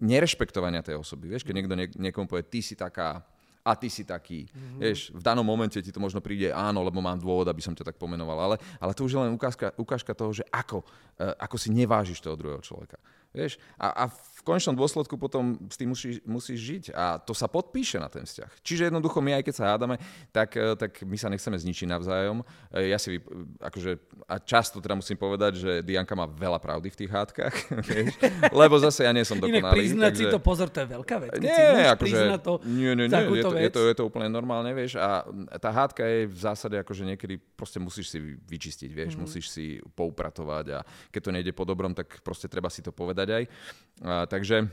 nerešpektovania 0.00 0.80
tej 0.80 0.96
osoby. 0.96 1.28
Vieš, 1.32 1.44
keď 1.44 1.54
niekto 1.54 1.74
nie, 1.76 1.86
niekomu 2.10 2.24
povie, 2.24 2.48
ty 2.48 2.64
si 2.64 2.72
taká 2.72 3.20
a 3.68 3.76
ty 3.76 3.92
si 3.92 4.08
taký. 4.08 4.48
Mm-hmm. 4.48 4.80
Vieš, 4.80 5.00
v 5.12 5.22
danom 5.22 5.44
momente 5.44 5.76
ti 5.84 5.92
to 5.92 6.00
možno 6.00 6.24
príde 6.24 6.48
áno, 6.48 6.80
lebo 6.80 7.04
mám 7.04 7.20
dôvod, 7.20 7.44
aby 7.44 7.60
som 7.60 7.76
ťa 7.76 7.92
tak 7.92 8.00
pomenoval. 8.00 8.38
Ale, 8.40 8.56
ale 8.80 8.96
to 8.96 9.04
už 9.04 9.12
je 9.12 9.20
len 9.20 9.32
ukážka, 9.36 9.76
ukážka 9.76 10.16
toho, 10.16 10.32
že 10.32 10.44
ako, 10.48 10.80
uh, 11.20 11.36
ako 11.36 11.56
si 11.60 11.68
nevážiš 11.68 12.24
toho 12.24 12.32
druhého 12.32 12.64
človeka. 12.64 12.96
Vieš? 13.30 13.60
A, 13.76 13.92
a 13.92 14.04
v 14.08 14.40
konečnom 14.42 14.72
dôsledku 14.72 15.14
potom 15.14 15.60
s 15.62 15.76
tým 15.76 15.92
musíš, 15.92 16.16
musíš 16.24 16.58
žiť 16.58 16.84
a 16.90 17.18
to 17.18 17.30
sa 17.30 17.44
podpíše 17.44 17.96
na 17.96 18.08
ten 18.08 18.22
vzťah. 18.22 18.48
Čiže 18.58 18.88
jednoducho 18.88 19.20
my 19.20 19.36
aj 19.36 19.42
keď 19.42 19.54
sa 19.54 19.64
hádame, 19.68 20.00
tak, 20.30 20.50
eh, 20.52 20.72
tak 20.74 21.02
my 21.02 21.14
sa 21.14 21.28
nechceme 21.28 21.52
zničiť 21.54 21.84
navzájom. 21.86 22.40
Eh, 22.72 22.88
Ja 22.88 22.96
si, 22.96 23.20
akože, 23.58 24.00
a 24.24 24.38
často 24.38 24.80
teda 24.80 24.94
musím 24.94 25.14
povedať, 25.14 25.52
že 25.56 25.70
Dianka 25.82 26.14
má 26.14 26.24
veľa 26.24 26.56
pravdy 26.56 26.88
v 26.88 26.96
tých 26.96 27.10
hádkach, 27.10 27.54
vieš? 27.84 28.16
lebo 28.48 28.74
zase 28.78 29.04
ja 29.04 29.12
nie 29.12 29.22
som 29.22 29.36
Inak 29.36 29.60
dokonalý. 29.60 29.76
priznať 29.76 30.10
si 30.10 30.24
takže- 30.24 30.32
to, 30.32 30.40
pozor, 30.40 30.66
to 30.66 30.78
je 30.80 30.88
veľká 30.88 31.16
vec. 31.20 31.30
Keď 31.30 31.42
si 31.44 31.62
nie, 31.68 31.86
akože, 31.86 32.18
to, 32.40 32.52
nie, 32.64 32.92
nie, 32.96 33.06
nie, 33.06 33.22
je 33.30 33.44
to, 33.44 33.50
je, 33.54 33.68
to, 33.70 33.80
je 33.84 33.94
to 33.94 34.04
úplne 34.04 34.26
normálne, 34.26 34.72
vieš, 34.72 34.96
a 34.96 35.28
tá 35.60 35.68
hádka 35.68 36.00
je 36.00 36.18
v 36.24 36.38
zásade 36.38 36.76
akože 36.78 37.04
niekedy 37.04 37.36
proste 37.36 37.76
musíš 37.76 38.08
si 38.08 38.18
vyčistiť, 38.40 38.90
vieš, 38.90 39.12
Mhm. 39.12 39.18
mm. 39.18 39.24
musíš 39.28 39.46
si 39.46 39.64
poupratovať 39.92 40.66
a 40.72 40.78
keď 41.10 41.20
to 41.20 41.30
nejde 41.30 41.52
po 41.52 41.62
dobrom, 41.62 41.92
tak 41.92 42.22
proste 42.22 42.48
treba 42.48 42.72
si 42.72 42.80
to 42.80 42.88
povedať 42.88 43.17
aj. 43.26 43.44
A, 44.06 44.26
takže 44.30 44.70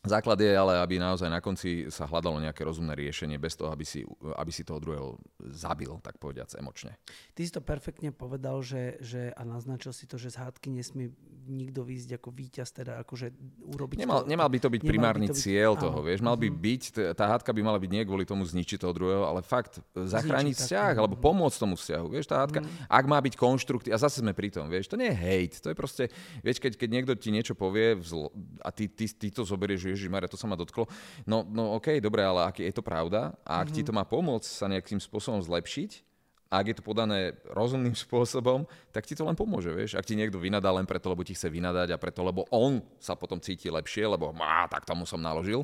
Základ 0.00 0.40
je 0.40 0.48
ale, 0.48 0.80
aby 0.80 0.96
naozaj 0.96 1.28
na 1.28 1.44
konci 1.44 1.92
sa 1.92 2.08
hľadalo 2.08 2.40
nejaké 2.40 2.64
rozumné 2.64 2.96
riešenie 2.96 3.36
bez 3.36 3.52
toho, 3.52 3.68
aby 3.68 3.84
si, 3.84 4.00
aby 4.32 4.48
si 4.48 4.64
toho 4.64 4.80
druhého 4.80 5.20
zabil, 5.52 5.92
tak 6.00 6.16
povediac, 6.16 6.48
emočne. 6.56 6.96
Ty 7.36 7.40
si 7.44 7.52
to 7.52 7.60
perfektne 7.60 8.08
povedal, 8.08 8.64
že, 8.64 8.96
že 9.04 9.28
a 9.36 9.44
naznačil 9.44 9.92
si 9.92 10.08
to, 10.08 10.16
že 10.16 10.32
z 10.32 10.40
hádky 10.40 10.72
nesmie 10.72 11.12
nikto 11.44 11.84
výjsť 11.84 12.16
ako 12.16 12.28
víťaz, 12.32 12.68
teda 12.72 12.96
akože 13.04 13.34
urobiť 13.76 14.00
Nemal, 14.00 14.24
to. 14.24 14.30
nemal 14.30 14.48
by 14.48 14.58
to 14.62 14.68
byť 14.72 14.80
nemal 14.80 14.88
by 14.88 14.92
primárny 14.96 15.26
to 15.28 15.34
byť- 15.36 15.42
cieľ 15.44 15.72
áno. 15.76 15.82
toho, 15.84 15.98
vieš, 16.00 16.20
mal 16.24 16.36
by 16.38 16.48
Mhm. 16.48 16.56
byť, 16.56 16.82
tá 17.12 17.24
hádka 17.28 17.50
by 17.52 17.60
mala 17.60 17.76
byť 17.76 17.90
nie 17.90 18.02
kvôli 18.08 18.24
tomu 18.24 18.48
zničiť 18.48 18.80
toho 18.80 18.96
druhého, 18.96 19.24
ale 19.28 19.44
fakt 19.44 19.84
zachrániť 19.92 20.54
tak, 20.56 20.62
vzťah, 20.64 20.92
mhm. 20.96 21.00
alebo 21.04 21.14
pomôcť 21.20 21.58
tomu 21.60 21.74
vzťahu, 21.76 22.06
vieš, 22.08 22.24
tá 22.24 22.40
hádka, 22.40 22.64
ak 22.88 23.04
má 23.04 23.20
byť 23.20 23.34
konštruktívna, 23.36 23.98
a 23.98 24.04
zase 24.04 24.24
sme 24.24 24.32
pri 24.32 24.48
tom, 24.48 24.64
vieš, 24.72 24.88
to 24.88 24.96
nie 24.96 25.12
je 25.12 25.16
hate, 25.18 25.56
to 25.60 25.68
je 25.68 25.76
proste, 25.76 26.04
vieš, 26.40 26.56
keď, 26.56 26.72
keď 26.80 26.88
niekto 26.88 27.12
ti 27.20 27.28
niečo 27.28 27.52
povie 27.52 27.98
vzlo, 28.00 28.30
a 28.64 28.72
ty, 28.72 28.88
ty, 28.88 29.04
ty 29.10 29.28
to 29.28 29.44
zoberieš, 29.44 29.89
že 29.90 30.06
Ježišmarja, 30.06 30.30
to 30.30 30.38
sa 30.38 30.46
ma 30.46 30.54
dotklo, 30.54 30.86
no, 31.26 31.42
no 31.44 31.74
OK, 31.76 31.98
dobre, 31.98 32.22
ale 32.22 32.46
ak 32.46 32.62
je 32.62 32.70
to 32.70 32.80
pravda 32.80 33.34
a 33.42 33.60
ak 33.60 33.74
ti 33.74 33.82
to 33.82 33.90
má 33.90 34.06
pomôcť 34.06 34.46
sa 34.46 34.70
nejakým 34.70 35.02
spôsobom 35.02 35.42
zlepšiť, 35.42 36.06
a 36.50 36.58
ak 36.58 36.66
je 36.66 36.76
to 36.82 36.84
podané 36.84 37.38
rozumným 37.54 37.94
spôsobom, 38.04 38.66
tak 38.90 39.06
ti 39.06 39.14
to 39.14 39.22
len 39.22 39.38
pomôže, 39.38 39.70
vieš. 39.70 39.94
Ak 39.94 40.02
ti 40.02 40.18
niekto 40.18 40.42
vynadá 40.42 40.74
len 40.74 40.82
preto, 40.82 41.06
lebo 41.06 41.22
ti 41.22 41.32
chce 41.32 41.46
vynadať 41.46 41.94
a 41.94 42.02
preto, 42.02 42.26
lebo 42.26 42.42
on 42.50 42.82
sa 42.98 43.14
potom 43.14 43.38
cíti 43.38 43.70
lepšie, 43.70 44.10
lebo 44.10 44.34
má, 44.34 44.66
tak 44.66 44.82
tomu 44.82 45.06
som 45.06 45.22
naložil, 45.22 45.62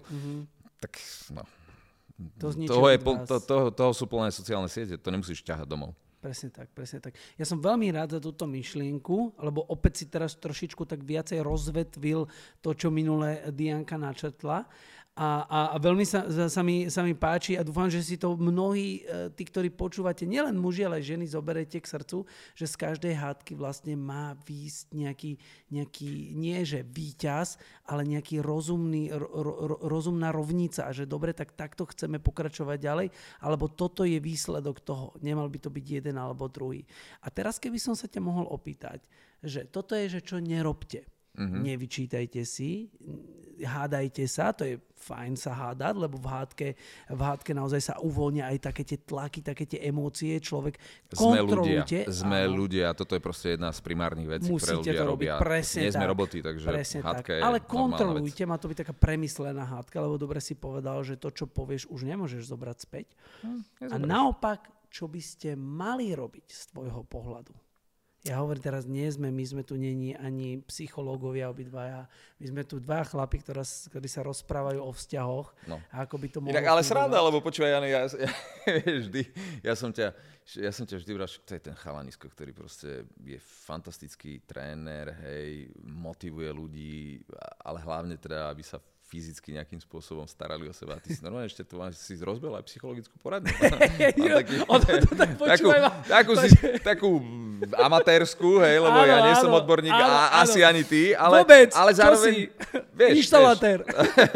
tak 0.79 0.95
no. 1.35 1.43
To 2.41 2.49
Toho, 2.49 2.89
je, 2.89 2.99
to, 3.29 3.37
toho, 3.45 3.65
toho 3.69 3.93
sú 3.93 4.09
plné 4.09 4.33
sociálne 4.33 4.73
siete, 4.73 4.97
to 4.97 5.13
nemusíš 5.13 5.45
ťahať 5.45 5.69
domov. 5.69 5.93
Presne 6.27 6.51
tak, 6.51 6.75
presne 6.75 6.99
tak. 6.99 7.15
Ja 7.39 7.47
som 7.47 7.63
veľmi 7.63 7.87
rád 7.95 8.19
za 8.19 8.21
túto 8.21 8.51
myšlienku, 8.51 9.39
lebo 9.47 9.63
opäť 9.71 10.03
si 10.03 10.05
teraz 10.11 10.35
trošičku 10.35 10.83
tak 10.83 11.07
viacej 11.07 11.39
rozvetvil 11.39 12.27
to, 12.59 12.71
čo 12.75 12.91
minule 12.91 13.47
Dianka 13.55 13.95
načrtla. 13.95 14.67
A, 15.17 15.49
a, 15.49 15.61
a 15.73 15.77
veľmi 15.81 16.05
sa, 16.05 16.29
sa, 16.29 16.61
mi, 16.61 16.93
sa 16.93 17.01
mi 17.01 17.17
páči 17.17 17.57
a 17.57 17.65
dúfam, 17.65 17.89
že 17.89 18.05
si 18.05 18.21
to 18.21 18.37
mnohí, 18.37 19.01
e, 19.01 19.33
tí, 19.33 19.49
ktorí 19.49 19.73
počúvate, 19.73 20.29
nielen 20.29 20.61
muži, 20.61 20.85
ale 20.85 21.01
aj 21.01 21.09
ženy, 21.09 21.25
zoberete 21.25 21.81
k 21.81 21.89
srdcu, 21.89 22.29
že 22.53 22.69
z 22.69 22.77
každej 22.77 23.15
hádky 23.17 23.57
vlastne 23.57 23.97
má 23.97 24.37
výjsť 24.45 24.93
nejaký, 24.93 25.33
nejaký 25.73 26.37
nie 26.37 26.61
že 26.69 26.85
víťaz, 26.85 27.57
ale 27.89 28.05
nejaký 28.05 28.45
rozumný, 28.45 29.09
ro, 29.17 29.25
ro, 29.25 29.55
ro- 29.57 29.83
rozumná 29.89 30.37
rovnica. 30.37 30.85
A 30.85 30.93
že 30.93 31.09
dobre, 31.09 31.33
tak 31.33 31.57
takto 31.57 31.89
chceme 31.89 32.21
pokračovať 32.21 32.77
ďalej, 32.77 33.09
alebo 33.41 33.73
toto 33.73 34.05
je 34.05 34.21
výsledok 34.21 34.85
toho. 34.85 35.17
Nemal 35.25 35.49
by 35.49 35.65
to 35.65 35.73
byť 35.73 35.85
jeden 35.97 36.21
alebo 36.21 36.45
druhý. 36.53 36.85
A 37.25 37.33
teraz, 37.33 37.57
keby 37.57 37.81
som 37.81 37.97
sa 37.97 38.05
ťa 38.05 38.21
mohol 38.21 38.53
opýtať, 38.53 39.01
že 39.41 39.65
toto 39.65 39.97
je, 39.97 40.13
že 40.13 40.21
čo 40.21 40.45
nerobte. 40.45 41.09
Mm-hmm. 41.37 41.61
Nevyčítajte 41.63 42.43
si, 42.49 42.89
hádajte 43.61 44.25
sa, 44.29 44.53
to 44.53 44.69
je 44.69 44.77
fajn 44.97 45.33
sa 45.39 45.53
hádať, 45.55 45.95
lebo 45.97 46.17
v 46.19 46.27
hádke, 46.27 46.69
v 47.09 47.21
hádke 47.21 47.53
naozaj 47.53 47.81
sa 47.81 47.95
uvoľnia 48.03 48.51
aj 48.51 48.59
také 48.59 48.83
tie 48.83 48.99
tlaky, 48.99 49.41
také 49.41 49.65
tie 49.65 49.81
emócie, 49.87 50.37
človek 50.41 50.77
Sme 51.09 51.41
ľudia, 51.41 51.85
kontrolujte. 51.85 51.99
sme 52.11 52.39
áno, 52.45 52.57
ľudia, 52.57 52.87
toto 52.93 53.15
je 53.15 53.23
proste 53.23 53.55
jedna 53.55 53.71
z 53.71 53.81
primárnych 53.81 54.29
vecí, 54.29 54.49
ktoré 54.51 54.57
Musíte 54.77 54.91
ľudia 54.91 54.99
to 54.99 55.05
robiť, 55.07 55.29
robia. 55.31 55.35
presne 55.39 55.81
Nie 55.87 55.93
sme 55.95 56.05
tak. 56.05 56.13
roboty, 56.13 56.39
takže 56.43 56.67
Presne 56.67 57.01
hádka 57.01 57.31
tak. 57.33 57.37
je 57.39 57.43
Ale 57.45 57.59
kontrolujte, 57.63 58.43
vec. 58.45 58.51
má 58.51 58.57
to 58.59 58.67
byť 58.67 58.79
taká 58.83 58.95
premyslená 58.97 59.65
hádka, 59.65 59.97
lebo 60.03 60.15
dobre 60.17 60.41
si 60.43 60.55
povedal, 60.57 60.99
že 61.07 61.15
to, 61.17 61.29
čo 61.31 61.45
povieš, 61.47 61.87
už 61.89 62.01
nemôžeš 62.03 62.49
zobrať 62.51 62.77
späť. 62.83 63.07
A 63.45 63.47
nezoberieš. 63.47 64.05
naopak, 64.05 64.61
čo 64.91 65.07
by 65.07 65.21
ste 65.21 65.55
mali 65.55 66.13
robiť 66.17 66.47
z 66.49 66.63
tvojho 66.73 67.05
pohľadu? 67.05 67.53
Ja 68.27 68.43
hovorím 68.43 68.59
teraz, 68.59 68.83
nie 68.91 69.07
sme, 69.07 69.31
my 69.31 69.45
sme 69.47 69.63
tu 69.63 69.79
není 69.79 70.19
ani 70.19 70.59
psychológovia 70.67 71.47
obidvaja. 71.47 72.11
My 72.43 72.47
sme 72.51 72.63
tu 72.67 72.83
dva 72.83 73.07
chlapi, 73.07 73.39
ktorá, 73.39 73.63
ktorí 73.63 74.09
sa 74.11 74.27
rozprávajú 74.27 74.83
o 74.83 74.91
vzťahoch. 74.91 75.49
No. 75.71 75.79
A 75.95 76.11
ako 76.11 76.17
by 76.19 76.27
to 76.35 76.39
mohlo 76.43 76.51
Inak, 76.51 76.67
ale 76.67 76.83
sranda, 76.83 77.23
lebo 77.23 77.39
počúvaj, 77.39 77.79
Jany, 77.79 77.89
ja, 77.95 78.03
ja, 78.27 78.33
vždy, 78.83 79.23
ja 79.63 79.75
som 79.79 79.95
ťa, 79.95 80.11
ja 80.59 80.71
som 80.75 80.83
ťa 80.83 80.99
vždy 80.99 81.11
vral, 81.15 81.31
to 81.31 81.53
je 81.55 81.63
ten 81.63 81.77
chalanisko, 81.79 82.27
ktorý 82.27 82.51
proste 82.51 83.07
je 83.23 83.39
fantastický 83.39 84.43
tréner, 84.43 85.15
hej, 85.23 85.71
motivuje 85.87 86.51
ľudí, 86.51 87.23
ale 87.63 87.79
hlavne 87.79 88.19
teda, 88.19 88.51
aby 88.51 88.67
sa 88.67 88.83
fyzicky 89.07 89.55
nejakým 89.55 89.79
spôsobom 89.79 90.27
starali 90.27 90.67
o 90.67 90.75
seba. 90.75 90.99
A 90.99 91.01
ty 91.01 91.15
si 91.15 91.23
normálne 91.23 91.47
ešte 91.47 91.63
tu 91.63 91.79
si 91.95 92.19
rozbil 92.19 92.51
aj 92.59 92.67
psychologickú 92.67 93.15
poradnu. 93.23 93.47
taký, 93.63 94.59
takú, 95.47 95.71
takú, 96.11 96.33
si, 96.43 96.49
takú 96.83 97.11
amatérskú, 97.65 98.59
hej, 98.61 98.83
lebo 98.83 98.99
áno, 98.99 99.09
ja 99.09 99.19
nie 99.31 99.35
som 99.39 99.53
odborník 99.55 99.95
áno, 99.95 100.05
a 100.05 100.11
áno. 100.11 100.43
asi 100.43 100.61
ani 100.67 100.83
ty, 100.83 101.15
ale, 101.15 101.47
Vôbec, 101.47 101.71
ale 101.73 101.91
zároveň... 101.95 102.35
Vieš, 102.97 103.29
Inštalatér. 103.29 103.85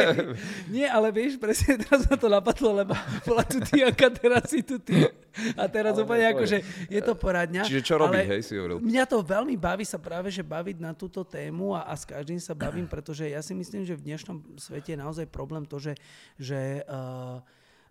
nie, 0.75 0.87
ale 0.87 1.09
vieš, 1.11 1.37
presne 1.41 1.81
teraz 1.81 2.07
ma 2.07 2.17
to 2.17 2.29
napadlo, 2.29 2.71
lebo 2.77 2.95
bola 3.27 3.45
tu 3.45 3.59
ty, 3.61 3.83
aká 3.83 4.09
teraz 4.13 4.53
si 4.53 4.63
tu 4.63 4.79
ty. 4.79 5.09
A 5.57 5.65
teraz 5.71 5.97
ale 5.97 6.05
úplne 6.05 6.25
ako, 6.31 6.45
že 6.45 6.59
je 6.91 7.01
to 7.01 7.17
poradňa. 7.17 7.63
Čiže 7.65 7.83
čo 7.83 7.95
robí, 7.97 8.21
hej, 8.21 8.43
si 8.45 8.55
hovoril. 8.57 8.83
Mňa 8.83 9.05
to 9.09 9.25
veľmi 9.25 9.57
baví 9.57 9.85
sa 9.89 9.97
práve, 9.97 10.29
že 10.29 10.45
baviť 10.45 10.77
na 10.77 10.93
túto 10.93 11.25
tému 11.25 11.73
a, 11.73 11.89
a 11.89 11.95
s 11.97 12.05
každým 12.05 12.37
sa 12.37 12.53
bavím, 12.53 12.85
pretože 12.85 13.25
ja 13.27 13.41
si 13.41 13.57
myslím, 13.57 13.89
že 13.89 13.97
v 13.97 14.13
dnešnom 14.13 14.60
svete 14.61 14.93
je 14.95 15.03
naozaj 15.03 15.27
problém 15.33 15.65
to, 15.65 15.81
že, 15.81 15.97
že 16.37 16.85
uh, 16.85 17.41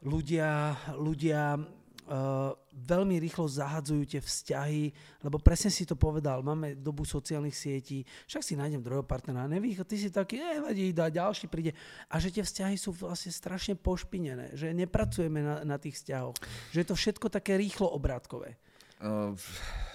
ľudia, 0.06 0.78
ľudia 0.96 1.58
uh, 1.58 2.54
veľmi 2.72 3.20
rýchlo 3.20 3.50
zahadzujú 3.50 4.04
tie 4.06 4.22
vzťahy, 4.22 4.84
lebo 5.26 5.42
presne 5.42 5.74
si 5.74 5.84
to 5.84 6.00
povedal, 6.00 6.46
máme 6.46 6.78
dobu 6.80 7.04
sociálnych 7.04 7.58
sietí, 7.58 8.06
však 8.30 8.46
si 8.46 8.54
nájdem 8.56 8.80
druhého 8.80 9.04
partnera, 9.04 9.50
nevých, 9.50 9.84
ty 9.84 9.98
si 10.00 10.14
taký, 10.14 10.40
nevadí, 10.40 10.94
dá, 10.96 11.10
ďalší 11.12 11.52
príde. 11.52 11.76
A 12.08 12.22
že 12.22 12.32
tie 12.32 12.46
vzťahy 12.46 12.78
sú 12.78 12.96
vlastne 12.96 13.34
strašne 13.34 13.74
pošpinené, 13.76 14.56
že 14.56 14.72
nepracujeme 14.72 15.42
na, 15.42 15.56
na 15.66 15.78
tých 15.82 16.00
vzťahoch, 16.00 16.38
že 16.72 16.78
je 16.86 16.88
to 16.88 16.96
všetko 16.96 17.28
také 17.28 17.60
rýchlo 17.60 17.90
obrátkové. 17.92 18.56
Uh, 19.00 19.36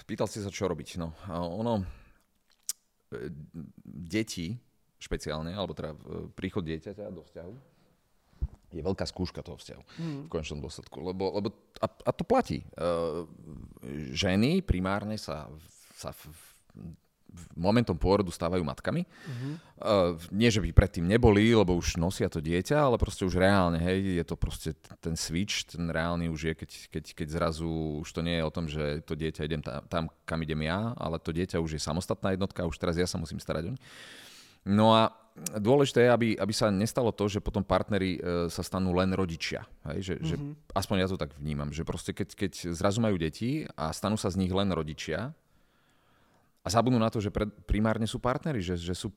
pýtal 0.09 0.25
si 0.25 0.41
sa, 0.41 0.49
čo 0.49 0.65
robiť. 0.65 0.97
No, 0.97 1.13
uh, 1.29 1.45
ono, 1.45 1.85
deti 3.85 4.57
špeciálne, 5.05 5.53
alebo 5.53 5.77
teda 5.77 5.93
príchod 6.33 6.65
dieťaťa 6.65 7.13
do 7.13 7.21
vzťahu, 7.21 7.53
je 8.75 8.81
veľká 8.83 9.05
skúška 9.07 9.39
toho 9.39 9.55
vzťahu 9.55 9.83
mm. 9.87 10.21
v 10.25 10.31
konečnom 10.31 10.59
dôsledku. 10.59 10.99
Lebo, 10.99 11.31
lebo 11.39 11.47
a, 11.79 11.87
a 11.87 12.11
to 12.11 12.27
platí. 12.27 12.65
Uh, 12.75 13.23
ženy 14.11 14.59
primárne 14.65 15.15
sa, 15.15 15.47
sa 15.95 16.11
v, 16.11 16.27
v 17.31 17.43
momentom 17.55 17.95
pôrodu 17.95 18.31
stávajú 18.31 18.63
matkami. 18.67 19.07
Mm-hmm. 19.07 19.53
Uh, 19.79 20.19
nie, 20.31 20.51
že 20.51 20.59
by 20.59 20.75
predtým 20.75 21.07
neboli, 21.07 21.55
lebo 21.55 21.75
už 21.75 21.95
nosia 21.99 22.27
to 22.27 22.43
dieťa, 22.43 22.75
ale 22.75 22.99
proste 22.99 23.23
už 23.23 23.39
reálne, 23.39 23.79
hej, 23.79 24.19
je 24.19 24.25
to 24.27 24.35
proste 24.35 24.75
ten 24.99 25.15
switch, 25.15 25.71
ten 25.71 25.87
reálny 25.87 26.27
už 26.27 26.51
je, 26.51 26.53
keď, 26.55 26.71
keď, 26.91 27.05
keď 27.15 27.27
zrazu 27.31 27.71
už 28.03 28.09
to 28.11 28.19
nie 28.23 28.39
je 28.39 28.43
o 28.43 28.51
tom, 28.51 28.65
že 28.67 29.03
to 29.07 29.15
dieťa 29.15 29.47
idem 29.47 29.63
tam, 29.63 29.83
tam, 29.87 30.03
kam 30.27 30.39
idem 30.43 30.63
ja, 30.67 30.91
ale 30.99 31.19
to 31.19 31.31
dieťa 31.31 31.63
už 31.63 31.79
je 31.79 31.81
samostatná 31.83 32.35
jednotka, 32.35 32.67
už 32.67 32.75
teraz 32.75 32.99
ja 32.99 33.07
sa 33.07 33.19
musím 33.19 33.39
starať 33.39 33.71
o 33.71 33.73
ne. 33.75 33.79
No 34.65 34.97
a 34.97 35.13
dôležité 35.59 36.07
je, 36.07 36.09
aby, 36.09 36.27
aby 36.39 36.53
sa 36.55 36.71
nestalo 36.71 37.11
to, 37.11 37.27
že 37.27 37.43
potom 37.43 37.61
partneri 37.61 38.17
e, 38.17 38.19
sa 38.47 38.63
stanú 38.63 38.95
len 38.95 39.11
rodičia. 39.13 39.67
Hej? 39.91 39.99
Že, 40.01 40.13
mm-hmm. 40.15 40.29
že, 40.29 40.35
mhm. 40.35 40.53
aspoň 40.73 40.95
ja 41.03 41.07
to 41.11 41.19
tak 41.19 41.31
vnímam, 41.37 41.69
že 41.69 41.85
proste 41.85 42.15
keď, 42.15 42.33
keď 42.33 42.51
zrazu 42.73 43.03
majú 43.03 43.19
deti 43.19 43.67
a 43.75 43.91
stanú 43.91 44.15
sa 44.15 44.31
z 44.31 44.39
nich 44.39 44.51
len 44.51 44.71
rodičia 44.71 45.35
a 46.65 46.67
zabudnú 46.73 46.97
na 46.97 47.13
to, 47.13 47.21
že 47.21 47.29
pred, 47.29 47.45
primárne 47.69 48.09
sú 48.09 48.17
partneri, 48.17 48.57
že, 48.57 48.73
že, 48.73 48.97
sú, 48.97 49.13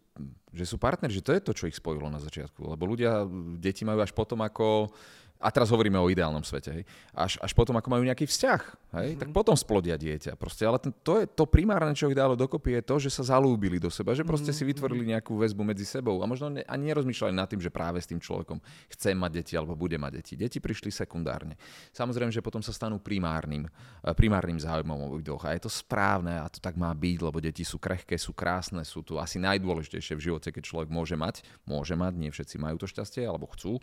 že 0.52 0.68
sú 0.68 0.76
partneri, 0.76 1.16
že 1.16 1.24
to 1.24 1.32
je 1.32 1.40
to, 1.40 1.52
čo 1.56 1.64
ich 1.64 1.80
spojilo 1.80 2.12
na 2.12 2.20
začiatku. 2.20 2.60
Lebo 2.76 2.84
ľudia 2.84 3.24
deti 3.56 3.88
majú 3.88 4.04
až 4.04 4.12
potom, 4.12 4.44
ako 4.44 4.92
a 5.38 5.48
teraz 5.54 5.70
hovoríme 5.70 5.94
o 6.02 6.10
ideálnom 6.10 6.42
svete, 6.42 6.82
hej, 6.82 6.84
až, 7.14 7.38
až 7.38 7.54
potom, 7.54 7.78
ako 7.78 7.94
majú 7.94 8.02
nejaký 8.02 8.26
vzťah, 8.26 8.62
hej, 8.98 9.08
mm-hmm. 9.14 9.20
tak 9.22 9.28
potom 9.30 9.54
splodia 9.54 9.94
dieťa. 9.94 10.34
Proste, 10.34 10.66
ale 10.66 10.82
ten, 10.82 10.90
to, 11.06 11.22
je, 11.22 11.30
to 11.30 11.46
primárne, 11.46 11.94
čo 11.94 12.10
ich 12.10 12.18
dalo 12.18 12.34
dokopy, 12.34 12.78
je 12.78 12.82
to, 12.82 12.96
že 12.98 13.10
sa 13.14 13.38
zalúbili 13.38 13.78
do 13.78 13.86
seba, 13.86 14.18
že 14.18 14.26
proste 14.26 14.50
mm-hmm. 14.50 14.66
si 14.66 14.70
vytvorili 14.74 15.04
mhm. 15.06 15.10
nejakú 15.14 15.38
väzbu 15.38 15.62
medzi 15.62 15.86
sebou 15.86 16.18
a 16.18 16.26
možno 16.26 16.50
ne, 16.50 16.66
ani 16.66 16.90
nerozmýšľali 16.90 17.34
nad 17.38 17.46
tým, 17.46 17.62
že 17.62 17.70
práve 17.70 18.02
s 18.02 18.10
tým 18.10 18.18
človekom 18.18 18.58
chce 18.90 19.14
mať 19.14 19.30
deti 19.38 19.54
alebo 19.54 19.78
bude 19.78 19.94
mať 19.94 20.12
deti. 20.18 20.34
Deti 20.34 20.58
prišli 20.58 20.90
sekundárne. 20.90 21.54
Samozrejme, 21.94 22.34
že 22.34 22.42
potom 22.42 22.58
sa 22.58 22.74
stanú 22.74 22.98
primárnym, 22.98 23.70
eh, 23.70 24.10
primárnym 24.18 24.58
záujmom 24.58 25.14
obidvoch 25.14 25.46
a 25.46 25.54
je 25.54 25.62
to 25.62 25.70
správne 25.70 26.34
a 26.34 26.50
to 26.50 26.58
tak 26.58 26.74
má 26.74 26.90
byť, 26.90 27.18
lebo 27.22 27.38
deti 27.38 27.62
sú 27.62 27.78
krehké, 27.78 28.18
sú 28.18 28.34
krásne, 28.34 28.82
sú 28.82 29.06
tu 29.06 29.22
asi 29.22 29.38
najdôležitejšie 29.38 30.18
v 30.18 30.24
živote, 30.32 30.50
keď 30.50 30.62
človek 30.66 30.90
môže 30.90 31.14
mať. 31.14 31.46
Môže 31.62 31.94
mať, 31.94 32.18
nie 32.18 32.34
všetci 32.34 32.58
majú 32.58 32.74
to 32.82 32.90
šťastie 32.90 33.22
alebo 33.22 33.46
chcú. 33.54 33.78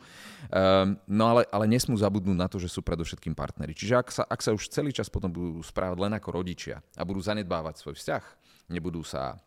Um, 0.52 1.00
no 1.08 1.32
ale 1.32 1.45
ale 1.52 1.66
nesmú 1.70 1.98
zabudnúť 1.98 2.38
na 2.38 2.48
to, 2.50 2.58
že 2.58 2.70
sú 2.72 2.86
predovšetkým 2.86 3.34
partneri. 3.34 3.74
Čiže 3.76 3.94
ak 3.96 4.08
sa, 4.12 4.24
ak 4.26 4.42
sa 4.42 4.52
už 4.54 4.70
celý 4.70 4.94
čas 4.94 5.10
potom 5.10 5.30
budú 5.30 5.62
správať 5.62 5.98
len 6.02 6.14
ako 6.18 6.30
rodičia 6.42 6.82
a 6.98 7.04
budú 7.06 7.22
zanedbávať 7.22 7.82
svoj 7.82 7.96
vzťah, 7.98 8.24
nebudú 8.70 9.06
sa 9.06 9.38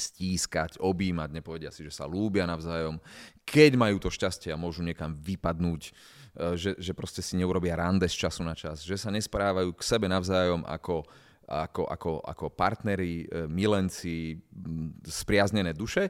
stískať, 0.00 0.80
objímať, 0.80 1.28
nepovedia 1.28 1.68
si, 1.68 1.84
že 1.84 1.92
sa 1.92 2.08
lúbia 2.08 2.48
navzájom, 2.48 2.96
keď 3.44 3.76
majú 3.76 4.00
to 4.00 4.08
šťastie 4.08 4.48
a 4.48 4.56
môžu 4.56 4.80
niekam 4.80 5.12
vypadnúť, 5.12 5.82
e, 5.84 5.90
že, 6.56 6.72
že 6.80 6.92
proste 6.96 7.20
si 7.20 7.36
neurobia 7.36 7.76
rande 7.76 8.08
z 8.08 8.16
času 8.26 8.40
na 8.40 8.56
čas, 8.56 8.80
že 8.80 8.96
sa 8.96 9.12
nesprávajú 9.12 9.76
k 9.76 9.82
sebe 9.84 10.08
navzájom 10.08 10.64
ako, 10.64 11.04
ako, 11.44 11.82
ako, 11.84 12.12
ako 12.24 12.44
partneri, 12.48 13.28
e, 13.28 13.44
milenci, 13.44 14.40
spriaznené 15.04 15.76
duše, 15.76 16.08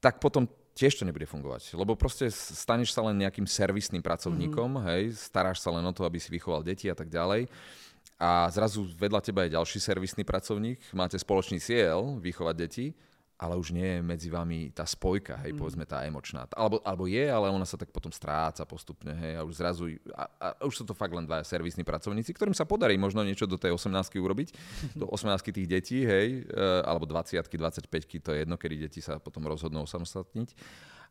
tak 0.00 0.16
potom 0.16 0.48
tiež 0.76 1.00
to 1.00 1.08
nebude 1.08 1.24
fungovať. 1.24 1.72
Lebo 1.72 1.96
proste 1.96 2.28
staneš 2.28 2.92
sa 2.92 3.00
len 3.00 3.16
nejakým 3.16 3.48
servisným 3.48 4.04
pracovníkom, 4.04 4.76
mm-hmm. 4.76 4.88
hej, 4.92 5.02
staráš 5.16 5.64
sa 5.64 5.72
len 5.72 5.82
o 5.82 5.96
to, 5.96 6.04
aby 6.04 6.20
si 6.20 6.28
vychoval 6.28 6.60
deti 6.60 6.92
a 6.92 6.94
tak 6.94 7.08
ďalej. 7.08 7.48
A 8.20 8.48
zrazu 8.52 8.84
vedľa 8.96 9.20
teba 9.24 9.44
je 9.44 9.56
ďalší 9.56 9.80
servisný 9.80 10.24
pracovník, 10.24 10.80
máte 10.92 11.16
spoločný 11.16 11.60
cieľ 11.60 12.20
vychovať 12.20 12.54
deti 12.56 12.86
ale 13.36 13.54
už 13.60 13.76
nie 13.76 13.84
je 13.84 14.00
medzi 14.00 14.28
vami 14.32 14.72
tá 14.72 14.88
spojka, 14.88 15.36
hej, 15.44 15.52
mm. 15.52 15.58
povedzme 15.60 15.84
tá 15.84 16.08
emočná. 16.08 16.48
Alebo, 16.56 16.80
alebo 16.80 17.04
je, 17.04 17.28
ale 17.28 17.52
ona 17.52 17.68
sa 17.68 17.76
tak 17.76 17.92
potom 17.92 18.08
stráca 18.08 18.64
postupne, 18.64 19.12
hej, 19.12 19.36
a 19.36 19.44
už 19.44 19.54
zrazu, 19.60 19.92
a, 20.16 20.24
a 20.40 20.46
už 20.64 20.82
sú 20.82 20.84
to 20.88 20.96
fakt 20.96 21.12
len 21.12 21.28
dva 21.28 21.44
servisní 21.44 21.84
pracovníci, 21.84 22.32
ktorým 22.32 22.56
sa 22.56 22.64
podarí 22.64 22.96
možno 22.96 23.20
niečo 23.20 23.44
do 23.44 23.60
tej 23.60 23.76
18 23.76 23.92
urobiť, 24.16 24.48
do 24.96 25.04
18 25.16 25.52
tých 25.52 25.68
detí, 25.68 26.00
hej, 26.00 26.48
e, 26.48 26.62
alebo 26.88 27.04
20 27.04 27.36
25 27.36 28.24
to 28.24 28.32
je 28.32 28.38
jedno, 28.40 28.56
kedy 28.56 28.88
deti 28.88 29.04
sa 29.04 29.20
potom 29.20 29.44
rozhodnú 29.44 29.84
osamostatniť 29.84 30.56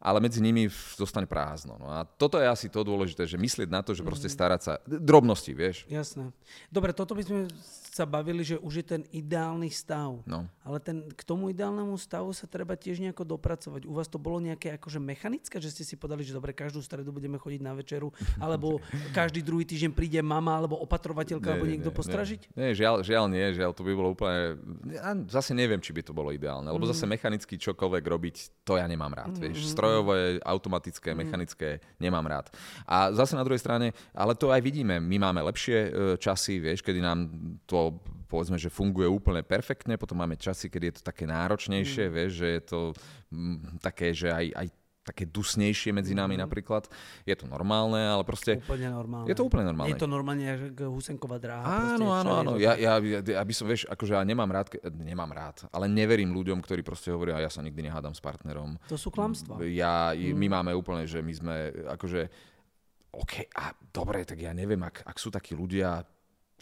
ale 0.06 0.22
medzi 0.22 0.44
nimi 0.44 0.68
zostane 0.94 1.26
prázdno. 1.26 1.80
No 1.80 1.90
a 1.90 2.04
toto 2.06 2.38
je 2.38 2.46
asi 2.46 2.68
to 2.70 2.86
dôležité, 2.86 3.26
že 3.26 3.40
myslieť 3.40 3.70
na 3.74 3.82
to, 3.82 3.98
že 3.98 4.06
proste 4.06 4.30
mhm. 4.30 4.36
starať 4.38 4.62
sa, 4.62 4.74
drobnosti, 4.86 5.50
vieš. 5.56 5.88
Jasné. 5.90 6.30
Dobre, 6.70 6.92
toto 6.92 7.16
by 7.16 7.24
sme 7.26 7.40
sa 7.96 8.04
bavili, 8.04 8.44
že 8.44 8.60
už 8.60 8.84
je 8.84 8.86
ten 8.92 9.02
ideálny 9.08 9.72
stav. 9.72 10.20
No. 10.28 10.44
Ale 10.68 10.84
ten, 10.84 11.08
k 11.16 11.22
tomu 11.24 11.48
ideálnemu 11.56 11.96
stavu 11.96 12.36
sa 12.36 12.44
treba 12.44 12.76
tiež 12.76 13.00
nejako 13.00 13.24
dopracovať. 13.24 13.88
U 13.88 13.96
vás 13.96 14.12
to 14.12 14.20
bolo 14.20 14.44
nejaké 14.44 14.76
akože 14.76 15.00
mechanické, 15.00 15.64
že 15.64 15.72
ste 15.72 15.88
si 15.88 15.96
podali, 15.96 16.28
že 16.28 16.36
dobre, 16.36 16.52
každú 16.52 16.84
stredu 16.84 17.16
budeme 17.16 17.40
chodiť 17.40 17.62
na 17.64 17.72
večeru, 17.72 18.12
alebo 18.44 18.84
každý 19.16 19.40
druhý 19.40 19.64
týždeň 19.64 19.96
príde 19.96 20.20
mama, 20.20 20.60
alebo 20.60 20.76
opatrovateľka, 20.84 21.48
nie, 21.48 21.54
alebo 21.56 21.72
niekto 21.72 21.88
nie, 21.88 21.96
postražiť? 21.96 22.42
Nie, 22.52 22.68
nie 22.68 22.76
žiaľ, 22.76 23.00
žiaľ 23.00 23.26
nie, 23.32 23.46
žiaľ, 23.56 23.72
to 23.72 23.88
by 23.88 23.96
bolo 23.96 24.12
úplne... 24.12 24.60
Ja 24.92 25.16
zase 25.32 25.56
neviem, 25.56 25.80
či 25.80 25.96
by 25.96 26.04
to 26.04 26.12
bolo 26.12 26.36
ideálne, 26.36 26.68
lebo 26.68 26.84
mm. 26.84 26.92
zase 26.92 27.08
mechanicky 27.08 27.56
čokoľvek 27.56 28.04
robiť, 28.04 28.36
to 28.68 28.76
ja 28.76 28.92
nemám 28.92 29.16
rád. 29.16 29.40
Mm. 29.40 29.56
Vieš, 29.56 29.72
strojové, 29.72 30.44
automatické, 30.44 31.16
mm. 31.16 31.18
mechanické 31.24 31.80
nemám 32.04 32.28
rád. 32.28 32.52
A 32.84 33.16
zase 33.16 33.40
na 33.40 33.48
druhej 33.48 33.64
strane, 33.64 33.96
ale 34.12 34.36
to 34.36 34.52
aj 34.52 34.60
vidíme, 34.60 35.00
my 35.00 35.16
máme 35.32 35.48
lepšie 35.48 35.78
e, 35.80 35.90
časy, 36.20 36.60
vieš, 36.60 36.84
kedy 36.84 37.00
nám 37.00 37.32
to 37.64 37.85
povedzme, 38.26 38.58
že 38.58 38.74
funguje 38.74 39.06
úplne 39.06 39.46
perfektne, 39.46 40.00
potom 40.00 40.18
máme 40.18 40.40
časy, 40.40 40.70
kedy 40.70 40.86
je 40.90 40.96
to 41.00 41.04
také 41.06 41.30
náročnejšie, 41.30 42.10
mm. 42.10 42.14
vieš, 42.14 42.32
že 42.42 42.48
je 42.48 42.62
to 42.66 42.80
m, 43.32 43.62
mm, 43.62 43.84
také, 43.84 44.12
že 44.12 44.34
aj, 44.34 44.46
aj 44.56 44.68
také 45.06 45.30
dusnejšie 45.30 45.94
medzi 45.94 46.18
nami 46.18 46.34
mm. 46.34 46.42
napríklad. 46.42 46.90
Je 47.30 47.38
to 47.38 47.46
normálne, 47.46 48.02
ale 48.02 48.26
proste... 48.26 48.58
Úplne 48.58 48.90
normálne. 48.90 49.30
Je 49.30 49.38
to 49.38 49.46
úplne 49.46 49.70
normálne. 49.70 49.94
Je 49.94 50.02
to 50.02 50.10
normálne 50.10 50.46
ako 50.50 50.98
Husenková 50.98 51.38
dráha. 51.38 51.94
Áno, 51.94 52.10
áno, 52.10 52.32
áno. 52.42 52.52
Ja, 52.58 52.74
ja, 52.74 52.98
ja, 52.98 53.22
ja 53.22 53.44
by 53.46 53.54
som, 53.54 53.70
vieš, 53.70 53.86
akože 53.86 54.18
ja 54.18 54.26
nemám 54.26 54.50
rád, 54.50 54.74
nemám 54.90 55.30
rád, 55.30 55.70
ale 55.70 55.86
neverím 55.86 56.34
ľuďom, 56.34 56.58
ktorí 56.66 56.82
proste 56.82 57.14
hovoria, 57.14 57.38
ja 57.38 57.54
sa 57.54 57.62
nikdy 57.62 57.86
nehádam 57.86 58.18
s 58.18 58.22
partnerom. 58.22 58.82
To 58.90 58.98
sú 58.98 59.14
klamstvá. 59.14 59.62
Ja, 59.70 60.18
mm. 60.18 60.34
My 60.34 60.48
máme 60.58 60.72
úplne, 60.74 61.06
že 61.06 61.22
my 61.22 61.34
sme, 61.38 61.56
akože, 61.86 62.26
OK, 63.14 63.48
a 63.54 63.78
dobre, 63.94 64.26
tak 64.26 64.42
ja 64.42 64.58
neviem, 64.58 64.82
ak, 64.82 65.06
ak 65.06 65.18
sú 65.22 65.30
takí 65.30 65.54
ľudia, 65.54 66.02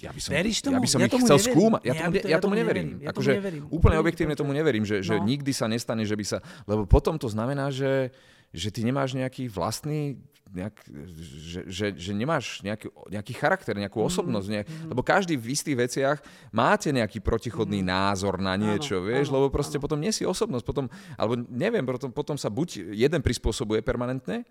ja 0.02 0.10
by 0.10 0.20
som, 0.20 0.32
Veríš 0.34 0.58
tomu? 0.66 0.76
Ja 0.76 0.82
by 0.82 0.90
som 0.90 1.00
ja 1.00 1.08
ich 1.08 1.14
chcel 1.14 1.38
neverím. 1.38 1.54
skúmať. 1.54 1.82
Ja, 1.86 1.94
tomu, 1.94 2.14
ja, 2.14 2.22
ja 2.26 2.38
tomu 2.42 2.56
neverím. 2.58 2.88
neverím. 2.90 3.06
Ja 3.06 3.10
akože 3.14 3.30
tomu 3.30 3.40
neverím. 3.40 3.64
Úplne 3.70 3.98
objektívne 4.02 4.36
tomu 4.36 4.52
neverím, 4.52 4.84
že, 4.84 5.06
že 5.06 5.16
no. 5.16 5.24
nikdy 5.24 5.52
sa 5.54 5.66
nestane, 5.70 6.04
že 6.04 6.18
by 6.18 6.26
sa... 6.26 6.38
Lebo 6.66 6.90
potom 6.90 7.16
to 7.22 7.30
znamená, 7.30 7.70
že, 7.70 8.10
že 8.50 8.74
ty 8.74 8.82
nemáš 8.82 9.14
nejaký 9.14 9.48
vlastný 9.54 10.18
nejak, 10.54 10.76
že, 11.18 11.62
že, 11.66 11.86
že 11.98 12.12
nemáš 12.14 12.62
nejaký, 12.62 12.94
nejaký 13.10 13.34
charakter, 13.34 13.74
nejakú 13.74 13.98
mm, 13.98 14.06
osobnosť, 14.06 14.48
ne, 14.54 14.62
mm. 14.62 14.94
lebo 14.94 15.02
každý 15.02 15.34
v 15.34 15.50
istých 15.50 15.78
veciach 15.90 16.18
máte 16.54 16.94
nejaký 16.94 17.26
protichodný 17.26 17.82
mm. 17.82 17.90
názor 17.90 18.38
na 18.38 18.54
niečo, 18.54 19.02
áno, 19.02 19.10
vieš, 19.10 19.34
áno, 19.34 19.42
lebo 19.42 19.48
proste 19.50 19.82
áno. 19.82 19.84
potom 19.90 19.98
nie 19.98 20.14
si 20.14 20.30
osobnosť, 20.30 20.62
potom, 20.62 20.86
alebo 21.18 21.42
neviem, 21.50 21.82
potom, 21.82 22.14
potom 22.14 22.38
sa 22.38 22.54
buď 22.54 22.94
jeden 22.94 23.26
prispôsobuje 23.26 23.82
permanentne, 23.82 24.46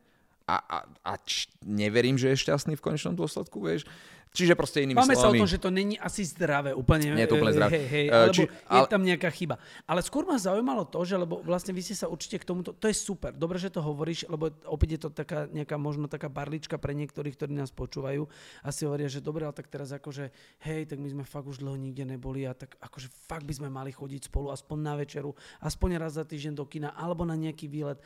a, 0.47 0.57
a, 0.59 0.79
a 1.05 1.13
č, 1.23 1.49
neverím, 1.63 2.19
že 2.19 2.33
je 2.33 2.43
šťastný 2.49 2.75
v 2.79 2.85
konečnom 2.85 3.15
dôsledku, 3.15 3.63
vieš. 3.63 3.87
Čiže 4.33 4.57
proste 4.57 4.81
inými 4.81 4.97
Máme 4.97 5.13
slovami... 5.13 5.21
sa 5.21 5.29
o 5.29 5.41
tom, 5.45 5.53
že 5.53 5.61
to 5.61 5.69
není 5.69 6.01
asi 6.01 6.25
zdravé 6.25 6.73
úplne. 6.73 7.13
Nie 7.13 7.29
je 7.29 7.37
to 7.37 7.37
úplne 7.37 7.53
zdravé. 7.53 7.85
Hej, 7.85 7.85
hej, 7.85 8.07
uh, 8.09 8.33
či, 8.33 8.49
ale... 8.65 8.81
je 8.81 8.83
tam 8.89 9.03
nejaká 9.05 9.29
chyba. 9.29 9.61
Ale 9.85 10.01
skôr 10.01 10.25
ma 10.25 10.41
zaujímalo 10.41 10.89
to, 10.89 11.05
že 11.05 11.21
lebo 11.21 11.45
vlastne 11.45 11.77
vy 11.77 11.85
ste 11.85 11.93
sa 11.93 12.09
určite 12.09 12.41
k 12.41 12.49
tomuto... 12.49 12.73
To 12.73 12.89
je 12.89 12.97
super, 12.97 13.37
dobre, 13.37 13.61
že 13.61 13.69
to 13.69 13.85
hovoríš, 13.85 14.25
lebo 14.33 14.49
opäť 14.65 14.89
je 14.97 15.01
to 15.05 15.09
taká 15.13 15.53
nejaká 15.53 15.77
možno 15.77 16.09
taká 16.09 16.33
barlička 16.33 16.81
pre 16.81 16.97
niektorých, 16.97 17.37
ktorí 17.37 17.53
nás 17.53 17.77
počúvajú 17.77 18.25
a 18.65 18.69
si 18.73 18.89
hovoria, 18.89 19.13
že 19.13 19.21
dobre, 19.21 19.45
ale 19.45 19.53
tak 19.53 19.69
teraz 19.69 19.93
akože 19.93 20.33
hej, 20.65 20.89
tak 20.89 20.97
my 20.97 21.13
sme 21.13 21.25
fakt 21.29 21.53
už 21.53 21.61
dlho 21.61 21.77
nikde 21.77 22.09
neboli 22.09 22.49
a 22.49 22.57
tak 22.57 22.81
akože 22.81 23.13
fakt 23.29 23.45
by 23.45 23.53
sme 23.53 23.69
mali 23.69 23.93
chodiť 23.93 24.33
spolu 24.33 24.49
aspoň 24.49 24.79
na 24.81 24.97
večeru, 24.97 25.37
aspoň 25.61 26.01
raz 26.01 26.17
za 26.17 26.25
týždeň 26.25 26.57
do 26.57 26.65
kina 26.65 26.97
alebo 26.97 27.29
na 27.29 27.37
nejaký 27.37 27.69
výlet. 27.69 28.01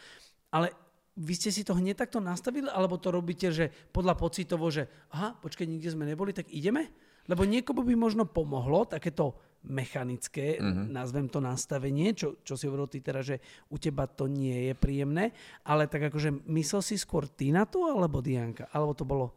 Ale 0.51 0.75
vy 1.17 1.33
ste 1.33 1.49
si 1.49 1.65
to 1.65 1.73
hneď 1.73 2.05
takto 2.05 2.21
nastavili, 2.21 2.69
alebo 2.69 3.01
to 3.01 3.09
robíte, 3.09 3.49
že 3.49 3.73
podľa 3.91 4.15
pocitovo, 4.21 4.69
že 4.69 4.85
aha, 5.17 5.33
počkaj, 5.41 5.65
nikde 5.65 5.97
sme 5.97 6.05
neboli, 6.05 6.37
tak 6.37 6.53
ideme? 6.53 6.93
Lebo 7.27 7.43
niekomu 7.43 7.83
by 7.83 7.95
možno 7.99 8.23
pomohlo 8.29 8.87
takéto 8.87 9.35
mechanické, 9.67 10.63
mm-hmm. 10.63 10.95
nazvem 10.95 11.27
to 11.27 11.43
nastavenie, 11.43 12.15
čo, 12.15 12.39
čo 12.47 12.55
si 12.55 12.71
hovoril 12.71 12.87
ty 12.87 13.03
teraz, 13.03 13.35
že 13.35 13.43
u 13.67 13.83
teba 13.83 14.07
to 14.07 14.31
nie 14.31 14.71
je 14.71 14.75
príjemné, 14.79 15.35
ale 15.67 15.91
tak 15.91 16.07
akože 16.07 16.47
myslel 16.47 16.83
si 16.87 16.95
skôr 16.95 17.27
ty 17.27 17.51
na 17.51 17.67
to, 17.67 17.83
alebo 17.91 18.23
Dianka? 18.23 18.71
Alebo 18.71 18.95
to 18.95 19.03
bolo... 19.03 19.35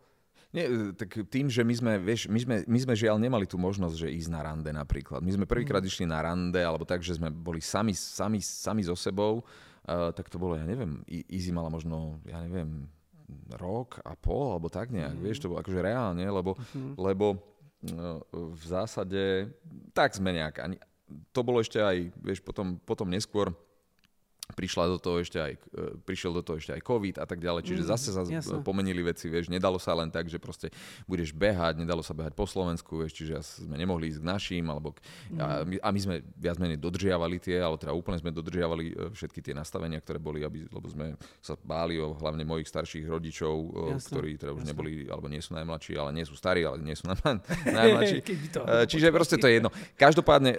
Nie, 0.50 0.66
tak 0.98 1.30
tým, 1.30 1.46
že 1.46 1.62
my 1.62 1.74
sme, 1.78 1.94
vieš, 2.02 2.26
my 2.26 2.42
sme, 2.42 2.56
my 2.66 2.80
sme 2.82 2.94
žiaľ 2.98 3.22
nemali 3.22 3.46
tú 3.46 3.62
možnosť, 3.62 4.06
že 4.06 4.16
ísť 4.18 4.34
na 4.34 4.42
rande 4.42 4.70
napríklad. 4.74 5.22
My 5.22 5.30
sme 5.30 5.46
prvýkrát 5.46 5.82
mm. 5.82 5.90
išli 5.90 6.06
na 6.10 6.26
rande, 6.26 6.58
alebo 6.58 6.90
tak, 6.90 7.06
že 7.06 7.22
sme 7.22 7.30
boli 7.30 7.62
sami, 7.62 7.94
sami, 7.94 8.42
sami 8.42 8.82
so 8.82 8.98
sebou 8.98 9.46
uh, 9.90 10.14
tak 10.14 10.30
to 10.30 10.38
bolo, 10.38 10.54
ja 10.54 10.66
neviem, 10.70 11.02
Easy 11.10 11.50
mala 11.50 11.74
možno, 11.74 12.22
ja 12.30 12.38
neviem, 12.46 12.86
rok 13.58 14.02
a 14.06 14.14
pol, 14.14 14.54
alebo 14.54 14.70
tak 14.70 14.94
nejak, 14.94 15.18
mm. 15.18 15.22
vieš, 15.22 15.42
to 15.42 15.50
bolo 15.50 15.62
akože 15.62 15.82
reálne, 15.82 16.26
lebo, 16.30 16.54
mm. 16.58 16.94
lebo 16.98 17.26
uh, 17.34 18.22
v 18.32 18.64
zásade, 18.64 19.50
tak 19.94 20.14
sme 20.14 20.34
nejak, 20.34 20.62
ani, 20.62 20.78
to 21.34 21.42
bolo 21.42 21.62
ešte 21.62 21.82
aj, 21.82 22.14
vieš, 22.22 22.46
potom, 22.46 22.78
potom 22.82 23.10
neskôr, 23.10 23.50
prišla 24.54 24.90
do 24.90 24.98
toho 24.98 25.22
ešte 25.22 25.38
aj, 25.38 25.54
e, 25.56 25.94
prišiel 26.06 26.34
do 26.34 26.42
toho 26.42 26.58
ešte 26.58 26.74
aj 26.74 26.82
COVID 26.82 27.16
a 27.22 27.26
tak 27.30 27.38
ďalej, 27.38 27.62
čiže 27.70 27.84
mm, 27.86 27.90
zase 27.90 28.10
sa 28.10 28.22
jasne. 28.26 28.66
pomenili 28.66 29.06
veci, 29.06 29.30
vieš, 29.30 29.54
nedalo 29.54 29.78
sa 29.78 29.94
len 29.94 30.10
tak, 30.10 30.26
že 30.26 30.42
proste 30.42 30.74
budeš 31.06 31.34
behať, 31.34 31.78
nedalo 31.78 32.02
sa 32.02 32.18
behať 32.18 32.34
po 32.34 32.50
Slovensku, 32.50 33.06
vieš, 33.06 33.14
čiže 33.14 33.66
sme 33.66 33.78
nemohli 33.78 34.10
ísť 34.10 34.20
k 34.22 34.26
našim, 34.26 34.66
alebo 34.66 34.98
mm. 35.30 35.38
a, 35.38 35.46
my, 35.66 35.76
a 35.78 35.88
my 35.94 36.00
sme 36.00 36.16
viac 36.34 36.58
menej 36.58 36.82
dodržiavali 36.82 37.38
tie, 37.38 37.62
alebo 37.62 37.78
teda 37.78 37.94
úplne 37.94 38.18
sme 38.18 38.34
dodržiavali 38.34 38.86
e, 38.90 38.94
všetky 39.14 39.40
tie 39.46 39.54
nastavenia, 39.54 40.02
ktoré 40.02 40.18
boli, 40.18 40.42
aby, 40.42 40.66
lebo 40.66 40.88
sme 40.90 41.14
sa 41.40 41.54
báli 41.62 42.02
o 42.02 42.18
hlavne 42.18 42.42
mojich 42.42 42.70
starších 42.74 43.06
rodičov, 43.06 43.54
e, 43.54 44.02
jasne, 44.02 44.10
ktorí 44.10 44.30
teda 44.42 44.52
už 44.58 44.66
jasne. 44.66 44.70
neboli, 44.74 44.92
alebo 45.06 45.30
nie 45.30 45.42
sú 45.42 45.54
najmladší, 45.54 45.94
ale 45.94 46.10
nie 46.18 46.26
sú 46.26 46.34
starí, 46.34 46.66
ale 46.66 46.82
nie 46.82 46.98
sú 46.98 47.06
najmladší. 47.80 48.18
čiže 48.90 49.14
proste 49.14 49.38
to 49.38 49.46
je 49.46 49.62
jedno. 49.62 49.70
Každopádne, 49.94 50.52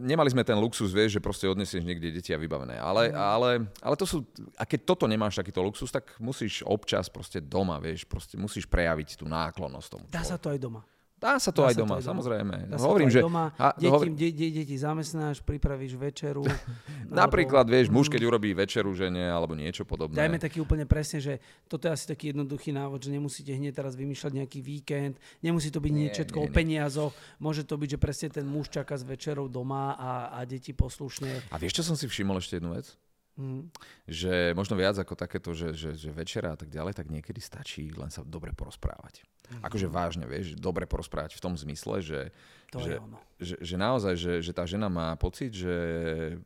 nemali 0.00 0.30
sme 0.32 0.42
ten 0.46 0.56
luxus, 0.56 0.90
vieš, 0.94 1.18
že 1.18 1.20
proste 1.20 1.46
odnesieš 1.46 1.84
niekde 1.84 2.14
deti 2.14 2.32
a 2.32 2.38
vybavené, 2.40 2.80
ale 2.80 3.09
ale, 3.14 3.66
ale 3.82 3.94
to 3.96 4.06
sú, 4.06 4.22
a 4.54 4.64
keď 4.68 4.80
toto 4.84 5.04
nemáš 5.10 5.38
takýto 5.38 5.62
luxus, 5.64 5.90
tak 5.90 6.14
musíš 6.22 6.62
občas 6.66 7.10
proste 7.10 7.42
doma, 7.42 7.80
vieš, 7.82 8.06
proste 8.06 8.38
musíš 8.38 8.66
prejaviť 8.66 9.20
tú 9.20 9.26
náklonnosť 9.26 9.88
tomu. 9.88 10.04
Dá 10.10 10.22
sa 10.22 10.36
to 10.36 10.52
aj 10.52 10.58
doma. 10.60 10.82
Dá 11.20 11.36
sa 11.36 11.52
to, 11.52 11.68
Dá 11.68 11.68
aj, 11.68 11.74
sa 11.76 11.80
doma, 11.84 11.94
to 11.94 12.00
aj 12.00 12.06
samozrejme. 12.08 12.54
Dá 12.72 12.76
Hovorím, 12.80 13.12
že... 13.12 13.20
Doma. 13.20 13.52
A, 13.60 13.76
deti, 13.76 13.92
hovor... 13.92 14.08
de, 14.08 14.28
de, 14.32 14.48
deti 14.56 14.76
zamestnáš, 14.80 15.44
pripravíš 15.44 16.00
večeru. 16.00 16.48
Napríklad, 17.12 17.68
alebo... 17.68 17.76
vieš, 17.76 17.92
muž, 17.92 18.08
keď 18.08 18.24
urobí 18.24 18.56
večeru 18.56 18.88
žene 18.96 19.28
alebo 19.28 19.52
niečo 19.52 19.84
podobné. 19.84 20.16
Dajme 20.16 20.40
taký 20.40 20.64
úplne 20.64 20.88
presne, 20.88 21.20
že 21.20 21.44
toto 21.68 21.84
je 21.84 21.92
asi 21.92 22.08
taký 22.08 22.32
jednoduchý 22.32 22.72
návod, 22.72 23.04
že 23.04 23.12
nemusíte 23.12 23.52
hneď 23.52 23.76
teraz 23.76 24.00
vymýšľať 24.00 24.32
nejaký 24.32 24.64
víkend, 24.64 25.20
nemusí 25.44 25.68
to 25.68 25.84
byť 25.84 25.92
niečo 25.92 26.24
o 26.40 26.48
peniazoch, 26.48 27.12
môže 27.36 27.68
to 27.68 27.76
byť, 27.76 27.88
že 27.94 27.98
presne 28.00 28.28
ten 28.32 28.48
muž 28.48 28.72
čaká 28.72 28.96
s 28.96 29.04
večerou 29.04 29.44
doma 29.44 30.00
a, 30.00 30.40
a 30.40 30.48
deti 30.48 30.72
poslušne. 30.72 31.52
A 31.52 31.60
vieš, 31.60 31.84
čo 31.84 31.92
som 31.92 32.00
si 32.00 32.08
všimol 32.08 32.40
ešte 32.40 32.56
jednu 32.56 32.72
vec? 32.72 32.96
Mm. 33.40 33.72
Že 34.04 34.52
možno 34.52 34.76
viac 34.76 35.00
ako 35.00 35.16
takéto, 35.16 35.56
že, 35.56 35.72
že, 35.72 35.96
že 35.96 36.12
večera 36.12 36.52
a 36.52 36.58
tak 36.60 36.68
ďalej, 36.68 36.92
tak 36.92 37.08
niekedy 37.08 37.40
stačí 37.40 37.88
len 37.96 38.12
sa 38.12 38.20
dobre 38.20 38.52
porozprávať. 38.52 39.24
Mm. 39.48 39.64
Akože 39.64 39.88
vážne, 39.88 40.28
vieš, 40.28 40.60
dobre 40.60 40.84
porozprávať 40.84 41.40
v 41.40 41.42
tom 41.42 41.56
zmysle, 41.56 42.04
že, 42.04 42.20
to 42.68 42.84
že, 42.84 43.00
že, 43.40 43.56
že 43.64 43.76
naozaj, 43.80 44.14
že, 44.20 44.32
že 44.44 44.52
tá 44.52 44.68
žena 44.68 44.92
má 44.92 45.16
pocit, 45.16 45.56
že 45.56 45.74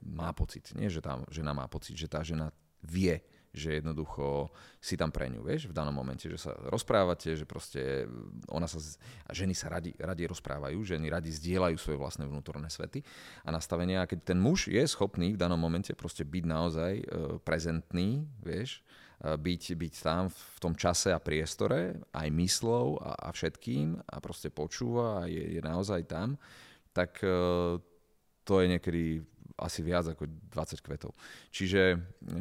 má 0.07 0.31
pocit, 0.31 0.71
nie 0.79 0.87
že 0.87 1.03
tá 1.03 1.19
žena 1.35 1.51
má 1.51 1.67
pocit, 1.67 1.99
že 1.99 2.07
tá 2.07 2.23
žena 2.23 2.55
vie, 2.79 3.19
že 3.55 3.79
jednoducho 3.79 4.51
si 4.83 4.99
tam 4.99 5.15
pre 5.15 5.31
ňu, 5.31 5.47
vieš, 5.47 5.71
v 5.71 5.77
danom 5.79 5.95
momente, 5.95 6.27
že 6.27 6.37
sa 6.37 6.53
rozprávate, 6.69 7.39
že 7.39 7.47
proste 7.47 8.05
ona 8.51 8.67
sa, 8.67 8.83
a 9.25 9.31
ženy 9.31 9.55
sa 9.55 9.71
radi, 9.71 9.95
radi 9.95 10.27
rozprávajú, 10.27 10.83
ženy 10.83 11.07
radi 11.07 11.31
zdieľajú 11.31 11.79
svoje 11.79 11.97
vlastné 11.97 12.27
vnútorné 12.27 12.67
svety 12.67 13.01
a 13.47 13.55
nastavenia. 13.55 14.11
Keď 14.11 14.35
ten 14.35 14.39
muž 14.43 14.67
je 14.67 14.83
schopný 14.91 15.39
v 15.39 15.41
danom 15.41 15.57
momente 15.57 15.95
proste 15.95 16.27
byť 16.27 16.45
naozaj 16.45 16.93
e, 16.99 17.05
prezentný, 17.47 18.27
vieš, 18.43 18.83
e, 19.23 19.39
byť, 19.39 19.63
byť 19.79 19.95
tam 20.03 20.27
v 20.29 20.59
tom 20.59 20.75
čase 20.75 21.15
a 21.15 21.23
priestore, 21.23 22.03
aj 22.11 22.29
myslou 22.35 22.99
a, 22.99 23.15
a 23.15 23.29
všetkým 23.31 24.03
a 24.03 24.17
proste 24.19 24.51
počúva 24.51 25.23
a 25.23 25.31
je, 25.31 25.57
je 25.57 25.63
naozaj 25.63 26.11
tam, 26.11 26.35
tak 26.91 27.23
e, 27.23 27.79
to 28.45 28.61
je 28.61 28.67
niekedy 28.69 29.25
asi 29.59 29.81
viac 29.87 30.11
ako 30.11 30.27
20 30.51 30.83
kvetov. 30.83 31.15
Čiže, 31.55 31.99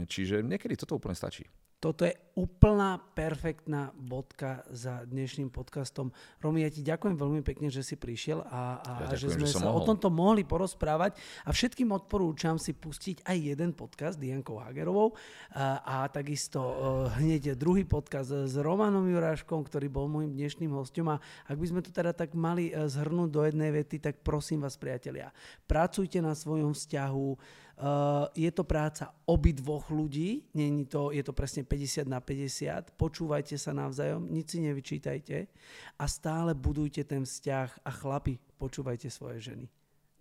čiže 0.10 0.42
niekedy 0.42 0.74
toto 0.78 0.98
úplne 0.98 1.14
stačí. 1.14 1.46
Toto 1.78 2.08
je 2.08 2.16
úplná 2.34 2.98
perfektná 3.14 3.94
bodka 3.94 4.66
za 4.74 5.06
dnešným 5.06 5.54
podcastom. 5.54 6.10
Romy, 6.42 6.66
ja 6.66 6.74
ti 6.74 6.82
ďakujem 6.82 7.14
veľmi 7.14 7.42
pekne, 7.46 7.70
že 7.70 7.86
si 7.86 7.94
prišiel 7.94 8.42
a, 8.50 8.82
a 8.82 8.92
ja 9.06 9.18
že 9.18 9.38
sme 9.38 9.46
že 9.46 9.62
sa 9.62 9.70
mohol. 9.70 9.86
o 9.86 9.88
tomto 9.94 10.10
mohli 10.10 10.42
porozprávať. 10.42 11.14
A 11.46 11.54
všetkým 11.54 11.94
odporúčam 11.94 12.58
si 12.58 12.74
pustiť 12.74 13.22
aj 13.30 13.38
jeden 13.38 13.78
podcast 13.78 14.18
s 14.18 14.22
Diankou 14.22 14.58
Hagerovou 14.58 15.14
a, 15.54 15.86
a 15.86 15.96
takisto 16.10 16.58
uh, 16.58 16.74
hneď 17.22 17.54
druhý 17.54 17.86
podcast 17.86 18.50
s 18.50 18.56
Romanom 18.58 19.06
Juráškom, 19.06 19.62
ktorý 19.70 19.94
bol 19.94 20.10
môjim 20.10 20.34
dnešným 20.34 20.74
hostom. 20.74 21.14
A 21.14 21.22
ak 21.46 21.58
by 21.62 21.66
sme 21.70 21.86
to 21.86 21.94
teda 21.94 22.18
tak 22.18 22.34
mali 22.34 22.74
uh, 22.74 22.90
zhrnúť 22.90 23.30
do 23.30 23.46
jednej 23.46 23.70
vety, 23.70 24.02
tak 24.02 24.26
prosím 24.26 24.66
vás, 24.66 24.74
priatelia, 24.74 25.30
pracujte 25.70 26.18
na 26.18 26.34
svojom 26.34 26.74
vzťahu, 26.74 27.62
Uh, 27.74 28.30
je 28.38 28.54
to 28.54 28.62
práca 28.62 29.10
obidvoch 29.26 29.90
ľudí, 29.90 30.46
nie 30.54 30.86
je 30.86 30.94
to, 30.94 31.10
je 31.10 31.26
to 31.26 31.34
presne 31.34 31.66
50 31.66 32.06
na 32.06 32.22
50, 32.24 32.96
počúvajte 32.96 33.60
sa 33.60 33.76
navzájom, 33.76 34.26
nič 34.32 34.56
si 34.56 34.60
nevyčítajte 34.64 35.52
a 36.00 36.06
stále 36.08 36.56
budujte 36.56 37.04
ten 37.04 37.28
vzťah 37.28 37.84
a 37.84 37.92
chlapi, 37.92 38.40
počúvajte 38.58 39.12
svoje 39.12 39.54
ženy. 39.54 39.66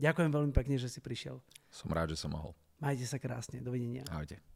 Ďakujem 0.03 0.31
veľmi 0.35 0.53
pekne, 0.53 0.77
že 0.77 0.91
si 0.91 0.99
prišiel. 0.99 1.39
Som 1.71 1.95
rád, 1.95 2.13
že 2.13 2.19
som 2.19 2.35
mohol. 2.35 2.53
Majte 2.83 3.07
sa 3.07 3.23
krásne, 3.23 3.63
dovidenia. 3.63 4.03
Ahojte. 4.11 4.52